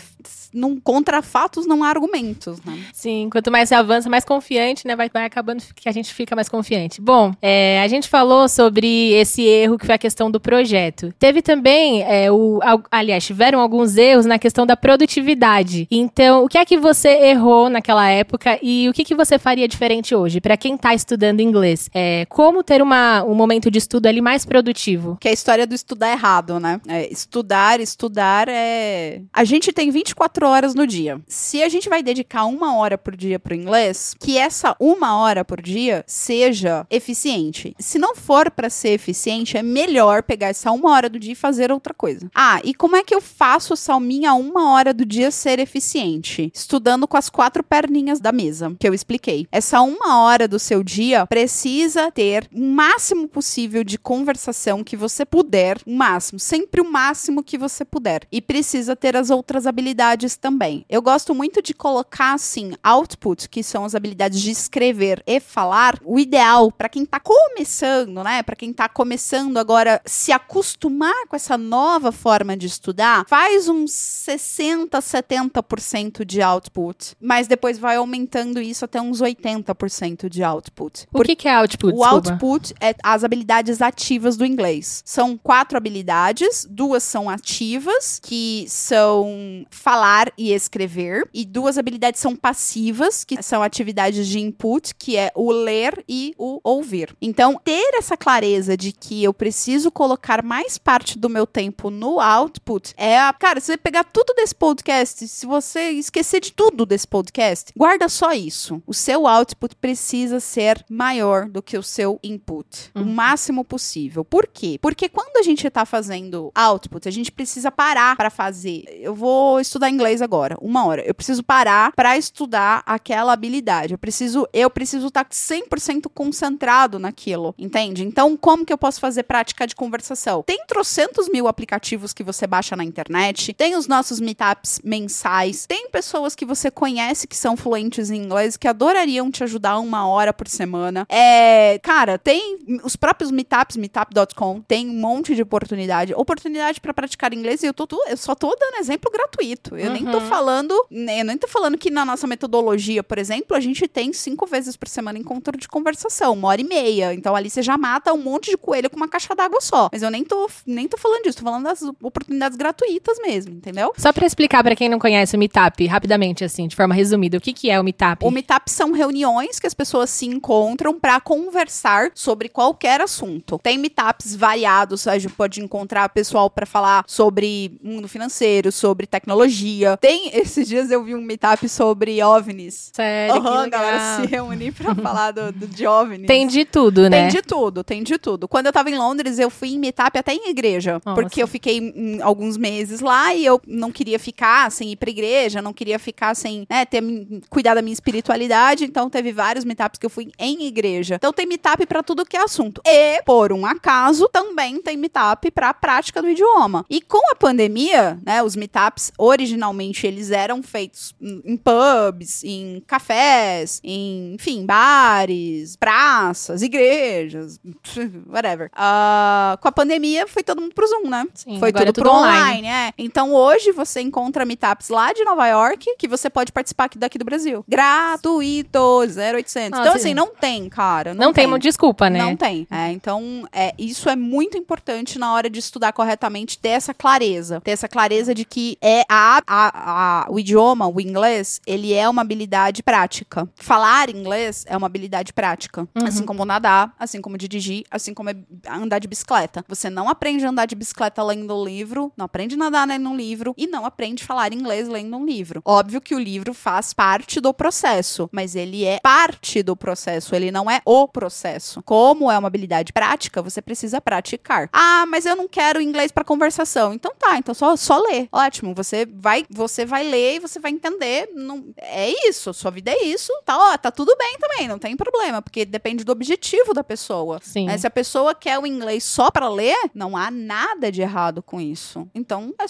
não, 0.53 0.79
contra 0.79 1.21
fatos 1.21 1.65
não 1.65 1.83
há 1.83 1.89
argumentos, 1.89 2.61
né? 2.63 2.85
Sim, 2.93 3.29
quanto 3.31 3.51
mais 3.51 3.69
você 3.69 3.75
avança, 3.75 4.09
mais 4.09 4.25
confiante, 4.25 4.87
né? 4.87 4.95
Vai, 4.95 5.09
vai 5.09 5.25
acabando 5.25 5.63
que 5.75 5.87
a 5.87 5.91
gente 5.91 6.13
fica 6.13 6.35
mais 6.35 6.49
confiante. 6.49 7.01
Bom, 7.01 7.33
é, 7.41 7.81
a 7.81 7.87
gente 7.87 8.07
falou 8.07 8.47
sobre 8.57 9.13
esse 9.13 9.43
erro 9.43 9.77
que 9.77 9.85
foi 9.85 9.93
a 9.93 9.99
questão 9.99 10.31
do 10.31 10.39
projeto. 10.39 11.13
Teve 11.19 11.43
também, 11.43 12.01
é, 12.01 12.31
o, 12.31 12.59
al- 12.63 12.81
aliás, 12.89 13.23
tiveram 13.23 13.59
alguns 13.59 13.95
erros 13.97 14.25
na 14.25 14.39
questão 14.39 14.65
da 14.65 14.75
produtividade. 14.75 15.87
Então, 15.91 16.43
o 16.43 16.47
que 16.47 16.57
é 16.57 16.65
que 16.65 16.75
você 16.75 17.09
errou 17.09 17.69
naquela 17.69 18.09
época 18.09 18.57
e 18.63 18.89
o 18.89 18.93
que, 18.93 19.03
que 19.03 19.13
você 19.13 19.37
faria 19.37 19.67
diferente 19.67 20.15
hoje 20.15 20.41
para 20.41 20.57
quem 20.57 20.75
tá 20.75 20.91
estudando 20.95 21.39
inglês? 21.39 21.87
É, 21.93 22.25
como 22.29 22.63
ter 22.63 22.81
uma, 22.81 23.23
um 23.23 23.35
momento 23.35 23.69
de 23.69 23.77
estudo 23.77 24.07
ali 24.07 24.21
mais 24.21 24.43
produtivo? 24.43 25.17
Que 25.21 25.27
é 25.27 25.31
a 25.31 25.33
história 25.35 25.67
do 25.67 25.75
estudar 25.75 26.11
errado, 26.11 26.59
né? 26.59 26.81
É, 26.87 27.11
estudar, 27.13 27.79
estudar 27.79 28.47
é. 28.49 29.21
A 29.31 29.43
gente 29.43 29.71
tem 29.71 29.91
24 29.91 30.47
horas 30.47 30.73
no 30.73 30.87
dia. 30.87 31.21
Se 31.27 31.61
a 31.61 31.69
gente 31.69 31.87
vai 31.89 32.01
dedicar 32.01 32.45
uma 32.45 32.75
hora 32.77 32.97
por 32.97 33.15
dia 33.15 33.37
pro 33.37 33.53
inglês, 33.53 34.15
que 34.19 34.35
essa 34.35 34.75
uma 34.79 35.19
hora 35.19 35.45
por 35.45 35.61
dia 35.61 36.03
seja 36.07 36.87
eficiente. 36.89 37.75
Se 37.77 37.99
não 37.99 38.15
for 38.15 38.46
pra 38.49 38.69
ser 38.69 38.89
eficiente, 38.89 39.57
é 39.57 39.63
melhor 39.63 40.23
pegar 40.23 40.47
essa 40.47 40.71
uma 40.71 40.91
hora 40.91 41.09
do 41.09 41.19
dia 41.19 41.33
e 41.33 41.35
fazer 41.35 41.71
outra 41.71 41.93
coisa. 41.93 42.29
Ah, 42.33 42.59
e 42.63 42.73
como 42.73 42.95
é 42.95 43.03
que 43.03 43.13
eu 43.13 43.21
faço 43.21 43.73
essa 43.73 43.99
minha 43.99 44.33
uma 44.33 44.71
hora 44.71 44.93
do 44.93 45.05
dia 45.05 45.31
ser 45.31 45.59
eficiente? 45.59 46.51
Estudando 46.53 47.07
com 47.07 47.17
as 47.17 47.29
quatro 47.29 47.63
perninhas 47.63 48.19
da 48.19 48.31
mesa, 48.31 48.75
que 48.79 48.87
eu 48.87 48.93
expliquei. 48.93 49.47
Essa 49.51 49.81
uma 49.81 50.21
hora 50.21 50.47
do 50.47 50.59
seu 50.59 50.83
dia 50.83 51.25
precisa 51.25 52.11
ter 52.11 52.47
o 52.53 52.59
máximo 52.59 53.27
possível 53.27 53.83
de 53.83 53.97
conversação 53.97 54.83
que 54.83 54.97
você 54.97 55.25
puder, 55.25 55.77
o 55.85 55.93
máximo, 55.95 56.39
sempre 56.39 56.81
o 56.81 56.91
máximo 56.91 57.43
que 57.43 57.57
você 57.57 57.83
puder. 57.83 58.21
E 58.31 58.41
precisa 58.41 58.95
ter 58.95 59.15
as 59.15 59.29
outras 59.29 59.67
habilidades 59.67 60.35
também. 60.35 60.85
Eu 60.89 61.01
gosto 61.01 61.33
muito 61.33 61.61
de 61.61 61.73
colocar 61.73 62.33
assim, 62.33 62.73
output, 62.83 63.49
que 63.49 63.63
são 63.63 63.85
as 63.85 63.95
habilidades 63.95 64.39
de 64.41 64.51
escrever 64.51 65.23
e 65.25 65.39
falar. 65.39 65.99
O 66.03 66.19
ideal 66.19 66.71
para 66.71 66.89
quem 66.89 67.05
tá 67.05 67.19
começando, 67.19 68.23
né? 68.23 68.36
Para 68.43 68.55
quem 68.55 68.73
tá 68.73 68.87
começando 68.89 69.57
agora 69.57 70.01
se 70.05 70.31
acostumar 70.31 71.27
com 71.27 71.35
essa 71.35 71.57
nova 71.57 72.11
forma 72.11 72.55
de 72.55 72.67
estudar, 72.67 73.25
faz 73.27 73.67
uns 73.67 73.91
60, 73.91 74.97
70% 74.99 76.25
de 76.25 76.41
output, 76.41 77.15
mas 77.19 77.47
depois 77.47 77.77
vai 77.77 77.95
aumentando 77.95 78.61
isso 78.61 78.85
até 78.85 79.01
uns 79.01 79.21
80% 79.21 80.29
de 80.29 80.43
output. 80.43 81.05
O 81.13 81.21
que, 81.21 81.35
que 81.35 81.47
é 81.47 81.55
output? 81.55 81.93
O 81.93 81.97
Desculpa. 81.97 82.29
output 82.31 82.73
é 82.81 82.95
as 83.03 83.23
habilidades 83.23 83.81
ativas 83.81 84.37
do 84.37 84.45
inglês. 84.45 85.01
São 85.05 85.37
quatro 85.37 85.77
habilidades, 85.77 86.67
duas 86.69 87.03
são 87.03 87.29
ativas, 87.29 88.19
que 88.21 88.65
são 88.67 89.65
falar 89.69 90.31
e 90.37 90.51
escrever, 90.51 91.27
e 91.33 91.45
duas 91.45 91.77
habilidades 91.77 92.19
são 92.19 92.35
passivas, 92.35 93.23
que 93.23 93.41
são 93.41 93.61
atividades 93.63 94.27
de 94.27 94.39
input, 94.39 94.93
que 94.95 95.17
é 95.17 95.31
o 95.35 95.51
ler 95.51 96.03
e 96.07 96.33
o 96.37 96.59
ouvir. 96.63 97.15
Então, 97.21 97.59
ter 97.63 97.95
essa 97.95 98.17
clareza 98.27 98.75
de 98.75 98.91
que 98.91 99.23
eu 99.23 99.33
preciso 99.33 99.89
colocar 99.89 100.43
mais 100.43 100.77
parte 100.77 101.17
do 101.17 101.29
meu 101.29 101.47
tempo 101.47 101.89
no 101.89 102.19
output 102.19 102.93
é 102.97 103.17
a. 103.17 103.31
Cara, 103.31 103.61
se 103.61 103.67
você 103.67 103.77
pegar 103.77 104.03
tudo 104.03 104.33
desse 104.33 104.53
podcast, 104.53 105.25
se 105.25 105.45
você 105.45 105.91
esquecer 105.91 106.41
de 106.41 106.51
tudo 106.51 106.85
desse 106.85 107.07
podcast, 107.07 107.71
guarda 107.73 108.09
só 108.09 108.33
isso. 108.33 108.83
O 108.85 108.93
seu 108.93 109.25
output 109.25 109.77
precisa 109.77 110.41
ser 110.41 110.83
maior 110.89 111.47
do 111.47 111.61
que 111.61 111.77
o 111.77 111.83
seu 111.83 112.19
input. 112.21 112.91
O 112.93 113.05
máximo 113.05 113.63
possível. 113.63 114.25
Por 114.25 114.45
quê? 114.45 114.77
Porque 114.81 115.07
quando 115.07 115.37
a 115.37 115.41
gente 115.41 115.69
tá 115.69 115.85
fazendo 115.85 116.51
output, 116.53 117.07
a 117.07 117.11
gente 117.11 117.31
precisa 117.31 117.71
parar 117.71 118.17
para 118.17 118.29
fazer. 118.29 118.83
Eu 118.99 119.15
vou 119.15 119.61
estudar 119.61 119.89
inglês 119.89 120.21
agora, 120.21 120.57
uma 120.59 120.85
hora. 120.85 121.01
Eu 121.07 121.15
preciso 121.15 121.41
parar 121.41 121.93
para 121.93 122.17
estudar 122.17 122.83
aquela 122.85 123.31
habilidade. 123.31 123.93
Eu 123.93 123.97
preciso 123.97 124.45
eu 124.51 124.69
preciso 124.69 125.07
estar 125.07 125.23
100% 125.23 126.11
concentrado 126.13 126.99
naquilo, 126.99 127.55
entende? 127.57 128.03
Então, 128.17 128.35
como 128.35 128.65
que 128.65 128.73
eu 128.73 128.79
posso 128.79 128.99
fazer 128.99 129.21
prática 129.21 129.67
de 129.67 129.75
conversação? 129.75 130.41
Tem 130.41 130.65
trocentos 130.65 131.29
mil 131.29 131.47
aplicativos 131.47 132.13
que 132.13 132.23
você 132.23 132.47
baixa 132.47 132.75
na 132.75 132.83
internet, 132.83 133.53
tem 133.53 133.75
os 133.75 133.87
nossos 133.87 134.19
meetups 134.19 134.81
mensais, 134.83 135.67
tem 135.67 135.87
pessoas 135.91 136.33
que 136.33 136.43
você 136.43 136.71
conhece 136.71 137.27
que 137.27 137.35
são 137.37 137.55
fluentes 137.55 138.09
em 138.09 138.15
inglês 138.15 138.57
que 138.57 138.67
adorariam 138.67 139.29
te 139.29 139.43
ajudar 139.43 139.77
uma 139.77 140.07
hora 140.07 140.33
por 140.33 140.47
semana. 140.47 141.05
É, 141.09 141.77
cara, 141.83 142.17
tem 142.17 142.57
os 142.83 142.95
próprios 142.95 143.29
meetups, 143.29 143.77
meetup.com, 143.77 144.61
tem 144.61 144.89
um 144.89 144.99
monte 144.99 145.35
de 145.35 145.43
oportunidade, 145.43 146.11
oportunidade 146.15 146.81
para 146.81 146.95
praticar 146.95 147.35
inglês 147.35 147.61
e 147.61 147.67
eu, 147.67 147.73
tô, 147.73 147.85
eu 148.07 148.17
só 148.17 148.33
tô 148.33 148.49
dando 148.59 148.77
exemplo 148.77 149.11
gratuito. 149.11 149.77
Eu 149.77 149.91
nem 149.91 150.03
tô 150.03 150.17
Uhum. 150.17 150.25
falando, 150.25 150.73
né, 150.89 151.21
eu 151.21 151.25
nem 151.25 151.37
tô 151.37 151.47
falando 151.47 151.77
que 151.77 151.91
na 151.91 152.03
nossa 152.03 152.25
metodologia, 152.25 153.03
por 153.03 153.19
exemplo, 153.19 153.55
a 153.55 153.59
gente 153.59 153.87
tem 153.87 154.11
cinco 154.11 154.47
vezes 154.47 154.75
por 154.75 154.87
semana 154.87 155.19
encontro 155.19 155.55
de 155.55 155.67
conversação, 155.67 156.33
uma 156.33 156.47
hora 156.47 156.61
e 156.61 156.63
meia. 156.63 157.13
Então 157.13 157.35
ali 157.35 157.47
você 157.51 157.61
já 157.61 157.77
mata 157.77 158.06
um 158.13 158.17
monte 158.17 158.49
de 158.51 158.57
coelho 158.57 158.89
com 158.89 158.97
uma 158.97 159.07
caixa 159.07 159.35
d'água 159.35 159.59
só. 159.61 159.89
Mas 159.91 160.01
eu 160.03 160.09
nem 160.11 160.23
tô, 160.23 160.49
nem 160.65 160.87
tô 160.87 160.97
falando 160.97 161.23
disso, 161.23 161.37
tô 161.39 161.43
falando 161.43 161.63
das 161.63 161.81
oportunidades 162.01 162.57
gratuitas 162.57 163.17
mesmo, 163.19 163.53
entendeu? 163.53 163.93
Só 163.97 164.11
pra 164.13 164.25
explicar 164.25 164.63
pra 164.63 164.75
quem 164.75 164.89
não 164.89 164.99
conhece 164.99 165.35
o 165.35 165.39
Meetup, 165.39 165.85
rapidamente, 165.87 166.43
assim, 166.43 166.67
de 166.67 166.75
forma 166.75 166.93
resumida, 166.93 167.37
o 167.37 167.41
que, 167.41 167.53
que 167.53 167.69
é 167.69 167.79
o 167.79 167.83
Meetup? 167.83 168.25
O 168.25 168.31
Meetup 168.31 168.69
são 168.71 168.91
reuniões 168.91 169.59
que 169.59 169.67
as 169.67 169.73
pessoas 169.73 170.09
se 170.09 170.25
encontram 170.25 170.99
para 170.99 171.19
conversar 171.19 172.11
sobre 172.13 172.49
qualquer 172.49 173.01
assunto. 173.01 173.59
Tem 173.63 173.77
meetups 173.77 174.35
variados, 174.35 175.07
a 175.07 175.17
gente 175.17 175.33
pode 175.33 175.61
encontrar 175.61 176.09
pessoal 176.09 176.49
para 176.49 176.65
falar 176.65 177.03
sobre 177.07 177.77
mundo 177.83 178.07
financeiro, 178.07 178.71
sobre 178.71 179.07
tecnologia. 179.07 179.97
Tem 179.97 180.29
esses 180.37 180.67
dias 180.67 180.91
eu 180.91 181.03
vi 181.03 181.15
um 181.15 181.21
meetup 181.21 181.67
sobre 181.69 182.21
OVNIs. 182.21 182.91
Sério, 182.93 183.35
Aham, 183.35 183.63
a 183.63 183.67
galera 183.69 183.99
se 184.21 184.25
reunir 184.27 184.71
para 184.71 184.93
falar 184.95 185.31
do, 185.31 185.51
do- 185.51 185.67
de 185.67 185.85
OVNIs. 185.87 186.27
Tem 186.27 186.47
de 186.47 186.65
tudo, 186.65 187.09
né? 187.09 187.23
Tem 187.23 187.27
de 187.29 187.41
tudo, 187.41 187.83
tem 187.83 187.96
de 188.03 188.17
tudo. 188.17 188.47
Quando 188.47 188.67
eu 188.67 188.73
tava 188.73 188.89
em 188.89 188.97
Londres, 188.97 189.39
eu 189.39 189.49
fui 189.49 189.69
em 189.69 189.79
meetup 189.79 190.17
até 190.17 190.33
em 190.33 190.49
igreja. 190.49 191.01
Nossa. 191.05 191.19
Porque 191.19 191.41
eu 191.41 191.47
fiquei 191.47 191.81
hum, 191.81 192.19
alguns 192.21 192.57
meses 192.57 192.99
lá 192.99 193.33
e 193.33 193.45
eu 193.45 193.61
não 193.65 193.91
queria 193.91 194.19
ficar 194.19 194.71
sem 194.71 194.91
ir 194.91 194.95
pra 194.95 195.09
igreja, 195.09 195.61
não 195.61 195.73
queria 195.73 195.97
ficar 195.97 196.35
sem, 196.35 196.65
né, 196.69 196.85
ter, 196.85 197.01
cuidar 197.49 197.73
da 197.75 197.81
minha 197.81 197.93
espiritualidade. 197.93 198.85
Então 198.85 199.09
teve 199.09 199.31
vários 199.31 199.65
meetups 199.65 199.99
que 199.99 200.05
eu 200.05 200.09
fui 200.09 200.31
em 200.37 200.65
igreja. 200.67 201.15
Então 201.15 201.33
tem 201.33 201.45
meetup 201.45 201.85
pra 201.85 202.03
tudo 202.03 202.25
que 202.25 202.37
é 202.37 202.43
assunto. 202.43 202.81
E, 202.85 203.21
por 203.23 203.51
um 203.51 203.65
acaso, 203.65 204.29
também 204.31 204.81
tem 204.81 204.97
meetup 204.97 205.49
pra 205.51 205.73
prática 205.73 206.21
do 206.21 206.29
idioma. 206.29 206.85
E 206.89 207.01
com 207.01 207.31
a 207.31 207.35
pandemia, 207.35 208.19
né, 208.25 208.43
os 208.43 208.55
meetups, 208.55 209.11
originalmente, 209.17 210.05
eles 210.05 210.31
eram 210.31 210.61
feitos 210.61 211.15
em 211.21 211.37
em 211.47 211.57
pubs, 211.57 212.43
em 212.43 212.83
cafés, 212.85 213.79
em, 213.83 214.35
enfim, 214.35 214.65
bares, 214.65 215.75
praças, 215.75 216.61
igrejas, 216.61 217.59
whatever. 218.29 218.69
Ah, 218.75 219.57
com 219.61 219.67
a 219.67 219.71
pandemia, 219.71 220.27
foi 220.27 220.43
todo 220.43 220.61
mundo 220.61 220.73
pro 220.73 220.87
Zoom, 220.87 221.09
né? 221.09 221.25
Sim, 221.33 221.59
foi 221.59 221.69
agora 221.69 221.85
tudo 221.85 221.89
é 221.89 221.93
tudo 221.93 222.03
pro 222.03 222.11
online. 222.19 222.41
online, 222.59 222.67
é. 222.67 222.93
Então 222.97 223.33
hoje 223.33 223.71
você 223.71 224.01
encontra 224.01 224.45
meetups 224.45 224.89
lá 224.89 225.13
de 225.13 225.23
Nova 225.23 225.47
York 225.47 225.95
que 225.97 226.07
você 226.07 226.29
pode 226.29 226.51
participar 226.51 226.85
aqui 226.85 226.97
daqui 226.97 227.17
do 227.17 227.25
Brasil. 227.25 227.63
Gratuito, 227.67 228.79
0800. 228.79 229.69
Nossa, 229.71 229.81
então 229.81 229.93
assim, 229.95 230.09
sim. 230.09 230.13
não 230.13 230.27
tem, 230.33 230.69
cara. 230.69 231.13
Não, 231.13 231.33
tem 231.33 231.45
uma 231.45 231.59
desculpa, 231.59 232.09
né? 232.09 232.19
Não 232.19 232.35
tem. 232.35 232.67
É, 232.71 232.91
então, 232.91 233.47
é, 233.51 233.73
isso 233.77 234.09
é 234.09 234.15
muito 234.15 234.57
importante 234.57 235.19
na 235.19 235.33
hora 235.33 235.49
de 235.49 235.59
estudar 235.59 235.91
corretamente, 235.93 236.57
ter 236.57 236.69
essa 236.69 236.93
clareza. 236.93 237.61
Ter 237.61 237.71
essa 237.71 237.87
clareza 237.87 238.33
de 238.33 238.45
que 238.45 238.77
é 238.81 239.03
a, 239.09 239.41
a- 239.47 240.23
a- 240.25 240.25
o 240.29 240.39
idioma, 240.39 240.87
o 240.87 240.99
inglês, 240.99 241.61
ele 241.65 241.93
é 241.93 242.07
uma 242.09 242.21
habilidade 242.21 242.81
prática. 242.83 243.47
Falar 243.55 244.09
inglês 244.09 244.65
é 244.67 244.75
uma 244.75 244.87
habilidade 244.87 245.33
prática. 245.33 245.87
Uhum. 245.95 246.07
Assim 246.07 246.25
como 246.25 246.45
nadar, 246.45 246.93
assim 246.99 247.21
como 247.21 247.37
dirigir, 247.37 247.66
assim 247.89 248.13
como 248.13 248.29
é 248.29 248.35
andar 248.69 248.99
de 248.99 249.07
bicicleta. 249.07 249.63
Você 249.67 249.89
não 249.89 250.09
aprende 250.09 250.45
a 250.45 250.49
andar 250.49 250.65
de 250.65 250.75
bicicleta 250.75 251.23
lendo 251.23 251.55
um 251.55 251.63
livro, 251.63 252.11
não 252.15 252.25
aprende 252.25 252.55
a 252.55 252.57
nadar 252.57 252.87
lendo 252.87 253.09
um 253.09 253.15
livro 253.15 253.53
e 253.57 253.67
não 253.67 253.85
aprende 253.85 254.23
a 254.23 254.25
falar 254.25 254.53
inglês 254.53 254.87
lendo 254.87 255.17
um 255.17 255.25
livro. 255.25 255.61
Óbvio 255.65 256.01
que 256.01 256.15
o 256.15 256.19
livro 256.19 256.53
faz 256.53 256.93
parte 256.93 257.39
do 257.39 257.53
processo, 257.53 258.29
mas 258.31 258.55
ele 258.55 258.85
é 258.85 258.99
parte 259.01 259.63
do 259.63 259.75
processo, 259.75 260.35
ele 260.35 260.51
não 260.51 260.69
é 260.69 260.81
o 260.85 261.07
processo. 261.07 261.81
Como 261.83 262.31
é 262.31 262.37
uma 262.37 262.47
habilidade 262.47 262.93
prática, 262.93 263.41
você 263.41 263.61
precisa 263.61 263.99
praticar. 263.99 264.69
Ah, 264.71 265.05
mas 265.07 265.25
eu 265.25 265.35
não 265.35 265.47
quero 265.47 265.81
inglês 265.81 266.11
para 266.11 266.23
conversação. 266.23 266.93
Então 266.93 267.13
tá, 267.17 267.37
então 267.37 267.53
só 267.53 267.75
só 267.75 267.99
lê. 267.99 268.27
Ótimo, 268.31 268.73
você 268.73 269.05
vai 269.05 269.45
você 269.49 269.85
vai 269.85 270.03
ler 270.07 270.35
e 270.35 270.39
você 270.39 270.59
vai 270.59 270.71
entender, 270.71 271.29
não 271.33 271.73
é 271.77 272.09
isso, 272.27 272.53
sua 272.53 272.71
vida 272.71 272.91
é 272.91 273.05
isso. 273.05 273.31
Tá, 273.45 273.57
ó, 273.57 273.77
tá 273.77 273.91
tudo 273.91 274.15
bem 274.17 274.37
também, 274.39 274.67
não 274.67 274.79
tem 274.79 274.95
problema, 274.95 275.41
porque 275.41 275.65
depende 275.65 276.03
do 276.03 276.11
objetivo 276.11 276.73
da 276.73 276.83
pessoa. 276.83 277.39
Sim. 277.41 277.56
Né? 277.65 277.77
Se 277.77 277.87
a 277.87 277.91
pessoa 277.91 278.35
quer 278.35 278.59
o 278.59 278.67
inglês 278.67 279.03
só 279.03 279.31
para 279.31 279.49
ler, 279.49 279.75
não 279.93 280.15
há 280.15 280.29
nada 280.29 280.91
de 280.91 281.01
errado 281.01 281.41
com 281.41 281.59
isso. 281.59 282.07
Então, 282.13 282.53
é 282.59 282.65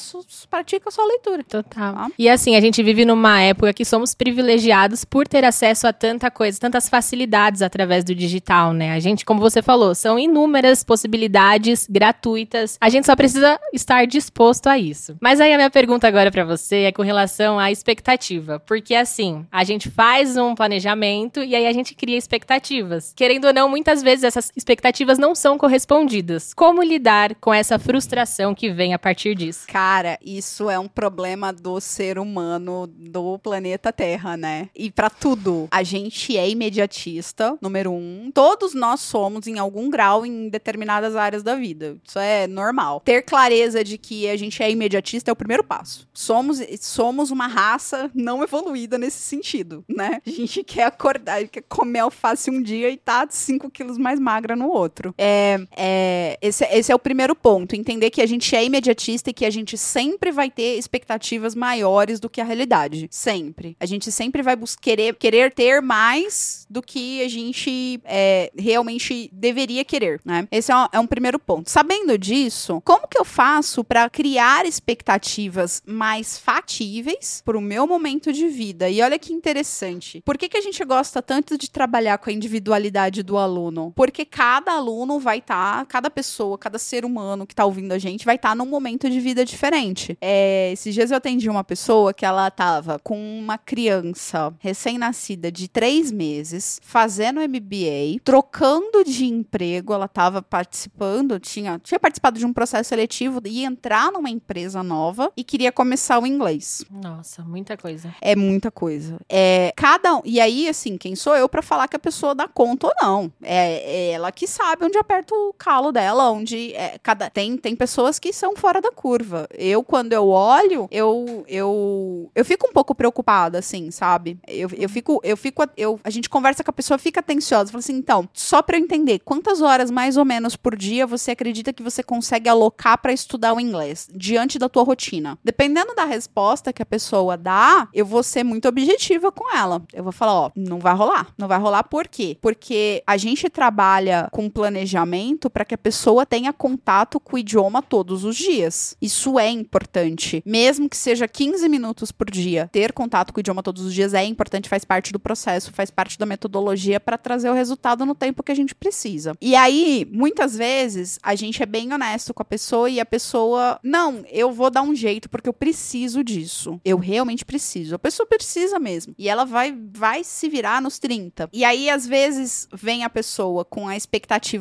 pratica 0.49 0.89
só 0.91 1.03
a 1.03 1.07
leitura. 1.07 1.43
Total. 1.43 1.93
Tá. 1.93 2.11
E 2.17 2.29
assim, 2.29 2.55
a 2.55 2.61
gente 2.61 2.81
vive 2.81 3.05
numa 3.05 3.41
época 3.41 3.73
que 3.73 3.85
somos 3.85 4.13
privilegiados 4.13 5.03
por 5.03 5.27
ter 5.27 5.43
acesso 5.43 5.87
a 5.87 5.93
tanta 5.93 6.29
coisa, 6.31 6.59
tantas 6.59 6.89
facilidades 6.89 7.61
através 7.61 8.03
do 8.03 8.15
digital, 8.15 8.73
né? 8.73 8.93
A 8.93 8.99
gente, 8.99 9.25
como 9.25 9.39
você 9.39 9.61
falou, 9.61 9.93
são 9.95 10.17
inúmeras 10.17 10.83
possibilidades 10.83 11.87
gratuitas. 11.89 12.77
A 12.79 12.89
gente 12.89 13.05
só 13.05 13.15
precisa 13.15 13.59
estar 13.73 14.05
disposto 14.05 14.67
a 14.67 14.77
isso. 14.77 15.17
Mas 15.21 15.39
aí 15.41 15.53
a 15.53 15.57
minha 15.57 15.69
pergunta 15.69 16.07
agora 16.07 16.31
pra 16.31 16.45
você 16.45 16.83
é 16.83 16.91
com 16.91 17.01
relação 17.01 17.59
à 17.59 17.71
expectativa, 17.71 18.59
porque 18.59 18.95
assim, 18.95 19.45
a 19.51 19.63
gente 19.63 19.89
faz 19.89 20.37
um 20.37 20.55
planejamento 20.55 21.43
e 21.43 21.55
aí 21.55 21.65
a 21.65 21.73
gente 21.73 21.95
cria 21.95 22.17
expectativas. 22.17 23.13
Querendo 23.15 23.45
ou 23.45 23.53
não, 23.53 23.69
muitas 23.69 24.01
vezes 24.01 24.23
essas 24.23 24.51
expectativas 24.55 24.76
não 25.17 25.35
são 25.35 25.57
correspondidas. 25.57 26.53
Como 26.53 26.83
lidar 26.83 27.35
com 27.35 27.53
essa 27.53 27.79
frustração 27.79 28.53
que 28.53 28.71
vem 28.71 28.93
a 28.93 28.99
partir 28.99 29.35
disso? 29.35 29.67
Cara, 29.67 30.17
isso 30.23 30.69
é 30.69 30.77
um 30.79 30.87
problema 30.87 31.51
do 31.53 31.79
ser 31.79 32.19
humano 32.19 32.87
do 32.87 33.37
planeta 33.39 33.91
Terra, 33.91 34.37
né? 34.37 34.69
E 34.75 34.91
pra 34.91 35.09
tudo, 35.09 35.67
a 35.71 35.83
gente 35.83 36.37
é 36.37 36.49
imediatista, 36.49 37.57
número 37.61 37.91
um. 37.91 38.31
Todos 38.33 38.73
nós 38.73 39.01
somos 39.01 39.47
em 39.47 39.59
algum 39.59 39.89
grau 39.89 40.25
em 40.25 40.49
determinadas 40.49 41.15
áreas 41.15 41.43
da 41.43 41.55
vida. 41.55 41.97
Isso 42.07 42.19
é 42.19 42.47
normal. 42.47 43.01
Ter 43.03 43.21
clareza 43.21 43.83
de 43.83 43.97
que 43.97 44.29
a 44.29 44.37
gente 44.37 44.61
é 44.61 44.69
imediatista 44.69 45.31
é 45.31 45.33
o 45.33 45.35
primeiro 45.35 45.63
passo. 45.63 46.07
Somos, 46.13 46.61
somos 46.79 47.31
uma 47.31 47.47
raça 47.47 48.09
não 48.13 48.43
evoluída 48.43 48.97
nesse 48.97 49.19
sentido, 49.19 49.83
né? 49.87 50.21
A 50.25 50.29
gente 50.29 50.63
quer 50.63 50.85
acordar, 50.85 51.47
quer 51.47 51.63
comer 51.67 51.99
alface 51.99 52.49
um 52.49 52.61
dia 52.61 52.89
e 52.89 52.97
tá 52.97 53.25
5 53.29 53.69
quilos 53.69 53.97
mais 53.97 54.19
magra 54.19 54.55
no 54.55 54.66
outro. 54.69 55.13
É, 55.17 55.59
é, 55.75 56.37
esse, 56.41 56.63
esse 56.65 56.91
é 56.91 56.95
o 56.95 56.99
primeiro 56.99 57.35
ponto. 57.35 57.75
Entender 57.75 58.09
que 58.09 58.21
a 58.21 58.25
gente 58.25 58.55
é 58.55 58.63
imediatista 58.63 59.29
e 59.29 59.33
que 59.33 59.45
a 59.45 59.49
gente 59.49 59.77
sempre 59.77 60.31
vai 60.31 60.49
ter 60.49 60.77
expectativas 60.77 61.55
maiores 61.55 62.19
do 62.19 62.29
que 62.29 62.41
a 62.41 62.43
realidade. 62.43 63.07
Sempre. 63.11 63.75
A 63.79 63.85
gente 63.85 64.11
sempre 64.11 64.41
vai 64.41 64.57
querer, 64.81 65.15
querer 65.15 65.51
ter 65.51 65.81
mais 65.81 66.65
do 66.69 66.81
que 66.81 67.21
a 67.23 67.27
gente 67.27 67.99
é, 68.05 68.51
realmente 68.57 69.29
deveria 69.31 69.83
querer, 69.85 70.19
né? 70.25 70.47
Esse 70.51 70.71
é 70.71 70.75
um, 70.75 70.87
é 70.93 70.99
um 70.99 71.07
primeiro 71.07 71.39
ponto. 71.39 71.69
Sabendo 71.69 72.17
disso, 72.17 72.81
como 72.83 73.07
que 73.07 73.17
eu 73.17 73.25
faço 73.25 73.83
para 73.83 74.09
criar 74.09 74.65
expectativas 74.65 75.81
mais 75.85 76.37
fatíveis 76.37 77.41
para 77.45 77.57
o 77.57 77.61
meu 77.61 77.87
momento 77.87 78.31
de 78.31 78.47
vida? 78.47 78.89
E 78.89 79.01
olha 79.01 79.19
que 79.19 79.33
interessante. 79.33 80.21
Por 80.25 80.37
que, 80.37 80.49
que 80.49 80.57
a 80.57 80.61
gente 80.61 80.83
gosta 80.83 81.21
tanto 81.21 81.57
de 81.57 81.69
trabalhar 81.69 82.17
com 82.17 82.29
a 82.29 82.33
individualidade 82.33 83.23
do 83.23 83.37
aluno? 83.37 83.93
Porque 83.95 84.25
cada 84.25 84.56
aluno 84.65 85.19
vai 85.19 85.39
estar, 85.39 85.85
cada 85.85 86.09
pessoa, 86.09 86.57
cada 86.57 86.79
ser 86.79 87.05
humano 87.05 87.45
que 87.45 87.55
tá 87.55 87.65
ouvindo 87.65 87.91
a 87.91 87.97
gente 87.97 88.25
vai 88.25 88.35
estar 88.35 88.55
num 88.55 88.65
momento 88.65 89.09
de 89.09 89.19
vida 89.19 89.45
diferente. 89.45 90.17
É, 90.21 90.71
esses 90.71 90.93
dias 90.93 91.11
eu 91.11 91.17
atendi 91.17 91.49
uma 91.49 91.63
pessoa 91.63 92.13
que 92.13 92.25
ela 92.25 92.49
tava 92.49 92.99
com 92.99 93.17
uma 93.39 93.57
criança 93.57 94.53
recém-nascida 94.59 95.51
de 95.51 95.67
três 95.67 96.11
meses, 96.11 96.79
fazendo 96.83 97.41
MBA, 97.41 98.19
trocando 98.23 99.03
de 99.03 99.25
emprego, 99.25 99.93
ela 99.93 100.07
tava 100.07 100.41
participando, 100.41 101.39
tinha, 101.39 101.79
tinha 101.79 101.99
participado 101.99 102.39
de 102.39 102.45
um 102.45 102.53
processo 102.53 102.89
seletivo, 102.89 103.41
ia 103.45 103.67
entrar 103.67 104.11
numa 104.11 104.29
empresa 104.29 104.81
nova 104.81 105.31
e 105.35 105.43
queria 105.43 105.71
começar 105.71 106.19
o 106.19 106.25
inglês. 106.25 106.83
Nossa, 106.89 107.43
muita 107.43 107.77
coisa. 107.77 108.13
É 108.21 108.35
muita 108.35 108.71
coisa. 108.71 109.19
É, 109.29 109.71
cada 109.75 110.15
um. 110.15 110.21
E 110.23 110.39
aí, 110.39 110.67
assim, 110.67 110.97
quem 110.97 111.15
sou 111.15 111.35
eu 111.35 111.47
pra 111.47 111.61
falar 111.61 111.87
que 111.87 111.95
a 111.95 111.99
pessoa 111.99 112.33
dá 112.33 112.47
conta 112.47 112.87
ou 112.87 112.93
não? 113.01 113.31
É, 113.41 114.07
é 114.07 114.11
ela 114.11 114.31
que 114.31 114.46
sabe 114.47 114.85
onde 114.85 114.97
aperta 114.97 115.33
o 115.35 115.53
calo 115.53 115.91
dela, 115.91 116.31
onde 116.31 116.73
é, 116.73 116.97
cada 117.01 117.29
tem 117.29 117.57
tem 117.57 117.75
pessoas 117.75 118.19
que 118.19 118.33
são 118.33 118.55
fora 118.55 118.81
da 118.81 118.91
curva. 118.91 119.47
Eu 119.53 119.83
quando 119.83 120.13
eu 120.13 120.29
olho, 120.29 120.87
eu 120.91 121.43
eu 121.47 122.31
eu 122.33 122.45
fico 122.45 122.67
um 122.67 122.73
pouco 122.73 122.95
preocupada, 122.95 123.59
assim, 123.59 123.91
sabe? 123.91 124.39
Eu, 124.47 124.69
eu 124.77 124.89
fico 124.89 125.19
eu 125.23 125.37
fico 125.37 125.63
eu 125.75 125.99
a 126.03 126.09
gente 126.09 126.29
conversa 126.29 126.63
com 126.63 126.71
a 126.71 126.73
pessoa, 126.73 126.97
fica 126.97 127.21
tensiosa, 127.21 127.71
fala 127.71 127.79
assim, 127.79 127.95
então, 127.95 128.27
só 128.33 128.61
pra 128.61 128.77
eu 128.77 128.81
entender, 128.81 129.19
quantas 129.19 129.61
horas 129.61 129.91
mais 129.91 130.17
ou 130.17 130.25
menos 130.25 130.55
por 130.55 130.75
dia 130.75 131.05
você 131.05 131.31
acredita 131.31 131.73
que 131.73 131.83
você 131.83 132.01
consegue 132.01 132.49
alocar 132.49 132.97
pra 133.01 133.11
estudar 133.13 133.53
o 133.53 133.59
inglês 133.59 134.07
diante 134.13 134.57
da 134.57 134.69
tua 134.69 134.83
rotina? 134.83 135.37
Dependendo 135.43 135.93
da 135.95 136.05
resposta 136.05 136.71
que 136.71 136.81
a 136.81 136.85
pessoa 136.85 137.35
dá, 137.37 137.87
eu 137.93 138.05
vou 138.05 138.23
ser 138.23 138.43
muito 138.43 138.67
objetiva 138.67 139.31
com 139.31 139.55
ela. 139.55 139.81
Eu 139.93 140.03
vou 140.03 140.11
falar, 140.11 140.33
ó, 140.33 140.51
não 140.55 140.79
vai 140.79 140.93
rolar. 140.93 141.27
Não 141.37 141.47
vai 141.47 141.59
rolar 141.59 141.83
por 141.83 142.07
quê? 142.07 142.37
Porque 142.41 143.03
a 143.05 143.17
gente 143.17 143.49
trabalha 143.49 144.29
com 144.37 144.51
planejamento 144.51 145.49
para 145.49 145.65
que 145.65 145.73
a 145.73 145.77
pessoa 145.79 146.23
tenha 146.23 146.53
contato 146.53 147.19
com 147.19 147.35
o 147.35 147.39
idioma 147.39 147.81
todos 147.81 148.23
os 148.23 148.35
dias. 148.35 148.95
Isso 149.01 149.39
é 149.39 149.49
importante. 149.49 150.43
Mesmo 150.45 150.87
que 150.87 150.95
seja 150.95 151.27
15 151.27 151.67
minutos 151.67 152.11
por 152.11 152.29
dia, 152.29 152.69
ter 152.71 152.93
contato 152.93 153.33
com 153.33 153.39
o 153.39 153.41
idioma 153.41 153.63
todos 153.63 153.83
os 153.83 153.91
dias 153.91 154.13
é 154.13 154.23
importante, 154.23 154.69
faz 154.69 154.85
parte 154.85 155.11
do 155.11 155.19
processo, 155.19 155.73
faz 155.73 155.89
parte 155.89 156.19
da 156.19 156.25
metodologia 156.27 156.99
para 156.99 157.17
trazer 157.17 157.49
o 157.49 157.53
resultado 157.55 158.05
no 158.05 158.13
tempo 158.13 158.43
que 158.43 158.51
a 158.51 158.55
gente 158.55 158.75
precisa. 158.75 159.35
E 159.41 159.55
aí, 159.55 160.07
muitas 160.11 160.55
vezes, 160.55 161.17
a 161.23 161.33
gente 161.33 161.63
é 161.63 161.65
bem 161.65 161.91
honesto 161.91 162.31
com 162.31 162.43
a 162.43 162.45
pessoa 162.45 162.91
e 162.91 162.99
a 162.99 163.05
pessoa, 163.07 163.79
não, 163.81 164.23
eu 164.29 164.51
vou 164.51 164.69
dar 164.69 164.83
um 164.83 164.93
jeito 164.93 165.27
porque 165.31 165.49
eu 165.49 165.53
preciso 165.53 166.23
disso. 166.23 166.79
Eu 166.85 166.99
realmente 166.99 167.43
preciso. 167.43 167.95
A 167.95 167.99
pessoa 167.99 168.27
precisa 168.27 168.77
mesmo. 168.77 169.15
E 169.17 169.27
ela 169.27 169.45
vai 169.45 169.75
vai 169.91 170.23
se 170.23 170.47
virar 170.47 170.79
nos 170.79 170.99
30. 170.99 171.49
E 171.51 171.65
aí 171.65 171.89
às 171.89 172.05
vezes 172.05 172.67
vem 172.71 173.03
a 173.03 173.09
pessoa 173.09 173.65
com 173.65 173.87
a 173.87 173.97
expectativa 173.97 174.16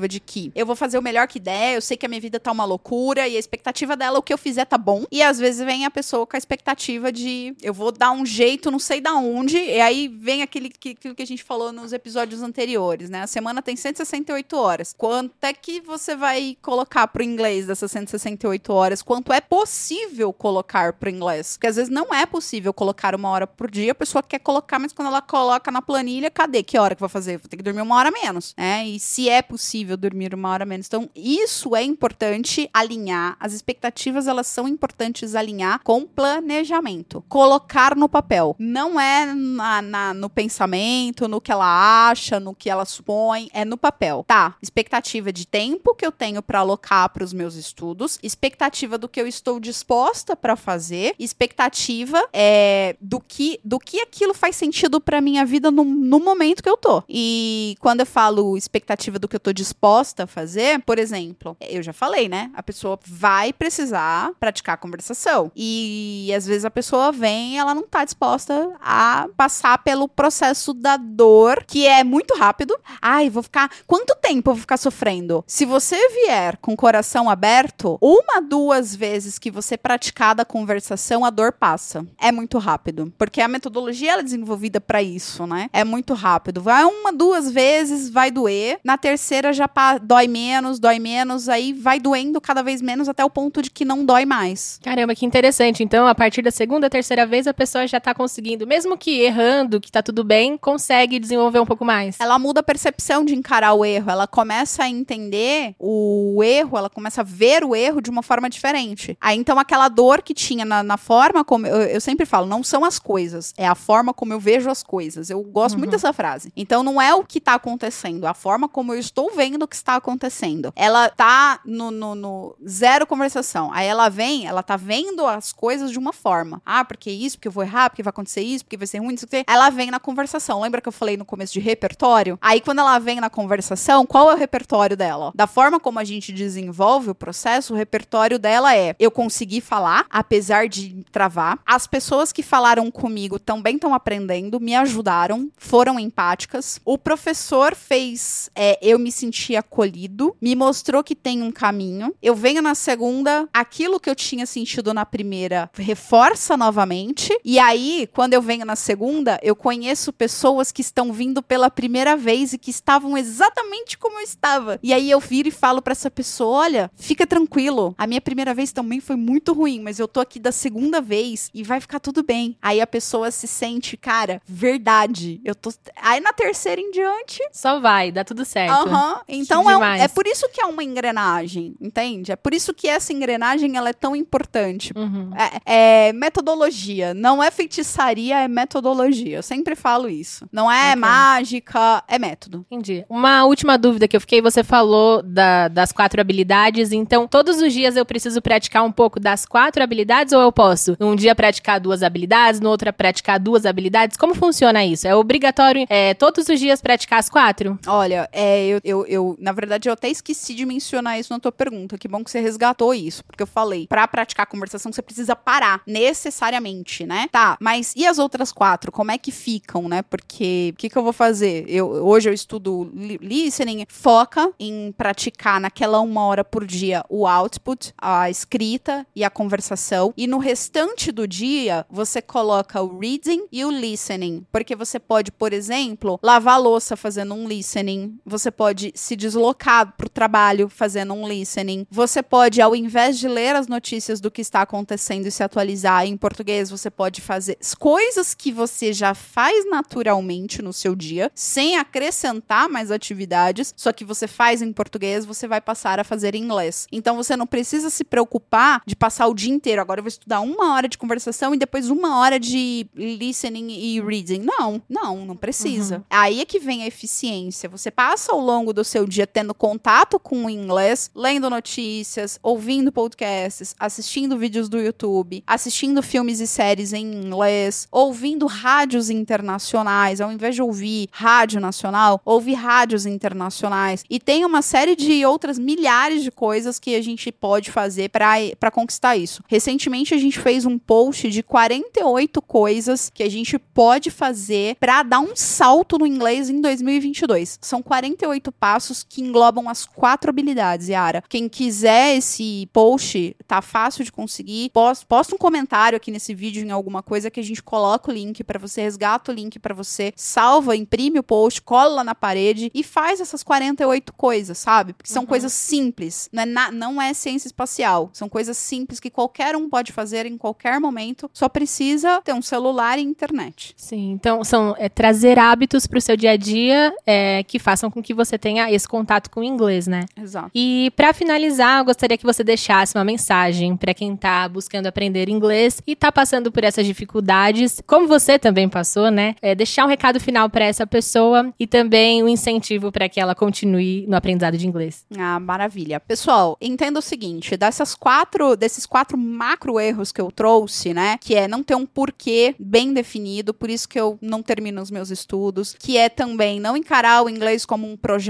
de 0.08 0.20
que 0.20 0.52
eu 0.54 0.66
vou 0.66 0.76
fazer 0.76 0.98
o 0.98 1.02
melhor 1.02 1.26
que 1.28 1.38
der, 1.38 1.74
eu 1.74 1.80
sei 1.80 1.96
que 1.96 2.06
a 2.06 2.08
minha 2.08 2.20
vida 2.20 2.38
tá 2.38 2.52
uma 2.52 2.64
loucura 2.64 3.26
e 3.26 3.36
a 3.36 3.38
expectativa 3.38 3.96
dela 3.96 4.18
o 4.18 4.22
que 4.22 4.32
eu 4.32 4.38
fizer 4.38 4.64
tá 4.64 4.78
bom. 4.78 5.04
E 5.10 5.22
às 5.22 5.38
vezes 5.38 5.64
vem 5.64 5.84
a 5.84 5.90
pessoa 5.90 6.26
com 6.26 6.36
a 6.36 6.38
expectativa 6.38 7.10
de 7.12 7.54
eu 7.62 7.72
vou 7.72 7.92
dar 7.92 8.12
um 8.12 8.24
jeito, 8.26 8.70
não 8.70 8.78
sei 8.78 9.00
da 9.00 9.14
onde. 9.14 9.56
E 9.56 9.80
aí 9.80 10.08
vem 10.08 10.42
aquele 10.42 10.68
que, 10.68 10.90
aquilo 10.90 11.14
que 11.14 11.22
a 11.22 11.26
gente 11.26 11.42
falou 11.42 11.72
nos 11.72 11.92
episódios 11.92 12.42
anteriores, 12.42 13.10
né? 13.10 13.22
A 13.22 13.26
semana 13.26 13.62
tem 13.62 13.76
168 13.76 14.56
horas. 14.56 14.94
Quanto 14.96 15.44
é 15.44 15.52
que 15.52 15.80
você 15.80 16.16
vai 16.16 16.56
colocar 16.60 17.06
pro 17.08 17.22
inglês 17.22 17.66
dessas 17.66 17.90
168 17.90 18.72
horas? 18.72 19.02
Quanto 19.02 19.32
é 19.32 19.40
possível 19.40 20.32
colocar 20.32 20.92
pro 20.94 21.10
inglês? 21.10 21.56
Porque 21.56 21.66
às 21.66 21.76
vezes 21.76 21.90
não 21.90 22.12
é 22.14 22.26
possível 22.26 22.72
colocar 22.72 23.14
uma 23.14 23.30
hora 23.30 23.46
por 23.46 23.70
dia, 23.70 23.92
a 23.92 23.94
pessoa 23.94 24.22
quer 24.22 24.38
colocar, 24.38 24.78
mas 24.78 24.92
quando 24.92 25.08
ela 25.08 25.22
coloca 25.22 25.70
na 25.70 25.82
planilha, 25.82 26.30
cadê? 26.30 26.62
Que 26.62 26.78
hora 26.78 26.94
que 26.94 27.00
vou 27.00 27.08
fazer? 27.08 27.38
Vou 27.38 27.48
ter 27.48 27.56
que 27.56 27.62
dormir 27.62 27.82
uma 27.82 27.96
hora 27.96 28.10
menos, 28.10 28.54
né? 28.56 28.86
E 28.86 28.98
se 28.98 29.28
é 29.28 29.42
possível 29.46 29.96
dormir 29.96 30.34
uma 30.34 30.50
hora 30.50 30.64
menos. 30.64 30.86
Então, 30.86 31.08
isso 31.14 31.74
é 31.74 31.82
importante 31.82 32.68
alinhar. 32.72 33.36
As 33.40 33.52
expectativas, 33.52 34.26
elas 34.26 34.46
são 34.46 34.66
importantes 34.68 35.34
alinhar 35.34 35.80
com 35.82 36.06
planejamento. 36.06 37.24
Colocar 37.28 37.96
no 37.96 38.08
papel. 38.08 38.56
Não 38.58 39.00
é 39.00 39.32
na, 39.34 39.82
na, 39.82 40.14
no 40.14 40.28
pensamento, 40.28 41.28
no 41.28 41.40
que 41.40 41.52
ela 41.52 42.10
acha, 42.10 42.40
no 42.40 42.54
que 42.54 42.68
ela 42.68 42.84
supõe, 42.84 43.48
é 43.52 43.64
no 43.64 43.76
papel. 43.76 44.24
Tá, 44.26 44.56
expectativa 44.62 45.32
de 45.32 45.46
tempo 45.46 45.94
que 45.94 46.04
eu 46.04 46.12
tenho 46.12 46.42
para 46.42 46.60
alocar 46.60 47.08
para 47.10 47.24
os 47.24 47.32
meus 47.32 47.54
estudos, 47.54 48.18
expectativa 48.22 48.98
do 48.98 49.08
que 49.08 49.20
eu 49.20 49.26
estou 49.26 49.60
disposta 49.60 50.34
para 50.34 50.56
fazer, 50.56 51.14
expectativa 51.18 52.22
é, 52.32 52.96
do 53.00 53.20
que 53.20 53.60
do 53.64 53.78
que 53.78 54.00
aquilo 54.00 54.34
faz 54.34 54.56
sentido 54.56 55.00
para 55.00 55.20
minha 55.20 55.44
vida 55.44 55.70
no, 55.70 55.84
no 55.84 56.20
momento 56.20 56.62
que 56.62 56.68
eu 56.68 56.76
tô. 56.76 57.02
E 57.08 57.76
quando 57.80 58.00
eu 58.00 58.06
falo 58.06 58.56
expectativa 58.56 59.18
do 59.18 59.28
que 59.28 59.35
eu 59.36 59.40
tô 59.40 59.52
disposta 59.52 60.24
a 60.24 60.26
fazer, 60.26 60.80
por 60.82 60.98
exemplo, 60.98 61.56
eu 61.60 61.82
já 61.82 61.92
falei, 61.92 62.28
né? 62.28 62.50
A 62.54 62.62
pessoa 62.62 62.98
vai 63.06 63.52
precisar 63.52 64.32
praticar 64.40 64.74
a 64.74 64.78
conversação. 64.78 65.52
E 65.54 66.32
às 66.34 66.46
vezes 66.46 66.64
a 66.64 66.70
pessoa 66.70 67.12
vem, 67.12 67.58
ela 67.58 67.74
não 67.74 67.82
tá 67.82 68.04
disposta 68.04 68.72
a 68.80 69.28
passar 69.36 69.78
pelo 69.78 70.08
processo 70.08 70.72
da 70.72 70.96
dor, 70.96 71.64
que 71.66 71.86
é 71.86 72.02
muito 72.02 72.34
rápido. 72.34 72.76
Ai, 73.00 73.28
vou 73.28 73.42
ficar. 73.42 73.70
Quanto 73.86 74.16
tempo 74.16 74.50
eu 74.50 74.54
vou 74.54 74.60
ficar 74.60 74.76
sofrendo? 74.76 75.44
Se 75.46 75.64
você 75.64 75.96
vier 76.08 76.56
com 76.58 76.72
o 76.72 76.76
coração 76.76 77.28
aberto, 77.28 77.98
uma, 78.00 78.40
duas 78.40 78.94
vezes 78.96 79.38
que 79.38 79.50
você 79.50 79.76
praticar 79.76 80.34
da 80.34 80.44
conversação, 80.44 81.24
a 81.24 81.30
dor 81.30 81.52
passa. 81.52 82.06
É 82.18 82.32
muito 82.32 82.58
rápido. 82.58 83.12
Porque 83.18 83.40
a 83.40 83.48
metodologia 83.48 84.14
é 84.18 84.22
desenvolvida 84.22 84.80
para 84.80 85.02
isso, 85.02 85.46
né? 85.46 85.68
É 85.72 85.84
muito 85.84 86.14
rápido. 86.14 86.62
Vai 86.62 86.84
uma, 86.84 87.12
duas 87.12 87.50
vezes, 87.50 88.08
vai 88.08 88.30
doer. 88.30 88.80
Na 88.82 88.96
terceira 88.96 89.25
já 89.52 89.68
dói 90.02 90.28
menos, 90.28 90.78
dói 90.78 90.98
menos. 90.98 91.48
Aí 91.48 91.72
vai 91.72 91.98
doendo 91.98 92.40
cada 92.40 92.62
vez 92.62 92.80
menos 92.82 93.08
até 93.08 93.24
o 93.24 93.30
ponto 93.30 93.62
de 93.62 93.70
que 93.70 93.84
não 93.84 94.04
dói 94.04 94.24
mais. 94.24 94.78
Caramba, 94.82 95.14
que 95.14 95.26
interessante. 95.26 95.82
Então, 95.82 96.06
a 96.06 96.14
partir 96.14 96.42
da 96.42 96.50
segunda, 96.50 96.90
terceira 96.90 97.26
vez, 97.26 97.46
a 97.46 97.54
pessoa 97.54 97.86
já 97.86 98.00
tá 98.00 98.14
conseguindo, 98.14 98.66
mesmo 98.66 98.96
que 98.96 99.20
errando, 99.20 99.80
que 99.80 99.90
tá 99.90 100.02
tudo 100.02 100.24
bem, 100.24 100.56
consegue 100.56 101.18
desenvolver 101.18 101.60
um 101.60 101.66
pouco 101.66 101.84
mais. 101.84 102.18
Ela 102.20 102.38
muda 102.38 102.60
a 102.60 102.62
percepção 102.62 103.24
de 103.24 103.34
encarar 103.34 103.72
o 103.72 103.84
erro. 103.84 104.10
Ela 104.10 104.26
começa 104.26 104.84
a 104.84 104.88
entender 104.88 105.74
o 105.78 106.42
erro, 106.42 106.76
ela 106.76 106.90
começa 106.90 107.20
a 107.20 107.24
ver 107.24 107.64
o 107.64 107.74
erro 107.74 108.00
de 108.00 108.10
uma 108.10 108.22
forma 108.22 108.48
diferente. 108.50 109.16
Aí, 109.20 109.38
então, 109.38 109.58
aquela 109.58 109.88
dor 109.88 110.22
que 110.22 110.34
tinha 110.34 110.64
na, 110.64 110.82
na 110.82 110.96
forma 110.96 111.44
como. 111.44 111.66
Eu, 111.66 111.82
eu, 111.82 112.00
sempre 112.00 112.26
falo, 112.26 112.46
não 112.46 112.62
são 112.62 112.84
as 112.84 112.98
coisas, 112.98 113.54
é 113.56 113.66
a 113.66 113.74
forma 113.74 114.12
como 114.12 114.32
eu 114.32 114.40
vejo 114.40 114.70
as 114.70 114.82
coisas. 114.82 115.30
Eu 115.30 115.42
gosto 115.42 115.74
uhum. 115.74 115.80
muito 115.80 115.90
dessa 115.92 116.12
frase. 116.12 116.52
Então, 116.56 116.82
não 116.82 117.00
é 117.00 117.14
o 117.14 117.24
que 117.24 117.40
tá 117.40 117.54
acontecendo, 117.54 118.26
é 118.26 118.28
a 118.28 118.34
forma 118.34 118.68
como 118.68 118.92
eu 118.92 118.98
estou 118.98 119.15
vendo 119.34 119.62
o 119.62 119.68
que 119.68 119.76
está 119.76 119.96
acontecendo. 119.96 120.72
Ela 120.76 121.08
tá 121.08 121.60
no, 121.64 121.90
no, 121.90 122.14
no 122.14 122.56
zero 122.66 123.06
conversação. 123.06 123.70
Aí 123.72 123.86
ela 123.86 124.08
vem, 124.08 124.46
ela 124.46 124.62
tá 124.62 124.76
vendo 124.76 125.26
as 125.26 125.52
coisas 125.52 125.90
de 125.90 125.98
uma 125.98 126.12
forma. 126.12 126.60
Ah, 126.64 126.84
porque 126.84 127.10
isso, 127.10 127.36
porque 127.36 127.48
eu 127.48 127.52
vou 127.52 127.64
errar, 127.64 127.90
porque 127.90 128.02
vai 128.02 128.10
acontecer 128.10 128.42
isso, 128.42 128.64
porque 128.64 128.76
vai 128.76 128.86
ser 128.86 128.98
ruim, 128.98 129.14
isso, 129.14 129.26
ela 129.46 129.70
vem 129.70 129.90
na 129.90 129.98
conversação. 129.98 130.60
Lembra 130.60 130.80
que 130.80 130.88
eu 130.88 130.92
falei 130.92 131.16
no 131.16 131.24
começo 131.24 131.52
de 131.52 131.60
repertório? 131.60 132.38
Aí 132.42 132.60
quando 132.60 132.80
ela 132.80 132.98
vem 132.98 133.20
na 133.20 133.30
conversação, 133.30 134.04
qual 134.04 134.30
é 134.30 134.34
o 134.34 134.36
repertório 134.36 134.96
dela? 134.96 135.32
Da 135.34 135.46
forma 135.46 135.80
como 135.80 135.98
a 135.98 136.04
gente 136.04 136.32
desenvolve 136.32 137.10
o 137.10 137.14
processo, 137.14 137.72
o 137.72 137.76
repertório 137.76 138.38
dela 138.38 138.76
é: 138.76 138.94
eu 138.98 139.10
consegui 139.10 139.60
falar, 139.60 140.06
apesar 140.10 140.68
de 140.68 141.04
travar. 141.10 141.58
As 141.64 141.86
pessoas 141.86 142.32
que 142.32 142.42
falaram 142.42 142.90
comigo 142.90 143.38
também 143.38 143.76
estão 143.76 143.94
aprendendo, 143.94 144.60
me 144.60 144.74
ajudaram, 144.74 145.50
foram 145.56 145.98
empáticas. 145.98 146.80
O 146.84 146.98
professor 146.98 147.74
fez 147.74 148.50
é, 148.54 148.78
eu 148.82 148.98
me 148.98 149.05
sentir 149.10 149.56
acolhido, 149.56 150.36
me 150.40 150.54
mostrou 150.54 151.02
que 151.02 151.14
tem 151.14 151.42
um 151.42 151.50
caminho. 151.50 152.14
Eu 152.22 152.34
venho 152.34 152.62
na 152.62 152.74
segunda, 152.74 153.48
aquilo 153.52 154.00
que 154.00 154.08
eu 154.08 154.14
tinha 154.14 154.46
sentido 154.46 154.92
na 154.92 155.04
primeira 155.06 155.70
reforça 155.74 156.56
novamente. 156.56 157.38
E 157.44 157.58
aí, 157.58 158.08
quando 158.12 158.34
eu 158.34 158.42
venho 158.42 158.64
na 158.64 158.76
segunda, 158.76 159.38
eu 159.42 159.54
conheço 159.56 160.12
pessoas 160.12 160.72
que 160.72 160.80
estão 160.80 161.12
vindo 161.12 161.42
pela 161.42 161.70
primeira 161.70 162.16
vez 162.16 162.52
e 162.52 162.58
que 162.58 162.70
estavam 162.70 163.16
exatamente 163.16 163.98
como 163.98 164.18
eu 164.18 164.24
estava. 164.24 164.78
E 164.82 164.92
aí 164.92 165.10
eu 165.10 165.20
viro 165.20 165.48
e 165.48 165.52
falo 165.52 165.80
para 165.82 165.92
essa 165.92 166.10
pessoa: 166.10 166.58
olha, 166.58 166.90
fica 166.96 167.26
tranquilo. 167.26 167.94
A 167.98 168.06
minha 168.06 168.20
primeira 168.20 168.54
vez 168.54 168.72
também 168.72 169.00
foi 169.00 169.16
muito 169.16 169.52
ruim, 169.52 169.80
mas 169.80 169.98
eu 169.98 170.08
tô 170.08 170.20
aqui 170.20 170.38
da 170.38 170.52
segunda 170.52 171.00
vez 171.00 171.50
e 171.54 171.62
vai 171.62 171.80
ficar 171.80 172.00
tudo 172.00 172.22
bem. 172.22 172.56
Aí 172.60 172.80
a 172.80 172.86
pessoa 172.86 173.30
se 173.30 173.46
sente, 173.46 173.96
cara, 173.96 174.40
verdade. 174.46 175.40
Eu 175.44 175.54
tô. 175.54 175.72
Aí 175.96 176.20
na 176.20 176.32
terceira 176.32 176.80
em 176.80 176.90
diante. 176.90 177.40
Só 177.52 177.80
vai, 177.80 178.10
dá 178.10 178.24
tudo 178.24 178.44
certo. 178.44 178.72
Aham. 178.72 178.95
Uhum. 178.96 179.14
Então 179.28 179.70
é, 179.70 179.76
um, 179.76 179.84
é 179.84 180.08
por 180.08 180.26
isso 180.26 180.48
que 180.48 180.60
é 180.60 180.66
uma 180.66 180.82
engrenagem, 180.82 181.74
entende? 181.80 182.32
É 182.32 182.36
por 182.36 182.54
isso 182.54 182.72
que 182.74 182.88
essa 182.88 183.12
engrenagem 183.12 183.76
ela 183.76 183.90
é 183.90 183.92
tão 183.92 184.14
importante. 184.14 184.92
Uhum. 184.96 185.30
É, 185.36 186.08
é, 186.08 186.12
metodologia. 186.12 187.14
Não 187.14 187.42
é 187.42 187.50
feitiçaria, 187.50 188.40
é 188.40 188.48
metodologia. 188.48 189.36
Eu 189.36 189.42
sempre 189.42 189.74
falo 189.74 190.08
isso. 190.08 190.46
Não 190.52 190.70
é 190.70 190.90
okay. 190.90 190.96
mágica, 191.00 192.04
é 192.08 192.18
método. 192.18 192.64
Entendi. 192.70 193.04
Uma 193.08 193.44
última 193.44 193.76
dúvida 193.76 194.08
que 194.08 194.16
eu 194.16 194.20
fiquei, 194.20 194.40
você 194.40 194.62
falou 194.62 195.22
da, 195.22 195.68
das 195.68 195.92
quatro 195.92 196.20
habilidades. 196.20 196.92
Então, 196.92 197.26
todos 197.26 197.60
os 197.60 197.72
dias 197.72 197.96
eu 197.96 198.04
preciso 198.04 198.40
praticar 198.40 198.84
um 198.84 198.92
pouco 198.92 199.20
das 199.20 199.44
quatro 199.44 199.82
habilidades 199.82 200.32
ou 200.32 200.40
eu 200.40 200.52
posso, 200.52 200.96
num 200.98 201.14
dia, 201.14 201.34
praticar 201.34 201.80
duas 201.80 202.02
habilidades, 202.02 202.60
no 202.60 202.70
outro, 202.70 202.92
praticar 202.92 203.38
duas 203.38 203.66
habilidades? 203.66 204.16
Como 204.16 204.34
funciona 204.34 204.84
isso? 204.84 205.06
É 205.06 205.14
obrigatório 205.14 205.86
é, 205.88 206.14
todos 206.14 206.48
os 206.48 206.58
dias 206.58 206.80
praticar 206.80 207.18
as 207.18 207.28
quatro? 207.28 207.78
Olha, 207.86 208.28
é, 208.32 208.66
eu, 208.66 208.80
eu, 208.86 209.04
eu, 209.06 209.36
na 209.38 209.52
verdade, 209.52 209.88
eu 209.88 209.92
até 209.92 210.08
esqueci 210.08 210.54
de 210.54 210.64
mencionar 210.64 211.18
isso 211.18 211.32
na 211.32 211.40
tua 211.40 211.50
pergunta. 211.50 211.98
Que 211.98 212.06
bom 212.06 212.22
que 212.22 212.30
você 212.30 212.40
resgatou 212.40 212.94
isso, 212.94 213.24
porque 213.24 213.42
eu 213.42 213.46
falei, 213.46 213.86
para 213.86 214.06
praticar 214.06 214.44
a 214.44 214.46
conversação, 214.46 214.92
você 214.92 215.02
precisa 215.02 215.34
parar, 215.34 215.82
necessariamente, 215.86 217.04
né? 217.04 217.28
Tá, 217.32 217.56
mas 217.60 217.92
e 217.96 218.06
as 218.06 218.18
outras 218.18 218.52
quatro? 218.52 218.92
Como 218.92 219.10
é 219.10 219.18
que 219.18 219.32
ficam, 219.32 219.88
né? 219.88 220.02
Porque 220.02 220.70
o 220.72 220.76
que, 220.76 220.88
que 220.88 220.96
eu 220.96 221.02
vou 221.02 221.12
fazer? 221.12 221.64
Eu, 221.68 221.88
hoje 221.88 222.28
eu 222.28 222.32
estudo 222.32 222.90
listening, 222.94 223.84
foca 223.88 224.52
em 224.58 224.92
praticar 224.96 225.60
naquela 225.60 226.00
uma 226.00 226.24
hora 226.24 226.44
por 226.44 226.64
dia 226.64 227.04
o 227.08 227.26
output, 227.26 227.92
a 227.98 228.30
escrita 228.30 229.06
e 229.16 229.24
a 229.24 229.30
conversação. 229.30 230.14
E 230.16 230.26
no 230.26 230.38
restante 230.38 231.10
do 231.10 231.26
dia, 231.26 231.84
você 231.90 232.22
coloca 232.22 232.80
o 232.80 232.98
reading 232.98 233.46
e 233.50 233.64
o 233.64 233.70
listening. 233.70 234.46
Porque 234.52 234.76
você 234.76 234.98
pode, 234.98 235.32
por 235.32 235.52
exemplo, 235.52 236.20
lavar 236.22 236.60
louça 236.60 236.96
fazendo 236.96 237.34
um 237.34 237.48
listening. 237.48 238.18
Você 238.24 238.50
pode 238.50 238.75
se 238.94 239.16
deslocar 239.16 239.94
para 239.96 240.06
o 240.06 240.10
trabalho 240.10 240.68
fazendo 240.68 241.14
um 241.14 241.28
listening. 241.28 241.86
Você 241.90 242.22
pode, 242.22 242.60
ao 242.60 242.74
invés 242.74 243.18
de 243.18 243.28
ler 243.28 243.56
as 243.56 243.66
notícias 243.66 244.20
do 244.20 244.30
que 244.30 244.40
está 244.40 244.62
acontecendo 244.62 245.26
e 245.26 245.30
se 245.30 245.42
atualizar 245.42 246.06
em 246.06 246.16
português, 246.16 246.70
você 246.70 246.90
pode 246.90 247.20
fazer 247.20 247.58
coisas 247.78 248.34
que 248.34 248.52
você 248.52 248.92
já 248.92 249.14
faz 249.14 249.68
naturalmente 249.68 250.62
no 250.62 250.72
seu 250.72 250.94
dia, 250.94 251.30
sem 251.34 251.76
acrescentar 251.76 252.68
mais 252.68 252.90
atividades, 252.90 253.72
só 253.76 253.92
que 253.92 254.04
você 254.04 254.26
faz 254.26 254.62
em 254.62 254.72
português, 254.72 255.24
você 255.24 255.46
vai 255.46 255.60
passar 255.60 256.00
a 256.00 256.04
fazer 256.04 256.34
em 256.34 256.42
inglês. 256.42 256.86
Então 256.90 257.16
você 257.16 257.36
não 257.36 257.46
precisa 257.46 257.90
se 257.90 258.04
preocupar 258.04 258.82
de 258.86 258.96
passar 258.96 259.26
o 259.26 259.34
dia 259.34 259.52
inteiro. 259.52 259.80
Agora 259.80 260.00
eu 260.00 260.04
vou 260.04 260.08
estudar 260.08 260.40
uma 260.40 260.74
hora 260.74 260.88
de 260.88 260.98
conversação 260.98 261.54
e 261.54 261.58
depois 261.58 261.90
uma 261.90 262.18
hora 262.18 262.38
de 262.38 262.86
listening 262.94 263.70
e 263.70 264.00
reading. 264.00 264.40
Não, 264.40 264.82
não, 264.88 265.24
não 265.24 265.36
precisa. 265.36 265.98
Uhum. 265.98 266.04
Aí 266.10 266.40
é 266.40 266.44
que 266.44 266.58
vem 266.58 266.82
a 266.82 266.86
eficiência. 266.86 267.68
Você 267.68 267.90
passa 267.90 268.32
ao 268.32 268.40
longo 268.40 268.55
do 268.64 268.84
seu 268.84 269.06
dia 269.06 269.26
tendo 269.26 269.54
contato 269.54 270.18
com 270.18 270.44
o 270.44 270.50
inglês, 270.50 271.10
lendo 271.14 271.50
notícias, 271.50 272.38
ouvindo 272.42 272.92
podcasts, 272.92 273.74
assistindo 273.78 274.38
vídeos 274.38 274.68
do 274.68 274.78
YouTube, 274.78 275.42
assistindo 275.46 276.02
filmes 276.02 276.40
e 276.40 276.46
séries 276.46 276.92
em 276.92 277.04
inglês, 277.04 277.86
ouvindo 277.90 278.46
rádios 278.46 279.10
internacionais, 279.10 280.20
ao 280.20 280.32
invés 280.32 280.54
de 280.54 280.62
ouvir 280.62 281.08
rádio 281.12 281.60
nacional, 281.60 282.20
ouvir 282.24 282.54
rádios 282.54 283.06
internacionais. 283.06 284.04
E 284.08 284.18
tem 284.18 284.44
uma 284.44 284.62
série 284.62 284.96
de 284.96 285.24
outras 285.24 285.58
milhares 285.58 286.22
de 286.22 286.30
coisas 286.30 286.78
que 286.78 286.94
a 286.94 287.02
gente 287.02 287.30
pode 287.32 287.70
fazer 287.70 288.10
para 288.10 288.70
conquistar 288.70 289.16
isso. 289.16 289.42
Recentemente 289.48 290.14
a 290.14 290.18
gente 290.18 290.38
fez 290.38 290.64
um 290.64 290.78
post 290.78 291.30
de 291.30 291.42
48 291.42 292.42
coisas 292.42 293.10
que 293.12 293.22
a 293.22 293.30
gente 293.30 293.58
pode 293.58 294.10
fazer 294.10 294.76
para 294.76 295.02
dar 295.02 295.20
um 295.20 295.34
salto 295.34 295.98
no 295.98 296.06
inglês 296.06 296.48
em 296.48 296.60
2022. 296.60 297.58
São 297.60 297.82
48 297.82 298.45
passos 298.52 299.02
que 299.02 299.20
englobam 299.20 299.68
as 299.68 299.84
quatro 299.84 300.30
habilidades, 300.30 300.88
Yara. 300.88 301.22
Quem 301.28 301.48
quiser 301.48 302.16
esse 302.16 302.68
post, 302.72 303.36
tá 303.46 303.60
fácil 303.62 304.04
de 304.04 304.12
conseguir. 304.12 304.70
Posta 304.70 305.34
um 305.34 305.38
comentário 305.38 305.96
aqui 305.96 306.10
nesse 306.10 306.34
vídeo 306.34 306.64
em 306.64 306.70
alguma 306.70 307.02
coisa 307.02 307.30
que 307.30 307.40
a 307.40 307.42
gente 307.42 307.62
coloca 307.62 308.10
o 308.10 308.14
link 308.14 308.42
para 308.44 308.58
você, 308.58 308.82
resgata 308.82 309.32
o 309.32 309.34
link 309.34 309.58
para 309.58 309.74
você, 309.74 310.12
salva, 310.16 310.76
imprime 310.76 311.18
o 311.18 311.22
post, 311.22 311.62
cola 311.62 312.04
na 312.04 312.14
parede 312.14 312.70
e 312.74 312.82
faz 312.82 313.20
essas 313.20 313.42
48 313.42 314.12
coisas, 314.12 314.58
sabe? 314.58 314.92
Porque 314.92 315.12
são 315.12 315.22
uhum. 315.22 315.28
coisas 315.28 315.52
simples, 315.52 316.28
não 316.32 316.42
é, 316.42 316.46
na, 316.46 316.72
não 316.72 317.02
é 317.02 317.12
ciência 317.14 317.48
espacial. 317.48 318.10
São 318.12 318.28
coisas 318.28 318.56
simples 318.56 319.00
que 319.00 319.10
qualquer 319.10 319.56
um 319.56 319.68
pode 319.68 319.92
fazer 319.92 320.26
em 320.26 320.36
qualquer 320.36 320.80
momento, 320.80 321.30
só 321.32 321.48
precisa 321.48 322.20
ter 322.22 322.32
um 322.32 322.42
celular 322.42 322.98
e 322.98 323.02
internet. 323.02 323.74
Sim, 323.76 324.12
então 324.12 324.44
são 324.44 324.74
é, 324.78 324.88
trazer 324.88 325.38
hábitos 325.38 325.86
para 325.86 325.98
o 325.98 326.00
seu 326.00 326.16
dia 326.16 326.32
a 326.32 326.36
dia 326.36 326.94
é, 327.04 327.42
que 327.42 327.58
façam 327.58 327.90
com 327.90 328.02
que 328.02 328.14
você 328.14 328.35
tenha 328.38 328.70
esse 328.70 328.86
contato 328.86 329.30
com 329.30 329.40
o 329.40 329.44
inglês, 329.44 329.86
né? 329.86 330.04
Exato. 330.20 330.50
E 330.54 330.92
para 330.96 331.12
finalizar, 331.12 331.80
eu 331.80 331.84
gostaria 331.84 332.16
que 332.16 332.24
você 332.24 332.42
deixasse 332.42 332.96
uma 332.96 333.04
mensagem 333.04 333.76
para 333.76 333.94
quem 333.94 334.16
tá 334.16 334.48
buscando 334.48 334.86
aprender 334.86 335.28
inglês 335.28 335.82
e 335.86 335.94
tá 335.94 336.10
passando 336.10 336.50
por 336.50 336.64
essas 336.64 336.86
dificuldades, 336.86 337.82
como 337.86 338.06
você 338.06 338.38
também 338.38 338.68
passou, 338.68 339.10
né? 339.10 339.34
É, 339.42 339.54
deixar 339.54 339.84
um 339.84 339.88
recado 339.88 340.20
final 340.20 340.48
para 340.48 340.64
essa 340.64 340.86
pessoa 340.86 341.52
e 341.58 341.66
também 341.66 342.22
um 342.22 342.28
incentivo 342.28 342.90
para 342.90 343.08
que 343.08 343.20
ela 343.20 343.34
continue 343.34 344.06
no 344.06 344.16
aprendizado 344.16 344.56
de 344.56 344.66
inglês. 344.66 345.04
Ah, 345.16 345.38
maravilha. 345.40 346.00
Pessoal, 346.00 346.56
entenda 346.60 346.98
o 346.98 347.02
seguinte, 347.02 347.56
dessas 347.56 347.94
quatro, 347.94 348.56
desses 348.56 348.86
quatro 348.86 349.16
macro 349.18 349.78
erros 349.80 350.12
que 350.12 350.20
eu 350.20 350.30
trouxe, 350.30 350.92
né, 350.92 351.18
que 351.20 351.34
é 351.34 351.48
não 351.48 351.62
ter 351.62 351.74
um 351.74 351.86
porquê 351.86 352.54
bem 352.58 352.92
definido, 352.92 353.52
por 353.52 353.70
isso 353.70 353.88
que 353.88 353.98
eu 353.98 354.18
não 354.20 354.42
termino 354.42 354.80
os 354.80 354.90
meus 354.90 355.10
estudos, 355.10 355.74
que 355.78 355.96
é 355.96 356.08
também 356.08 356.60
não 356.60 356.76
encarar 356.76 357.22
o 357.22 357.30
inglês 357.30 357.64
como 357.64 357.90
um 357.90 357.96
projeto, 357.96 358.25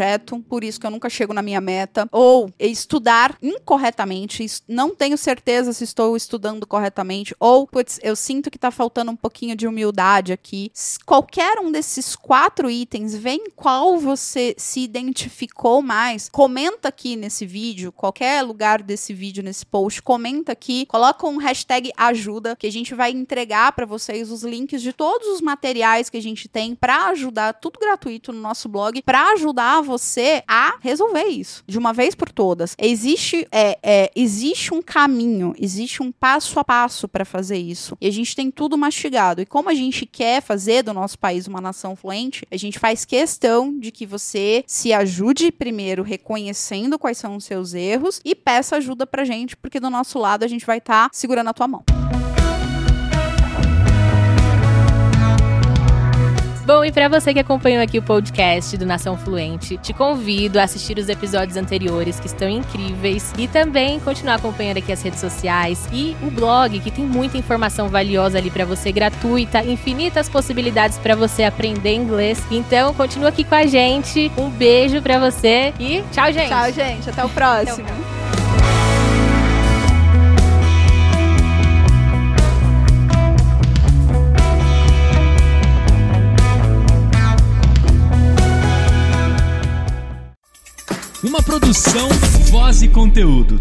por 0.48 0.64
isso 0.64 0.80
que 0.80 0.86
eu 0.86 0.90
nunca 0.90 1.08
chego 1.08 1.32
na 1.32 1.42
minha 1.42 1.60
meta, 1.60 2.08
ou 2.12 2.50
estudar 2.58 3.36
incorretamente, 3.42 4.46
não 4.68 4.94
tenho 4.94 5.16
certeza 5.16 5.72
se 5.72 5.84
estou 5.84 6.16
estudando 6.16 6.66
corretamente, 6.66 7.34
ou, 7.38 7.66
putz, 7.66 7.98
eu 8.02 8.16
sinto 8.16 8.50
que 8.50 8.58
tá 8.58 8.70
faltando 8.70 9.10
um 9.10 9.16
pouquinho 9.16 9.56
de 9.56 9.66
humildade 9.66 10.32
aqui. 10.32 10.70
Qualquer 11.04 11.58
um 11.58 11.70
desses 11.70 12.16
quatro 12.16 12.70
itens, 12.70 13.14
vem 13.14 13.50
qual 13.54 13.98
você 13.98 14.54
se 14.56 14.80
identificou 14.80 15.82
mais, 15.82 16.28
comenta 16.28 16.88
aqui 16.88 17.16
nesse 17.16 17.46
vídeo, 17.46 17.92
qualquer 17.92 18.42
lugar 18.42 18.82
desse 18.82 19.12
vídeo, 19.12 19.42
nesse 19.42 19.64
post, 19.64 20.02
comenta 20.02 20.52
aqui, 20.52 20.86
coloca 20.86 21.26
um 21.26 21.38
hashtag 21.38 21.92
ajuda, 21.96 22.56
que 22.56 22.66
a 22.66 22.72
gente 22.72 22.94
vai 22.94 23.10
entregar 23.10 23.72
para 23.72 23.86
vocês 23.86 24.30
os 24.30 24.42
links 24.42 24.82
de 24.82 24.92
todos 24.92 25.28
os 25.28 25.40
materiais 25.40 26.10
que 26.10 26.16
a 26.16 26.22
gente 26.22 26.48
tem 26.48 26.74
para 26.74 27.06
ajudar, 27.06 27.54
tudo 27.54 27.78
gratuito 27.78 28.32
no 28.32 28.40
nosso 28.40 28.68
blog, 28.68 29.00
para 29.02 29.32
ajudar 29.32 29.82
você 29.86 30.42
a 30.46 30.76
resolver 30.80 31.24
isso 31.24 31.64
de 31.66 31.78
uma 31.78 31.92
vez 31.92 32.14
por 32.14 32.30
todas. 32.30 32.74
Existe, 32.78 33.46
é, 33.50 33.78
é, 33.82 34.10
existe 34.14 34.74
um 34.74 34.82
caminho, 34.82 35.54
existe 35.58 36.02
um 36.02 36.12
passo 36.12 36.58
a 36.58 36.64
passo 36.64 37.08
para 37.08 37.24
fazer 37.24 37.56
isso. 37.56 37.96
E 38.00 38.06
a 38.06 38.12
gente 38.12 38.34
tem 38.34 38.50
tudo 38.50 38.76
mastigado. 38.76 39.40
E 39.40 39.46
como 39.46 39.68
a 39.68 39.74
gente 39.74 40.04
quer 40.04 40.42
fazer 40.42 40.82
do 40.82 40.92
nosso 40.92 41.18
país 41.18 41.46
uma 41.46 41.60
nação 41.60 41.96
fluente, 41.96 42.46
a 42.50 42.56
gente 42.56 42.78
faz 42.78 43.04
questão 43.04 43.78
de 43.78 43.90
que 43.90 44.04
você 44.04 44.64
se 44.66 44.92
ajude 44.92 45.52
primeiro 45.52 46.02
reconhecendo 46.02 46.98
quais 46.98 47.18
são 47.18 47.36
os 47.36 47.44
seus 47.44 47.74
erros 47.74 48.20
e 48.24 48.34
peça 48.34 48.76
ajuda 48.76 49.06
pra 49.06 49.24
gente, 49.24 49.56
porque 49.56 49.80
do 49.80 49.90
nosso 49.90 50.18
lado 50.18 50.44
a 50.44 50.48
gente 50.48 50.66
vai 50.66 50.78
estar 50.78 51.08
tá 51.08 51.10
segurando 51.12 51.48
a 51.48 51.54
tua 51.54 51.68
mão. 51.68 51.84
Bom, 56.66 56.84
e 56.84 56.90
para 56.90 57.08
você 57.08 57.32
que 57.32 57.38
acompanhou 57.38 57.80
aqui 57.80 57.96
o 57.96 58.02
podcast 58.02 58.76
do 58.76 58.84
Nação 58.84 59.16
Fluente, 59.16 59.76
te 59.76 59.92
convido 59.92 60.58
a 60.58 60.64
assistir 60.64 60.98
os 60.98 61.08
episódios 61.08 61.56
anteriores 61.56 62.18
que 62.18 62.26
estão 62.26 62.48
incríveis 62.48 63.32
e 63.38 63.46
também 63.46 64.00
continuar 64.00 64.34
acompanhando 64.34 64.78
aqui 64.78 64.90
as 64.90 65.00
redes 65.00 65.20
sociais 65.20 65.88
e 65.92 66.16
o 66.20 66.28
blog 66.28 66.80
que 66.80 66.90
tem 66.90 67.04
muita 67.04 67.38
informação 67.38 67.88
valiosa 67.88 68.38
ali 68.38 68.50
para 68.50 68.64
você 68.64 68.90
gratuita, 68.90 69.62
infinitas 69.62 70.28
possibilidades 70.28 70.98
para 70.98 71.14
você 71.14 71.44
aprender 71.44 71.94
inglês. 71.94 72.42
Então, 72.50 72.92
continua 72.94 73.28
aqui 73.28 73.44
com 73.44 73.54
a 73.54 73.64
gente. 73.64 74.32
Um 74.36 74.50
beijo 74.50 75.00
para 75.00 75.20
você 75.20 75.72
e 75.78 76.02
tchau, 76.10 76.32
gente. 76.32 76.48
Tchau, 76.48 76.72
gente. 76.72 77.08
Até 77.08 77.24
o 77.24 77.28
próximo. 77.28 77.86
Até 77.86 77.92
o 77.92 77.96
próximo. 77.96 78.45
Uma 91.26 91.42
produção, 91.42 92.08
voz 92.50 92.82
e 92.82 92.88
conteúdo. 92.88 93.60